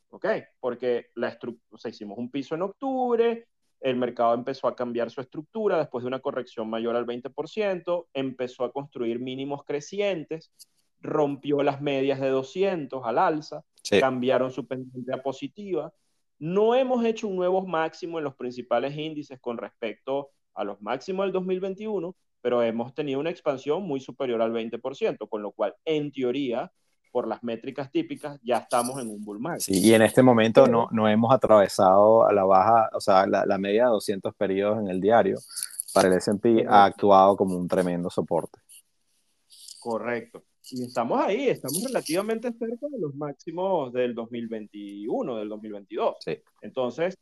¿Ok? 0.10 0.26
Porque 0.60 1.08
la 1.16 1.30
estructura, 1.30 1.68
o 1.72 1.78
sea, 1.78 1.90
hicimos 1.90 2.18
un 2.18 2.32
piso 2.32 2.56
en 2.56 2.62
octubre, 2.62 3.48
el 3.80 3.96
mercado 3.96 4.34
empezó 4.34 4.68
a 4.68 4.76
cambiar 4.76 5.12
su 5.12 5.22
estructura 5.22 5.78
después 5.78 6.04
de 6.04 6.08
una 6.08 6.20
corrección 6.20 6.70
mayor 6.70 6.96
al 6.96 7.06
20%, 7.06 8.08
empezó 8.14 8.64
a 8.64 8.72
construir 8.72 9.20
mínimos 9.20 9.64
crecientes, 9.64 10.52
rompió 11.00 11.62
las 11.64 11.82
medias 11.82 12.20
de 12.20 12.30
200 12.30 13.02
al 13.06 13.18
alza, 13.20 13.64
cambiaron 14.00 14.52
su 14.52 14.68
pendiente 14.68 15.14
a 15.14 15.22
positiva. 15.22 15.94
No 16.40 16.76
hemos 16.76 17.06
hecho 17.06 17.28
un 17.28 17.36
nuevo 17.36 17.66
máximo 17.66 18.18
en 18.18 18.24
los 18.24 18.36
principales 18.36 18.96
índices 18.98 19.40
con 19.40 19.58
respecto 19.58 20.32
a 20.54 20.64
los 20.64 20.82
máximos 20.82 21.26
del 21.26 21.34
2021, 21.34 22.16
pero 22.42 22.64
hemos 22.64 22.94
tenido 22.94 23.20
una 23.20 23.30
expansión 23.30 23.84
muy 23.84 24.00
superior 24.00 24.42
al 24.42 24.52
20%, 24.52 25.30
con 25.30 25.42
lo 25.42 25.52
cual, 25.52 25.76
en 25.86 26.12
teoría, 26.12 26.72
por 27.12 27.28
las 27.28 27.44
métricas 27.44 27.92
típicas, 27.92 28.40
ya 28.44 28.58
estamos 28.58 29.02
en 29.02 29.10
un 29.10 29.24
bull 29.24 29.40
market. 29.40 29.62
Sí, 29.62 29.80
y 29.80 29.94
en 29.94 30.02
este 30.02 30.22
momento 30.24 30.68
no, 30.68 30.88
no 30.92 31.08
hemos 31.08 31.34
atravesado 31.34 32.28
a 32.28 32.34
la 32.34 32.44
baja, 32.44 32.90
o 32.94 33.00
sea, 33.00 33.26
la, 33.28 33.46
la 33.46 33.58
media 33.58 33.86
de 33.86 33.92
200 33.92 34.36
periodos 34.36 34.80
en 34.80 34.88
el 34.88 35.02
diario. 35.02 35.38
Para 35.94 36.10
el 36.10 36.16
S&P 36.16 36.66
ha 36.68 36.86
actuado 36.86 37.36
como 37.36 37.58
un 37.58 37.68
tremendo 37.68 38.10
soporte. 38.10 38.60
Correcto. 39.80 40.44
y 40.70 40.84
estamos 40.84 41.20
ahí, 41.20 41.48
estamos 41.48 41.82
relativamente 41.84 42.52
cerca 42.52 42.88
de 42.92 43.00
los 43.00 43.16
máximos 43.16 43.94
del 43.94 44.14
2021, 44.14 45.38
del 45.38 45.50
2022. 45.50 46.18
Sí. 46.20 46.38
Entonces, 46.62 47.18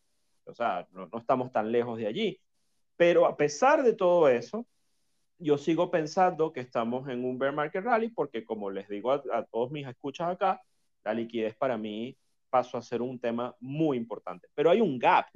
o 0.46 0.54
sea, 0.54 0.88
no, 0.92 1.08
no, 1.12 1.20
estamos 1.20 1.52
tan 1.52 1.72
lejos 1.72 1.98
de 1.98 2.08
allí. 2.08 2.40
Pero 2.98 3.26
a 3.26 3.36
pesar 3.36 3.84
de 3.84 3.94
todo 3.94 4.30
eso, 4.30 4.66
yo 5.38 5.58
sigo 5.58 5.92
pensando 5.92 6.54
que 6.54 6.62
estamos 6.62 7.08
en 7.10 7.26
un 7.26 7.38
bear 7.38 7.54
market 7.54 7.84
rally 7.84 8.10
porque, 8.10 8.46
como 8.46 8.70
les 8.70 8.88
digo 8.88 9.12
a, 9.12 9.46
todos 9.46 9.72
mis 9.72 9.88
escuchas 9.88 10.30
acá, 10.30 10.62
la 11.04 11.14
liquidez 11.14 11.56
para 11.56 11.78
mí 11.78 12.18
pasó 12.50 12.78
a 12.78 12.82
ser 12.82 13.02
un 13.02 13.20
tema 13.20 13.56
muy 13.60 13.98
importante. 13.98 14.48
Pero 14.54 14.70
hay 14.70 14.82
un 14.82 14.98
gap. 14.98 15.28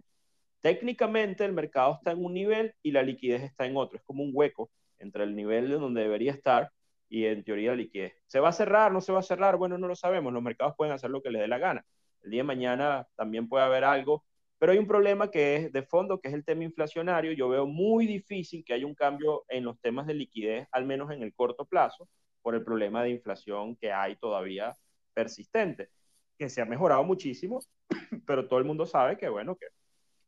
Técnicamente 0.61 1.45
el 1.45 1.53
mercado 1.53 1.95
está 1.95 2.11
en 2.11 2.23
un 2.23 2.33
nivel 2.33 2.73
y 2.81 2.91
la 2.91 3.03
liquidez 3.03 3.43
está 3.43 3.65
en 3.65 3.77
otro. 3.77 3.97
Es 3.97 4.03
como 4.03 4.23
un 4.23 4.31
hueco 4.33 4.69
entre 4.97 5.23
el 5.23 5.35
nivel 5.35 5.69
de 5.69 5.75
donde 5.75 6.01
debería 6.01 6.31
estar 6.31 6.71
y 7.09 7.25
en 7.25 7.43
teoría 7.43 7.71
la 7.71 7.77
liquidez. 7.77 8.13
¿Se 8.27 8.39
va 8.39 8.49
a 8.49 8.53
cerrar? 8.53 8.91
¿No 8.91 9.01
se 9.01 9.11
va 9.11 9.19
a 9.19 9.23
cerrar? 9.23 9.57
Bueno, 9.57 9.77
no 9.77 9.87
lo 9.87 9.95
sabemos. 9.95 10.31
Los 10.33 10.43
mercados 10.43 10.75
pueden 10.77 10.93
hacer 10.93 11.09
lo 11.09 11.21
que 11.21 11.31
les 11.31 11.41
dé 11.41 11.47
la 11.47 11.57
gana. 11.57 11.85
El 12.21 12.31
día 12.31 12.41
de 12.41 12.45
mañana 12.47 13.07
también 13.15 13.47
puede 13.47 13.63
haber 13.63 13.83
algo, 13.83 14.25
pero 14.59 14.73
hay 14.73 14.77
un 14.77 14.87
problema 14.87 15.31
que 15.31 15.55
es 15.55 15.71
de 15.71 15.83
fondo, 15.83 16.19
que 16.19 16.27
es 16.27 16.33
el 16.33 16.43
tema 16.43 16.65
inflacionario. 16.65 17.31
Yo 17.31 17.47
veo 17.47 17.65
muy 17.65 18.05
difícil 18.05 18.63
que 18.65 18.73
haya 18.73 18.85
un 18.85 18.93
cambio 18.93 19.45
en 19.47 19.63
los 19.63 19.79
temas 19.79 20.05
de 20.05 20.13
liquidez, 20.13 20.67
al 20.71 20.85
menos 20.85 21.11
en 21.11 21.23
el 21.23 21.33
corto 21.33 21.65
plazo, 21.65 22.09
por 22.41 22.55
el 22.55 22.63
problema 22.63 23.01
de 23.01 23.11
inflación 23.11 23.77
que 23.77 23.93
hay 23.93 24.17
todavía 24.17 24.75
persistente, 25.13 25.89
que 26.37 26.49
se 26.49 26.61
ha 26.61 26.65
mejorado 26.65 27.03
muchísimo, 27.05 27.59
pero 28.27 28.47
todo 28.49 28.59
el 28.59 28.65
mundo 28.65 28.85
sabe 28.85 29.17
que, 29.17 29.29
bueno, 29.29 29.55
que 29.55 29.67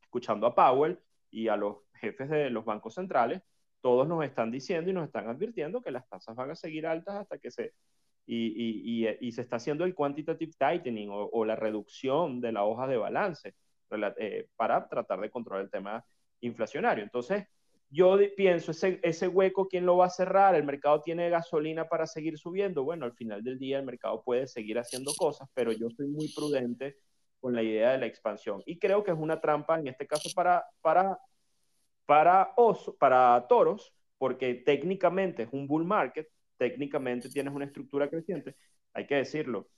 escuchando 0.01 0.47
a 0.47 0.55
Powell 0.55 0.97
y 1.29 1.49
a 1.49 1.57
los 1.57 1.77
jefes 1.95 2.29
de 2.29 2.49
los 2.49 2.63
bancos 2.63 2.95
centrales, 2.95 3.41
todos 3.81 4.07
nos 4.07 4.23
están 4.23 4.49
diciendo 4.49 4.89
y 4.89 4.93
nos 4.93 5.05
están 5.05 5.27
advirtiendo 5.27 5.81
que 5.81 5.91
las 5.91 6.07
tasas 6.07 6.35
van 6.35 6.51
a 6.51 6.55
seguir 6.55 6.87
altas 6.87 7.15
hasta 7.15 7.37
que 7.37 7.51
se... 7.51 7.73
Y, 8.27 9.03
y, 9.03 9.17
y, 9.19 9.31
se 9.31 9.41
está 9.41 9.55
haciendo 9.57 9.83
el 9.83 9.95
quantitative 9.95 10.53
tightening 10.57 11.09
o, 11.09 11.25
o, 11.25 11.43
la 11.43 11.55
reducción 11.55 12.39
de 12.39 12.51
la 12.51 12.63
hoja 12.63 12.87
de 12.87 12.95
balance 12.95 13.55
eh, 14.17 14.47
para 14.55 14.87
tratar 14.87 15.19
de 15.19 15.29
controlar 15.29 15.65
el 15.65 15.71
tema 15.71 16.03
inflacionario. 16.41 17.03
Entonces, 17.03 17.45
yo 17.89 18.17
pienso, 18.37 18.71
ese, 18.71 18.99
ese 19.03 19.27
hueco, 19.27 19.67
¿quién 19.67 19.85
lo 19.85 19.97
va 19.97 20.05
a 20.05 20.09
cerrar? 20.09 20.55
¿El 20.55 20.63
mercado 20.63 21.01
tiene 21.01 21.29
gasolina 21.29 21.89
para 21.89 22.07
seguir 22.07 22.37
subiendo? 22.37 22.83
Bueno, 22.83 23.05
al 23.05 23.13
final 23.13 23.43
del 23.43 23.59
día 23.59 23.79
el 23.79 23.85
mercado 23.85 24.23
puede 24.23 24.47
seguir 24.47 24.79
haciendo 24.79 25.11
cosas, 25.17 25.49
pero 25.53 25.71
yo 25.71 25.89
soy 25.89 26.07
muy 26.07 26.31
prudente 26.33 26.97
con 27.39 27.53
la 27.53 27.63
idea 27.63 27.91
de 27.91 27.97
la 27.97 28.05
expansión. 28.05 28.63
Y 28.65 28.79
creo 28.79 29.03
que 29.03 29.11
es 29.11 29.17
una 29.17 29.41
trampa, 29.41 29.77
en 29.79 29.87
este 29.87 30.07
caso, 30.07 30.29
para, 30.33 30.63
para 30.81 31.19
para, 32.11 32.51
oso, 32.57 32.97
para 32.97 33.45
toros, 33.47 33.93
porque 34.17 34.55
técnicamente 34.55 35.43
es 35.43 35.49
un 35.53 35.65
bull 35.65 35.85
market, 35.85 36.27
técnicamente 36.57 37.29
tienes 37.29 37.53
una 37.53 37.63
estructura 37.63 38.09
creciente, 38.09 38.57
hay 38.93 39.07
que 39.07 39.15
decirlo. 39.15 39.69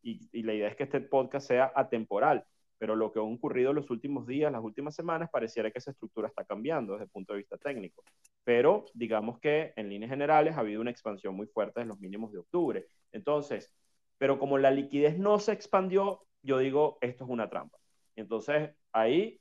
Y, 0.00 0.26
y, 0.32 0.42
la 0.42 0.54
idea 0.54 0.68
es 0.68 0.76
que 0.76 0.84
este 0.84 1.02
podcast 1.02 1.48
sea 1.48 1.70
atemporal, 1.74 2.46
pero 2.82 2.96
lo 2.96 3.12
que 3.12 3.20
ha 3.20 3.22
ocurrido 3.22 3.70
en 3.70 3.76
los 3.76 3.90
últimos 3.90 4.26
días, 4.26 4.50
las 4.50 4.60
últimas 4.60 4.96
semanas, 4.96 5.30
pareciera 5.30 5.70
que 5.70 5.78
esa 5.78 5.92
estructura 5.92 6.26
está 6.26 6.44
cambiando 6.44 6.94
desde 6.94 7.04
el 7.04 7.10
punto 7.10 7.32
de 7.32 7.38
vista 7.38 7.56
técnico. 7.56 8.02
Pero 8.42 8.86
digamos 8.92 9.38
que 9.38 9.72
en 9.76 9.88
líneas 9.88 10.10
generales 10.10 10.56
ha 10.56 10.60
habido 10.62 10.80
una 10.80 10.90
expansión 10.90 11.36
muy 11.36 11.46
fuerte 11.46 11.80
en 11.80 11.86
los 11.86 12.00
mínimos 12.00 12.32
de 12.32 12.40
octubre. 12.40 12.88
Entonces, 13.12 13.72
pero 14.18 14.36
como 14.36 14.58
la 14.58 14.72
liquidez 14.72 15.16
no 15.16 15.38
se 15.38 15.52
expandió, 15.52 16.26
yo 16.42 16.58
digo, 16.58 16.98
esto 17.02 17.22
es 17.22 17.30
una 17.30 17.48
trampa. 17.48 17.78
Entonces, 18.16 18.70
ahí 18.90 19.40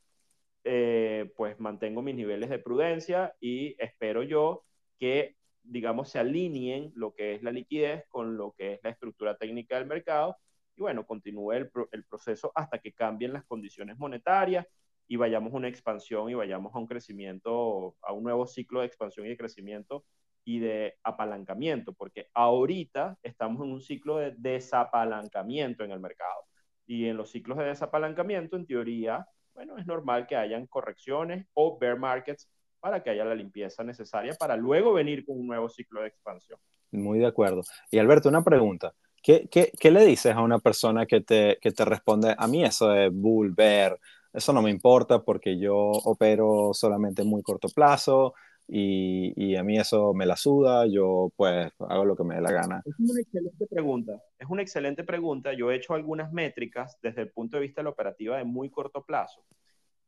eh, 0.64 1.34
pues 1.36 1.60
mantengo 1.60 2.04
mis 2.04 2.14
niveles 2.14 2.48
de 2.48 2.60
prudencia 2.60 3.34
y 3.40 3.76
espero 3.84 4.22
yo 4.22 4.66
que, 5.00 5.36
digamos, 5.64 6.10
se 6.10 6.20
alineen 6.20 6.92
lo 6.94 7.16
que 7.16 7.34
es 7.34 7.42
la 7.42 7.52
liquidez 7.52 8.06
con 8.08 8.38
lo 8.38 8.52
que 8.52 8.74
es 8.74 8.82
la 8.84 8.92
estructura 8.92 9.36
técnica 9.36 9.78
del 9.80 9.88
mercado 9.88 10.38
y 10.76 10.82
bueno, 10.82 11.06
continúe 11.06 11.54
el, 11.54 11.70
proceso 12.10 12.52
hasta 12.56 12.80
que 12.80 12.94
cambien 12.94 13.34
las 13.34 13.44
condiciones 13.46 13.98
monetarias 13.98 14.66
y 15.08 15.16
vayamos 15.18 15.54
a 15.54 15.58
una 15.58 15.68
expansión 15.68 16.30
y 16.30 16.34
vayamos 16.34 16.74
a 16.74 16.80
un 16.80 16.88
crecimiento, 16.88 17.96
a 18.02 18.14
un 18.14 18.24
nuevo 18.24 18.48
ciclo 18.48 18.80
de 18.80 18.88
expansión 18.88 19.26
y 19.26 19.30
de 19.30 19.38
crecimiento 19.38 20.06
y 20.44 20.60
de 20.60 20.96
apalancamiento, 21.04 21.94
porque 21.94 22.30
ahorita 22.34 23.18
estamos 23.22 23.64
en 23.64 23.74
un 23.74 23.82
ciclo 23.82 24.18
de 24.18 24.34
desapalancamiento 24.38 25.84
en 25.84 25.92
el 25.92 26.00
mercado. 26.00 26.46
Y 26.88 27.08
en 27.08 27.18
los 27.18 27.30
ciclos 27.30 27.58
de 27.58 27.66
desapalancamiento, 27.66 28.56
en 28.56 28.66
teoría, 28.66 29.28
bueno, 29.54 29.78
es 29.78 29.86
normal 29.86 30.28
que 30.28 30.36
hayan 30.36 30.66
correcciones 30.66 31.46
o 31.54 31.78
bear 31.78 32.00
markets 32.00 32.50
para 32.80 33.04
que 33.04 33.12
haya 33.12 33.24
la 33.24 33.36
limpieza 33.36 33.84
necesaria 33.84 34.34
para 34.40 34.58
luego 34.58 34.94
venir 34.94 35.24
con 35.26 35.40
un 35.40 35.48
nuevo 35.48 35.70
ciclo 35.70 36.02
de 36.02 36.08
expansión. 36.08 36.60
Muy 36.92 37.20
de 37.20 37.28
acuerdo. 37.28 37.62
Y 37.92 38.00
Alberto, 38.00 38.28
una 38.28 38.44
pregunta. 38.44 38.94
¿Qué, 39.22 39.48
qué, 39.52 39.72
qué 39.80 39.92
le 39.92 40.06
dices 40.06 40.34
a 40.34 40.42
una 40.42 40.60
persona 40.60 41.06
que 41.06 41.22
te, 41.22 41.58
que 41.62 41.72
te 41.72 41.86
responde, 41.86 42.36
a 42.38 42.48
mí 42.48 42.64
eso 42.64 42.90
de 42.90 43.10
bull, 43.10 43.54
bear, 43.54 44.00
eso 44.34 44.54
no 44.54 44.62
me 44.62 44.72
importa 44.72 45.22
porque 45.22 45.60
yo 45.60 45.76
opero 45.76 46.72
solamente 46.74 47.22
en 47.22 47.28
muy 47.28 47.44
corto 47.44 47.68
plazo, 47.70 48.34
y, 48.74 49.34
y, 49.36 49.58
a 49.58 49.64
mí 49.64 49.78
eso 49.78 50.14
me 50.14 50.26
la 50.26 50.38
suda, 50.38 50.86
yo 50.88 51.34
pues 51.36 51.70
hago 51.80 52.06
lo 52.06 52.16
que 52.16 52.24
me 52.24 52.36
dé 52.36 52.42
la 52.42 52.54
gana. 52.54 52.82
Es 52.86 52.98
una 52.98 53.20
excelente 53.20 53.68
pregunta, 53.68 54.24
es 54.40 54.48
una 54.50 54.62
excelente 54.62 55.04
pregunta. 55.04 55.52
Yo 55.52 55.72
he 55.72 55.76
hecho 55.76 55.94
algunas 55.94 56.32
métricas 56.32 56.98
desde 57.02 57.24
el 57.24 57.32
punto 57.32 57.58
de 57.58 57.64
vista 57.64 57.82
de 57.82 57.86
la 57.86 57.90
operativa 57.90 58.38
de 58.38 58.46
muy 58.46 58.70
corto 58.70 59.04
plazo. 59.04 59.44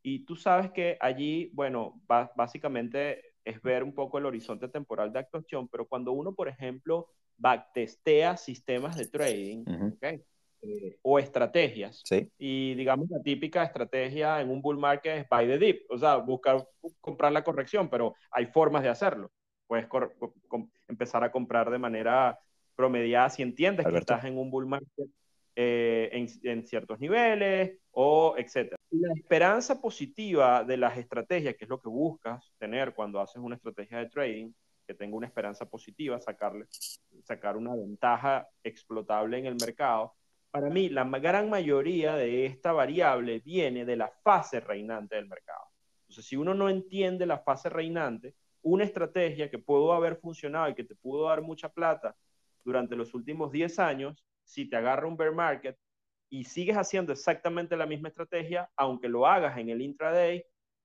Y 0.01 0.23
tú 0.23 0.37
sabes 0.37 0.71
que 0.71 0.97
allí, 1.01 1.49
bueno, 1.53 2.01
básicamente 2.07 3.32
es 3.45 3.61
ver 3.61 3.83
un 3.83 3.93
poco 3.93 4.17
el 4.17 4.25
horizonte 4.25 4.67
temporal 4.67 5.11
de 5.11 5.19
actuación, 5.19 5.67
pero 5.67 5.87
cuando 5.87 6.11
uno, 6.11 6.33
por 6.33 6.47
ejemplo, 6.47 7.09
backtestea 7.37 8.37
sistemas 8.37 8.95
de 8.95 9.07
trading, 9.07 9.65
¿okay? 9.95 10.23
Eh, 10.61 10.97
o 11.01 11.19
estrategias. 11.19 12.01
Sí. 12.05 12.29
Y 12.37 12.73
digamos, 12.75 13.09
la 13.09 13.21
típica 13.21 13.63
estrategia 13.63 14.39
en 14.39 14.49
un 14.49 14.61
bull 14.61 14.77
market 14.77 15.17
es 15.17 15.29
buy 15.29 15.45
the 15.45 15.57
dip, 15.57 15.91
o 15.91 15.97
sea, 15.97 16.17
buscar 16.17 16.65
comprar 17.01 17.31
la 17.31 17.43
corrección, 17.43 17.89
pero 17.89 18.15
hay 18.31 18.45
formas 18.45 18.83
de 18.83 18.89
hacerlo. 18.89 19.29
Puedes 19.67 19.87
empezar 20.87 21.23
a 21.23 21.31
comprar 21.31 21.69
de 21.69 21.79
manera 21.79 22.39
promediada 22.75 23.29
si 23.29 23.41
entiendes 23.41 23.85
Alberto. 23.85 24.05
que 24.05 24.13
estás 24.13 24.25
en 24.25 24.37
un 24.37 24.49
bull 24.49 24.65
market 24.65 25.09
eh, 25.55 26.09
en, 26.11 26.27
en, 26.43 26.65
ciertos 26.65 26.99
niveles 26.99 27.79
o 27.91 28.35
etcétera. 28.37 28.77
La 28.91 29.13
esperanza 29.13 29.79
positiva 29.79 30.63
de 30.63 30.77
las 30.77 30.97
estrategias, 30.97 31.55
que 31.55 31.65
es 31.65 31.69
lo 31.69 31.79
que 31.79 31.89
buscas 31.89 32.51
tener 32.57 32.93
cuando 32.93 33.19
haces 33.19 33.37
una 33.37 33.55
estrategia 33.55 33.99
de 33.99 34.09
trading, 34.09 34.51
que 34.85 34.93
tenga 34.93 35.15
una 35.15 35.27
esperanza 35.27 35.65
positiva, 35.65 36.19
sacarle, 36.19 36.65
sacar 37.23 37.55
una 37.55 37.75
ventaja 37.75 38.47
explotable 38.63 39.37
en 39.37 39.45
el 39.45 39.55
mercado, 39.55 40.13
para 40.53 40.69
mí, 40.69 40.87
la 40.87 41.03
gran 41.05 41.49
mayoría 41.49 42.15
de 42.15 42.45
esta 42.45 42.73
variable 42.73 43.39
viene 43.39 43.85
de 43.85 43.95
la 43.95 44.09
fase 44.23 44.59
reinante 44.59 45.15
del 45.15 45.27
mercado. 45.27 45.65
Entonces, 46.03 46.25
si 46.25 46.35
uno 46.35 46.53
no 46.53 46.69
entiende 46.69 47.25
la 47.25 47.39
fase 47.39 47.69
reinante, 47.69 48.35
una 48.61 48.83
estrategia 48.83 49.49
que 49.49 49.57
pudo 49.57 49.93
haber 49.93 50.15
funcionado 50.17 50.69
y 50.69 50.75
que 50.75 50.83
te 50.83 50.93
pudo 50.93 51.27
dar 51.27 51.41
mucha 51.41 51.69
plata 51.69 52.15
durante 52.63 52.95
los 52.95 53.15
últimos 53.15 53.51
10 53.51 53.79
años, 53.79 54.23
si 54.43 54.69
te 54.69 54.75
agarra 54.75 55.07
un 55.07 55.17
bear 55.17 55.33
market 55.33 55.77
y 56.29 56.43
sigues 56.43 56.77
haciendo 56.77 57.13
exactamente 57.13 57.77
la 57.77 57.85
misma 57.85 58.09
estrategia, 58.09 58.69
aunque 58.75 59.07
lo 59.07 59.27
hagas 59.27 59.57
en 59.57 59.69
el 59.69 59.81
intraday, 59.81 60.43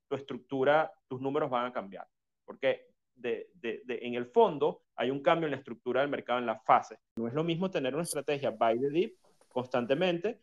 tu 0.09 0.17
estructura, 0.17 0.93
tus 1.09 1.21
números 1.21 1.51
van 1.51 1.67
a 1.67 1.73
cambiar. 1.73 2.07
Porque 2.45 2.89
de, 3.15 3.51
de, 3.55 3.83
de, 3.85 3.99
en 4.03 4.15
el 4.15 4.27
fondo 4.27 4.83
hay 4.95 5.11
un 5.11 5.23
cambio 5.23 5.47
en 5.47 5.53
la 5.53 5.59
estructura 5.59 6.01
del 6.01 6.11
mercado 6.11 6.39
en 6.39 6.47
la 6.47 6.59
fase. 6.61 6.99
No 7.17 7.27
es 7.29 7.35
lo 7.35 7.45
mismo 7.45 7.71
tener 7.71 7.95
una 7.95 8.05
estrategia 8.05 8.51
buy 8.51 8.79
the 8.79 8.91
dip 8.91 9.19
constantemente 9.49 10.41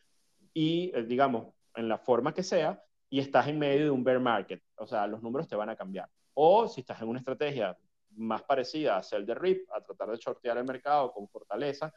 y, 0.53 0.91
eh, 0.95 1.03
digamos, 1.03 1.53
en 1.76 1.88
la 1.88 1.97
forma 1.97 2.34
que 2.34 2.43
sea, 2.43 2.82
y 3.09 3.20
estás 3.20 3.47
en 3.47 3.59
medio 3.59 3.86
de 3.86 3.91
un 3.91 4.03
bear 4.03 4.20
market. 4.20 4.63
O 4.76 4.88
sea, 4.88 5.05
los 5.07 5.22
números 5.22 5.47
te 5.47 5.55
van 5.55 5.70
a 5.70 5.76
cambiar. 5.76 6.09
O 6.34 6.68
si 6.68 6.82
estás 6.82 7.01
en 7.01 7.09
una 7.09 7.20
estrategia 7.20 7.78
más 8.11 8.43
parecida 8.43 8.97
a 8.97 9.03
sell 9.03 9.26
the 9.26 9.36
rip, 9.36 9.70
a 9.72 9.82
tratar 9.82 10.09
de 10.09 10.18
shortear 10.18 10.57
el 10.57 10.66
mercado 10.66 11.11
con 11.11 11.28
fortaleza, 11.28 11.93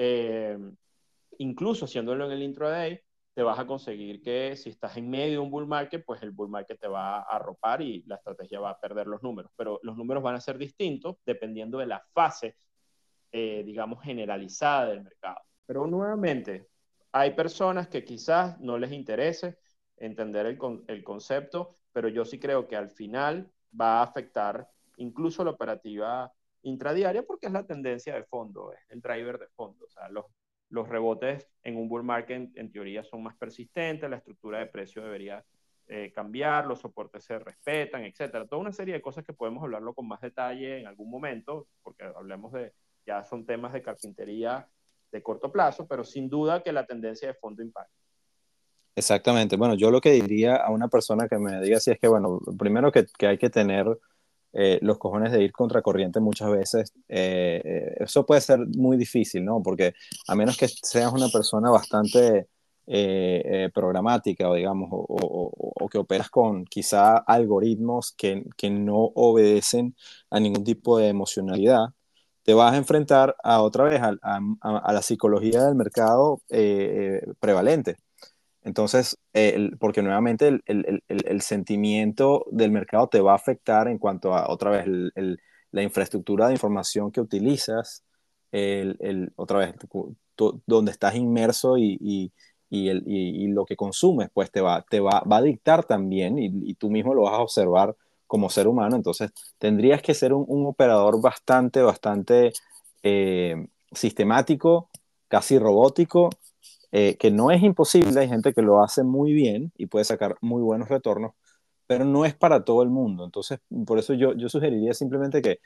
eh, 0.00 0.56
incluso 1.38 1.86
haciéndolo 1.86 2.26
en 2.26 2.30
el 2.30 2.42
intraday, 2.44 3.00
te 3.34 3.42
vas 3.42 3.58
a 3.58 3.66
conseguir 3.66 4.22
que 4.22 4.54
si 4.56 4.70
estás 4.70 4.96
en 4.96 5.10
medio 5.10 5.32
de 5.32 5.38
un 5.38 5.50
bull 5.50 5.66
market, 5.66 6.04
pues 6.06 6.22
el 6.22 6.30
bull 6.30 6.48
market 6.48 6.78
te 6.78 6.86
va 6.86 7.18
a 7.18 7.22
arropar 7.22 7.82
y 7.82 8.04
la 8.06 8.14
estrategia 8.14 8.60
va 8.60 8.70
a 8.70 8.78
perder 8.78 9.08
los 9.08 9.22
números. 9.24 9.50
Pero 9.56 9.80
los 9.82 9.96
números 9.96 10.22
van 10.22 10.36
a 10.36 10.40
ser 10.40 10.56
distintos 10.56 11.16
dependiendo 11.26 11.78
de 11.78 11.86
la 11.86 12.00
fase, 12.12 12.56
eh, 13.32 13.64
digamos, 13.66 14.00
generalizada 14.04 14.86
del 14.86 15.02
mercado. 15.02 15.40
Pero 15.66 15.84
nuevamente, 15.88 16.68
hay 17.10 17.32
personas 17.32 17.88
que 17.88 18.04
quizás 18.04 18.60
no 18.60 18.78
les 18.78 18.92
interese 18.92 19.58
entender 19.96 20.46
el, 20.46 20.58
el 20.86 21.02
concepto, 21.02 21.74
pero 21.92 22.08
yo 22.08 22.24
sí 22.24 22.38
creo 22.38 22.68
que 22.68 22.76
al 22.76 22.90
final 22.90 23.50
va 23.78 23.98
a 23.98 24.04
afectar 24.04 24.68
incluso 24.96 25.42
la 25.42 25.50
operativa 25.50 26.32
intradiaria 26.68 27.22
porque 27.22 27.46
es 27.46 27.52
la 27.52 27.66
tendencia 27.66 28.14
de 28.14 28.24
fondo, 28.24 28.72
es 28.72 28.80
el 28.90 29.00
driver 29.00 29.38
de 29.38 29.48
fondo. 29.48 29.84
O 29.84 29.88
sea, 29.88 30.08
los, 30.08 30.26
los 30.70 30.88
rebotes 30.88 31.48
en 31.62 31.76
un 31.76 31.88
bull 31.88 32.02
market 32.02 32.50
en, 32.54 32.72
teoría 32.72 33.04
son 33.04 33.22
más 33.22 33.36
persistentes, 33.36 34.08
la 34.08 34.16
estructura 34.16 34.58
de 34.58 34.66
precio 34.66 35.02
debería 35.02 35.44
eh, 35.86 36.12
cambiar, 36.14 36.66
los 36.66 36.80
soportes 36.80 37.24
se 37.24 37.38
respetan, 37.38 38.04
etcétera. 38.04 38.46
Toda 38.46 38.60
una 38.60 38.72
serie 38.72 38.94
de 38.94 39.02
cosas 39.02 39.24
que 39.24 39.32
podemos 39.32 39.62
hablarlo 39.62 39.94
con 39.94 40.06
más 40.06 40.20
detalle 40.20 40.80
en 40.80 40.86
algún 40.86 41.10
momento, 41.10 41.68
porque 41.82 42.04
hablemos 42.04 42.52
de, 42.52 42.72
ya 43.06 43.24
son 43.24 43.46
temas 43.46 43.72
de 43.72 43.82
carpintería 43.82 44.68
de 45.10 45.22
corto 45.22 45.50
plazo, 45.50 45.86
pero 45.88 46.04
sin 46.04 46.28
duda 46.28 46.62
que 46.62 46.72
la 46.72 46.84
tendencia 46.84 47.28
de 47.28 47.34
fondo 47.34 47.62
impacta. 47.62 47.94
Exactamente. 48.94 49.56
Bueno, 49.56 49.74
yo 49.74 49.90
lo 49.90 50.00
que 50.00 50.10
diría 50.10 50.56
a 50.56 50.70
una 50.70 50.88
persona 50.88 51.28
que 51.28 51.38
me 51.38 51.60
diga 51.60 51.80
si 51.80 51.92
es 51.92 51.98
que, 51.98 52.08
bueno, 52.08 52.40
primero 52.58 52.92
que 52.92 53.06
hay 53.26 53.38
que 53.38 53.48
tener 53.48 53.86
eh, 54.52 54.78
los 54.82 54.98
cojones 54.98 55.32
de 55.32 55.42
ir 55.42 55.52
contracorriente 55.52 56.20
muchas 56.20 56.50
veces, 56.50 56.92
eh, 57.08 57.60
eh, 57.64 57.96
eso 58.00 58.24
puede 58.24 58.40
ser 58.40 58.60
muy 58.76 58.96
difícil, 58.96 59.44
¿no? 59.44 59.62
Porque 59.62 59.94
a 60.26 60.34
menos 60.34 60.56
que 60.56 60.68
seas 60.68 61.12
una 61.12 61.28
persona 61.28 61.70
bastante 61.70 62.48
programática 63.74 64.48
o 64.48 64.54
digamos, 64.54 64.88
o, 64.90 65.52
o, 65.54 65.88
que 65.90 65.98
operas 65.98 66.30
con 66.30 66.64
quizá 66.64 67.18
algoritmos 67.18 68.12
que, 68.12 68.44
que 68.56 68.70
no 68.70 69.12
obedecen 69.14 69.94
a 70.30 70.40
ningún 70.40 70.64
tipo 70.64 70.98
de 70.98 71.08
emocionalidad, 71.08 71.88
te 72.44 72.54
vas 72.54 72.72
a 72.72 72.78
enfrentar 72.78 73.36
a 73.44 73.60
otra 73.60 73.84
vez 73.84 74.00
a, 74.02 74.92
la 74.92 75.02
psicología 75.02 75.64
del 75.64 75.74
mercado 75.74 76.40
prevalente. 77.40 77.96
Entonces, 78.68 79.18
porque 79.80 80.02
nuevamente 80.02 80.46
el, 80.46 80.62
el, 80.66 81.02
el, 81.08 81.40
sentimiento 81.40 82.44
del 82.50 82.70
mercado 82.70 83.06
te 83.08 83.22
va 83.22 83.32
a 83.32 83.36
afectar 83.36 83.88
en 83.88 83.96
cuanto 83.96 84.34
a, 84.34 84.50
otra 84.50 84.70
vez, 84.70 84.84
la 85.70 85.82
infraestructura 85.82 86.48
de 86.48 86.52
información 86.52 87.10
que 87.10 87.22
utilizas, 87.22 88.04
otra 89.36 89.58
vez, 89.58 89.74
donde 90.66 90.92
estás 90.92 91.14
inmerso 91.14 91.78
y, 91.78 91.96
y, 91.98 92.30
y, 92.68 93.48
lo 93.48 93.64
que 93.64 93.74
consumes, 93.74 94.28
pues 94.34 94.50
te 94.50 94.60
va, 94.60 94.84
te 94.86 95.00
va, 95.00 95.20
va 95.20 95.38
a 95.38 95.42
dictar 95.42 95.84
también 95.84 96.38
y, 96.38 96.74
tú 96.74 96.90
mismo 96.90 97.14
lo 97.14 97.22
vas 97.22 97.34
a 97.34 97.42
observar 97.42 97.96
como 98.26 98.50
ser 98.50 98.68
humano. 98.68 98.96
Entonces, 98.96 99.30
tendrías 99.56 100.02
que 100.02 100.12
ser 100.12 100.34
un, 100.34 100.44
un 100.46 100.66
operador 100.66 101.22
bastante, 101.22 101.80
bastante 101.80 102.52
eh, 103.02 103.66
sistemático, 103.92 104.90
casi 105.28 105.58
robótico 105.58 106.28
eh, 106.92 107.16
que 107.18 107.30
no 107.30 107.50
es 107.50 107.62
imposible, 107.62 108.20
hay 108.20 108.28
gente 108.28 108.52
que 108.54 108.62
lo 108.62 108.82
hace 108.82 109.02
muy 109.04 109.32
bien 109.32 109.72
y 109.76 109.86
puede 109.86 110.04
sacar 110.04 110.36
muy 110.40 110.62
buenos 110.62 110.88
retornos, 110.88 111.32
pero 111.86 112.04
no 112.04 112.24
es 112.24 112.34
para 112.34 112.64
todo 112.64 112.82
el 112.82 112.90
mundo. 112.90 113.24
Entonces, 113.24 113.60
por 113.86 113.98
eso 113.98 114.14
yo, 114.14 114.34
yo 114.34 114.48
sugeriría 114.48 114.94
simplemente 114.94 115.42
que 115.42 115.60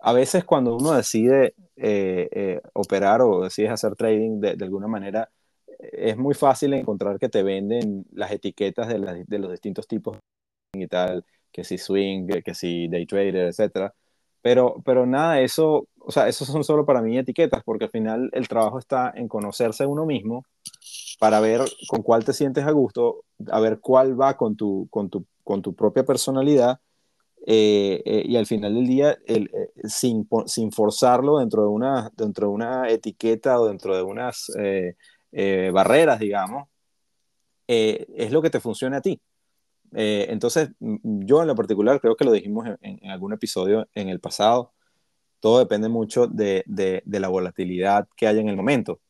a 0.00 0.12
veces 0.12 0.44
cuando 0.44 0.76
uno 0.76 0.92
decide 0.92 1.54
eh, 1.76 2.28
eh, 2.32 2.60
operar 2.74 3.22
o 3.22 3.42
decides 3.44 3.72
hacer 3.72 3.96
trading 3.96 4.40
de, 4.40 4.56
de, 4.56 4.64
alguna 4.64 4.88
manera, 4.88 5.30
es 5.78 6.16
muy 6.16 6.34
fácil 6.34 6.72
encontrar 6.74 7.18
que 7.18 7.28
te 7.28 7.42
venden 7.42 8.06
las 8.12 8.32
etiquetas 8.32 8.88
de, 8.88 9.24
de 9.26 9.38
los 9.38 9.50
distintos 9.50 9.86
tipos 9.88 10.18
y 10.74 10.86
tal, 10.88 11.24
que 11.52 11.64
si 11.64 11.78
swing, 11.78 12.28
que 12.44 12.54
si 12.54 12.88
day 12.88 13.06
trader, 13.06 13.48
etcétera. 13.48 13.94
Pero, 14.42 14.82
pero 14.84 15.06
nada, 15.06 15.40
eso, 15.40 15.88
o 15.98 16.12
sea, 16.12 16.28
esos 16.28 16.48
son 16.48 16.64
solo 16.64 16.86
para 16.86 17.02
mí 17.02 17.18
etiquetas, 17.18 17.62
porque 17.64 17.84
al 17.86 17.90
final 17.90 18.30
el 18.32 18.48
trabajo 18.48 18.78
está 18.78 19.12
en 19.16 19.28
conocerse 19.28 19.86
uno 19.86 20.06
mismo 20.06 20.44
para 21.18 21.40
ver 21.40 21.62
con 21.88 22.02
cuál 22.02 22.24
te 22.24 22.32
sientes 22.32 22.64
a 22.64 22.70
gusto, 22.70 23.24
a 23.50 23.60
ver 23.60 23.80
cuál 23.80 24.20
va 24.20 24.36
con 24.36 24.56
tu, 24.56 24.88
con 24.90 25.08
tu, 25.10 25.26
con 25.44 25.62
tu 25.62 25.74
propia 25.74 26.04
personalidad 26.04 26.80
eh, 27.48 28.02
eh, 28.04 28.24
y 28.26 28.36
al 28.36 28.46
final 28.46 28.74
del 28.74 28.86
día, 28.88 29.16
eh, 29.24 29.46
sin, 29.84 30.28
sin, 30.46 30.72
forzarlo 30.72 31.38
dentro 31.38 31.62
de, 31.62 31.68
una, 31.68 32.10
dentro 32.16 32.48
de 32.48 32.52
una 32.52 32.88
etiqueta 32.90 33.60
o 33.60 33.68
dentro 33.68 33.96
de 33.96 34.02
unas 34.02 34.50
barreras, 35.72 36.18
digamos, 36.18 36.68
es 37.68 38.32
lo 38.32 38.42
que 38.42 38.50
te 38.50 38.60
funcione 38.60 38.96
a 38.96 39.00
ti. 39.00 39.20
entonces, 39.92 40.70
yo 40.80 41.42
en 41.42 41.48
lo 41.48 41.54
particular 41.54 42.00
creo 42.00 42.16
que 42.16 42.24
lo 42.24 42.32
dijimos 42.32 42.66
en, 42.66 42.98
en, 43.02 43.10
algún 43.10 43.32
episodio 43.32 43.86
en 43.94 44.08
el 44.08 44.18
pasado, 44.18 44.72
todo 45.38 45.60
depende 45.60 45.88
mucho 45.88 46.26
de, 46.26 46.64
de, 46.66 47.02
de 47.04 47.20
la 47.20 47.28
volatilidad 47.28 48.08
que 48.16 48.26
haya 48.26 48.40
en 48.40 48.48
el 48.48 48.56
momento. 48.56 49.00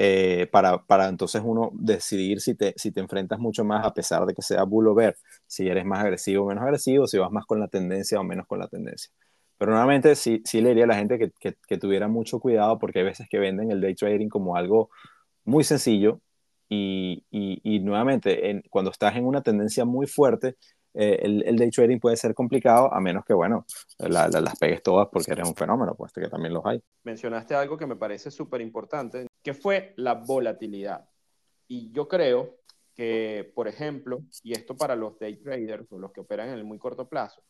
Eh, 0.00 0.46
para, 0.52 0.78
para, 0.86 1.08
entonces 1.08 1.42
uno 1.44 1.70
decidir 1.74 2.40
si 2.40 2.54
te, 2.54 2.72
si 2.76 2.92
te 2.92 3.00
enfrentas 3.00 3.40
mucho 3.40 3.64
más 3.64 3.84
a 3.84 3.92
pesar 3.92 4.24
de 4.26 4.32
que 4.32 4.42
sea 4.42 4.62
bull 4.62 4.94
bear, 4.94 5.16
si 5.44 5.66
eres 5.66 5.84
más 5.84 5.98
agresivo 6.04 6.44
o 6.44 6.48
menos 6.48 6.62
agresivo, 6.62 7.08
si 7.08 7.18
vas 7.18 7.32
más 7.32 7.44
con 7.46 7.58
la 7.58 7.66
tendencia 7.66 8.20
o 8.20 8.22
menos 8.22 8.46
con 8.46 8.60
la 8.60 8.68
tendencia. 8.68 9.10
Pero 9.58 9.72
nuevamente 9.72 10.14
sí, 10.14 10.40
sí 10.44 10.60
le 10.60 10.68
diría 10.68 10.84
a 10.84 10.86
la 10.86 10.94
gente 10.94 11.18
que, 11.18 11.32
que, 11.66 11.78
tuviera 11.78 12.06
mucho 12.06 12.38
cuidado 12.38 12.78
porque 12.78 13.00
hay 13.00 13.06
veces 13.06 13.26
que 13.28 13.40
venden 13.40 13.72
el 13.72 13.80
day 13.80 13.96
trading 13.96 14.28
como 14.28 14.54
algo 14.54 14.88
muy 15.44 15.64
sencillo 15.64 16.20
y, 16.68 17.24
y, 17.30 17.80
nuevamente 17.80 18.50
en, 18.50 18.62
cuando 18.70 18.92
estás 18.92 19.16
en 19.16 19.24
una 19.26 19.42
tendencia 19.42 19.84
muy 19.84 20.06
fuerte, 20.06 20.56
eh, 20.94 21.18
el, 21.22 21.44
el, 21.46 21.56
day 21.56 21.70
trading 21.70 21.98
puede 21.98 22.16
ser 22.16 22.34
complicado 22.34 22.92
a 22.92 23.00
menos 23.00 23.24
que, 23.24 23.34
bueno, 23.34 23.66
la, 23.98 24.28
la, 24.28 24.40
las 24.40 24.58
pegues 24.58 24.82
todas 24.82 25.08
porque 25.12 25.32
eres 25.32 25.48
un 25.48 25.54
fenómeno, 25.54 25.94
pues 25.94 26.12
que 26.12 26.28
también 26.28 26.54
los 26.54 26.64
hay. 26.66 26.82
Mencionaste 27.04 27.54
algo 27.54 27.76
que 27.76 27.86
me 27.86 27.96
parece 27.96 28.30
súper 28.30 28.60
importante 28.60 29.26
que 29.42 29.54
fue 29.54 29.94
la 29.96 30.14
volatilidad. 30.14 31.08
Y 31.68 31.90
yo 31.92 32.08
creo 32.08 32.58
que, 32.94 33.52
por 33.54 33.68
ejemplo, 33.68 34.24
y 34.42 34.52
esto 34.52 34.76
para 34.76 34.96
los 34.96 35.18
day 35.18 35.36
traders 35.36 35.90
o 35.92 35.98
los 35.98 36.12
que 36.12 36.20
operan 36.20 36.48
en 36.48 36.54
el 36.54 36.64
muy 36.64 36.78
corto 36.78 37.08
plazo, 37.08 37.42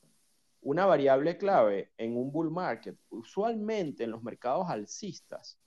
una 0.61 0.87
variable 0.87 1.39
clave 1.39 1.93
en 1.97 2.17
un 2.17 2.31
bull 2.31 2.51
market, 2.51 2.99
usualmente 3.11 4.05
en 4.05 4.11
los 4.11 4.23
mercados 4.23 4.69
alcistas, 4.69 5.59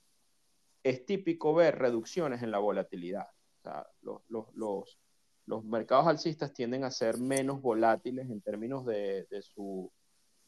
es 0.84 1.05
típico 1.05 1.53
ver 1.53 1.80
reducciones 1.80 2.43
en 2.43 2.51
la 2.51 2.59
volatilidad. 2.59 3.28
O 3.59 3.61
sea, 3.63 3.88
los, 4.01 4.22
los, 4.30 4.53
los, 4.55 4.99
los 5.51 5.65
mercados 5.65 6.07
alcistas 6.07 6.53
tienden 6.53 6.85
a 6.85 6.91
ser 6.91 7.17
menos 7.17 7.61
volátiles 7.61 8.29
en 8.29 8.39
términos 8.41 8.85
de, 8.85 9.27
de 9.29 9.41
su 9.41 9.91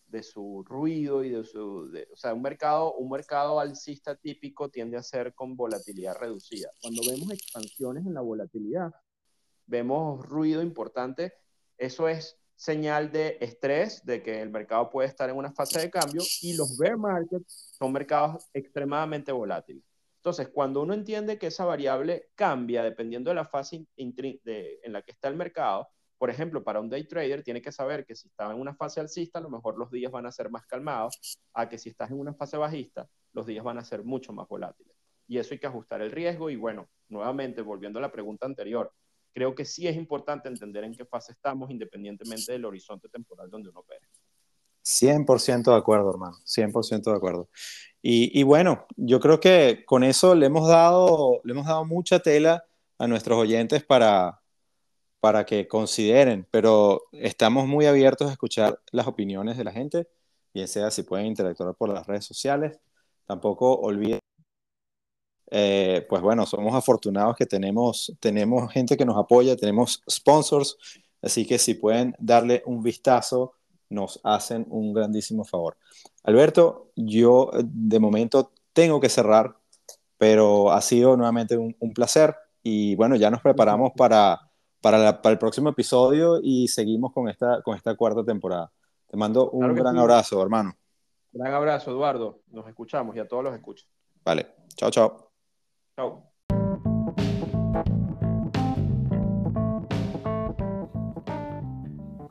de 0.07 0.21
su 0.21 0.63
ruido 0.65 1.23
y 1.23 1.31
de 1.31 1.43
su, 1.43 1.91
o 2.11 2.15
sea, 2.15 2.35
un 2.35 2.43
mercado, 2.43 2.93
un 2.93 3.09
mercado 3.09 3.59
alcista 3.59 4.15
típico 4.15 4.69
tiende 4.69 4.95
a 4.95 5.01
ser 5.01 5.33
con 5.33 5.55
volatilidad 5.55 6.15
reducida. 6.19 6.69
Cuando 6.81 7.01
vemos 7.09 7.31
expansiones 7.31 8.05
en 8.05 8.13
la 8.13 8.21
volatilidad, 8.21 8.93
vemos 9.65 10.23
ruido 10.23 10.61
importante, 10.61 11.33
eso 11.79 12.07
es 12.07 12.37
señal 12.55 13.11
de 13.11 13.39
estrés, 13.41 14.05
de 14.05 14.21
que 14.21 14.39
el 14.39 14.51
mercado 14.51 14.91
puede 14.91 15.07
estar 15.07 15.31
en 15.31 15.35
una 15.35 15.51
fase 15.51 15.79
de 15.79 15.89
cambio 15.89 16.21
y 16.43 16.55
los 16.55 16.77
bear 16.77 16.97
markets 16.97 17.73
son 17.75 17.91
mercados 17.91 18.45
extremadamente 18.53 19.31
volátiles. 19.31 19.83
Entonces, 20.23 20.47
cuando 20.53 20.81
uno 20.81 20.93
entiende 20.93 21.37
que 21.37 21.47
esa 21.47 21.65
variable 21.65 22.29
cambia 22.33 22.81
dependiendo 22.81 23.29
de 23.29 23.35
la 23.35 23.43
fase 23.43 23.85
de, 23.97 24.79
en 24.81 24.93
la 24.93 25.01
que 25.01 25.11
está 25.11 25.27
el 25.27 25.35
mercado, 25.35 25.89
por 26.17 26.29
ejemplo, 26.29 26.63
para 26.63 26.79
un 26.79 26.89
day 26.89 27.03
trader 27.05 27.43
tiene 27.43 27.61
que 27.61 27.73
saber 27.73 28.05
que 28.05 28.15
si 28.15 28.29
está 28.29 28.49
en 28.49 28.57
una 28.57 28.73
fase 28.73 29.01
alcista, 29.01 29.39
a 29.39 29.41
lo 29.41 29.49
mejor 29.49 29.77
los 29.77 29.91
días 29.91 30.13
van 30.13 30.25
a 30.25 30.31
ser 30.31 30.49
más 30.49 30.65
calmados, 30.65 31.37
a 31.53 31.67
que 31.67 31.77
si 31.77 31.89
estás 31.89 32.09
en 32.09 32.21
una 32.21 32.33
fase 32.33 32.55
bajista, 32.55 33.05
los 33.33 33.45
días 33.45 33.65
van 33.65 33.79
a 33.79 33.83
ser 33.83 34.05
mucho 34.05 34.31
más 34.31 34.47
volátiles. 34.47 34.95
Y 35.27 35.39
eso 35.39 35.55
hay 35.55 35.59
que 35.59 35.67
ajustar 35.67 36.01
el 36.01 36.09
riesgo 36.09 36.49
y 36.49 36.55
bueno, 36.55 36.87
nuevamente, 37.09 37.61
volviendo 37.61 37.99
a 37.99 38.01
la 38.01 38.11
pregunta 38.13 38.45
anterior, 38.45 38.93
creo 39.33 39.53
que 39.53 39.65
sí 39.65 39.89
es 39.89 39.97
importante 39.97 40.47
entender 40.47 40.85
en 40.85 40.93
qué 40.93 41.03
fase 41.03 41.33
estamos 41.33 41.69
independientemente 41.69 42.53
del 42.53 42.63
horizonte 42.63 43.09
temporal 43.09 43.49
donde 43.49 43.71
uno 43.71 43.81
opera. 43.81 44.07
100% 44.83 45.71
de 45.71 45.77
acuerdo, 45.77 46.09
hermano, 46.11 46.37
100% 46.45 47.11
de 47.11 47.17
acuerdo. 47.17 47.49
Y, 48.05 48.43
bueno, 48.43 48.85
yo 48.97 49.19
creo 49.21 49.39
que 49.39 49.85
con 49.85 50.03
eso 50.03 50.35
le 50.35 50.47
hemos 50.47 50.67
dado, 50.67 51.39
le 51.45 51.53
hemos 51.53 51.65
dado 51.67 51.85
mucha 51.85 52.19
tela 52.19 52.65
a 52.97 53.07
nuestros 53.07 53.39
oyentes 53.39 53.83
para, 53.85 54.41
para 55.21 55.45
que 55.45 55.67
consideren, 55.69 56.47
pero 56.51 57.03
estamos 57.13 57.67
muy 57.67 57.85
abiertos 57.85 58.29
a 58.29 58.33
escuchar 58.33 58.81
las 58.91 59.07
opiniones 59.07 59.57
de 59.57 59.63
la 59.63 59.71
gente, 59.71 60.09
bien 60.53 60.67
sea 60.67 60.91
si 60.91 61.03
pueden 61.03 61.27
interactuar 61.27 61.75
por 61.75 61.89
las 61.93 62.05
redes 62.07 62.25
sociales. 62.25 62.77
Tampoco 63.25 63.73
olviden, 63.79 64.19
eh, 65.51 66.05
pues 66.09 66.21
bueno, 66.21 66.45
somos 66.45 66.75
afortunados 66.75 67.35
que 67.37 67.45
tenemos, 67.45 68.13
tenemos 68.19 68.71
gente 68.73 68.97
que 68.97 69.05
nos 69.05 69.17
apoya, 69.17 69.55
tenemos 69.55 70.03
sponsors, 70.09 70.77
así 71.21 71.45
que 71.45 71.57
si 71.57 71.75
pueden 71.75 72.15
darle 72.19 72.63
un 72.65 72.83
vistazo, 72.83 73.53
nos 73.93 74.19
hacen 74.23 74.65
un 74.69 74.93
grandísimo 74.93 75.45
favor. 75.45 75.77
Alberto, 76.23 76.91
yo 76.95 77.51
de 77.63 77.99
momento 77.99 78.51
tengo 78.73 78.99
que 78.99 79.09
cerrar, 79.09 79.55
pero 80.17 80.71
ha 80.71 80.81
sido 80.81 81.15
nuevamente 81.15 81.57
un, 81.57 81.75
un 81.79 81.93
placer 81.93 82.35
y 82.61 82.95
bueno, 82.95 83.15
ya 83.15 83.29
nos 83.29 83.41
preparamos 83.41 83.91
para 83.95 84.39
para, 84.83 84.97
la, 84.97 85.21
para, 85.21 85.31
el 85.31 85.39
próximo 85.39 85.69
episodio 85.69 86.39
y 86.43 86.67
seguimos 86.67 87.13
con 87.13 87.29
esta, 87.29 87.61
con 87.61 87.77
esta 87.77 87.95
cuarta 87.95 88.21
temporada. 88.25 88.69
Te 89.07 89.15
mando 89.15 89.49
un 89.51 89.61
claro 89.61 89.75
gran 89.75 89.95
sí. 89.95 90.01
abrazo, 90.01 90.41
hermano. 90.41 90.73
Gran 91.31 91.53
abrazo, 91.53 91.91
Eduardo. 91.91 92.41
Nos 92.51 92.67
escuchamos 92.67 93.15
y 93.15 93.19
a 93.19 93.27
todos 93.27 93.45
los 93.45 93.55
escucho. 93.55 93.85
Vale. 94.25 94.45
Chao, 94.75 94.91
chao. 94.91 95.31
Chao. 95.95 96.32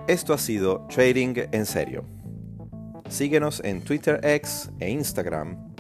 Esto 0.09 0.35
ha 0.35 0.39
sido 0.39 0.85
Trading 0.89 1.35
en 1.53 1.65
Serio. 1.65 2.05
Síguenos 3.09 3.63
en 3.65 3.83
Twitter 3.83 4.19
X 4.25 4.69
e 4.81 4.91
Instagram 4.91 5.73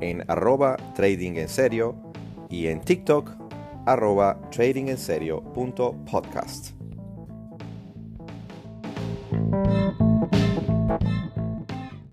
en 0.00 0.22
arroba 0.30 0.76
trading 0.94 1.32
en 1.36 1.48
serio 1.48 1.96
y 2.48 2.68
en 2.68 2.80
TikTok 2.80 3.32
arroba 3.86 4.40
tradingenserio.podcast. 4.52 6.75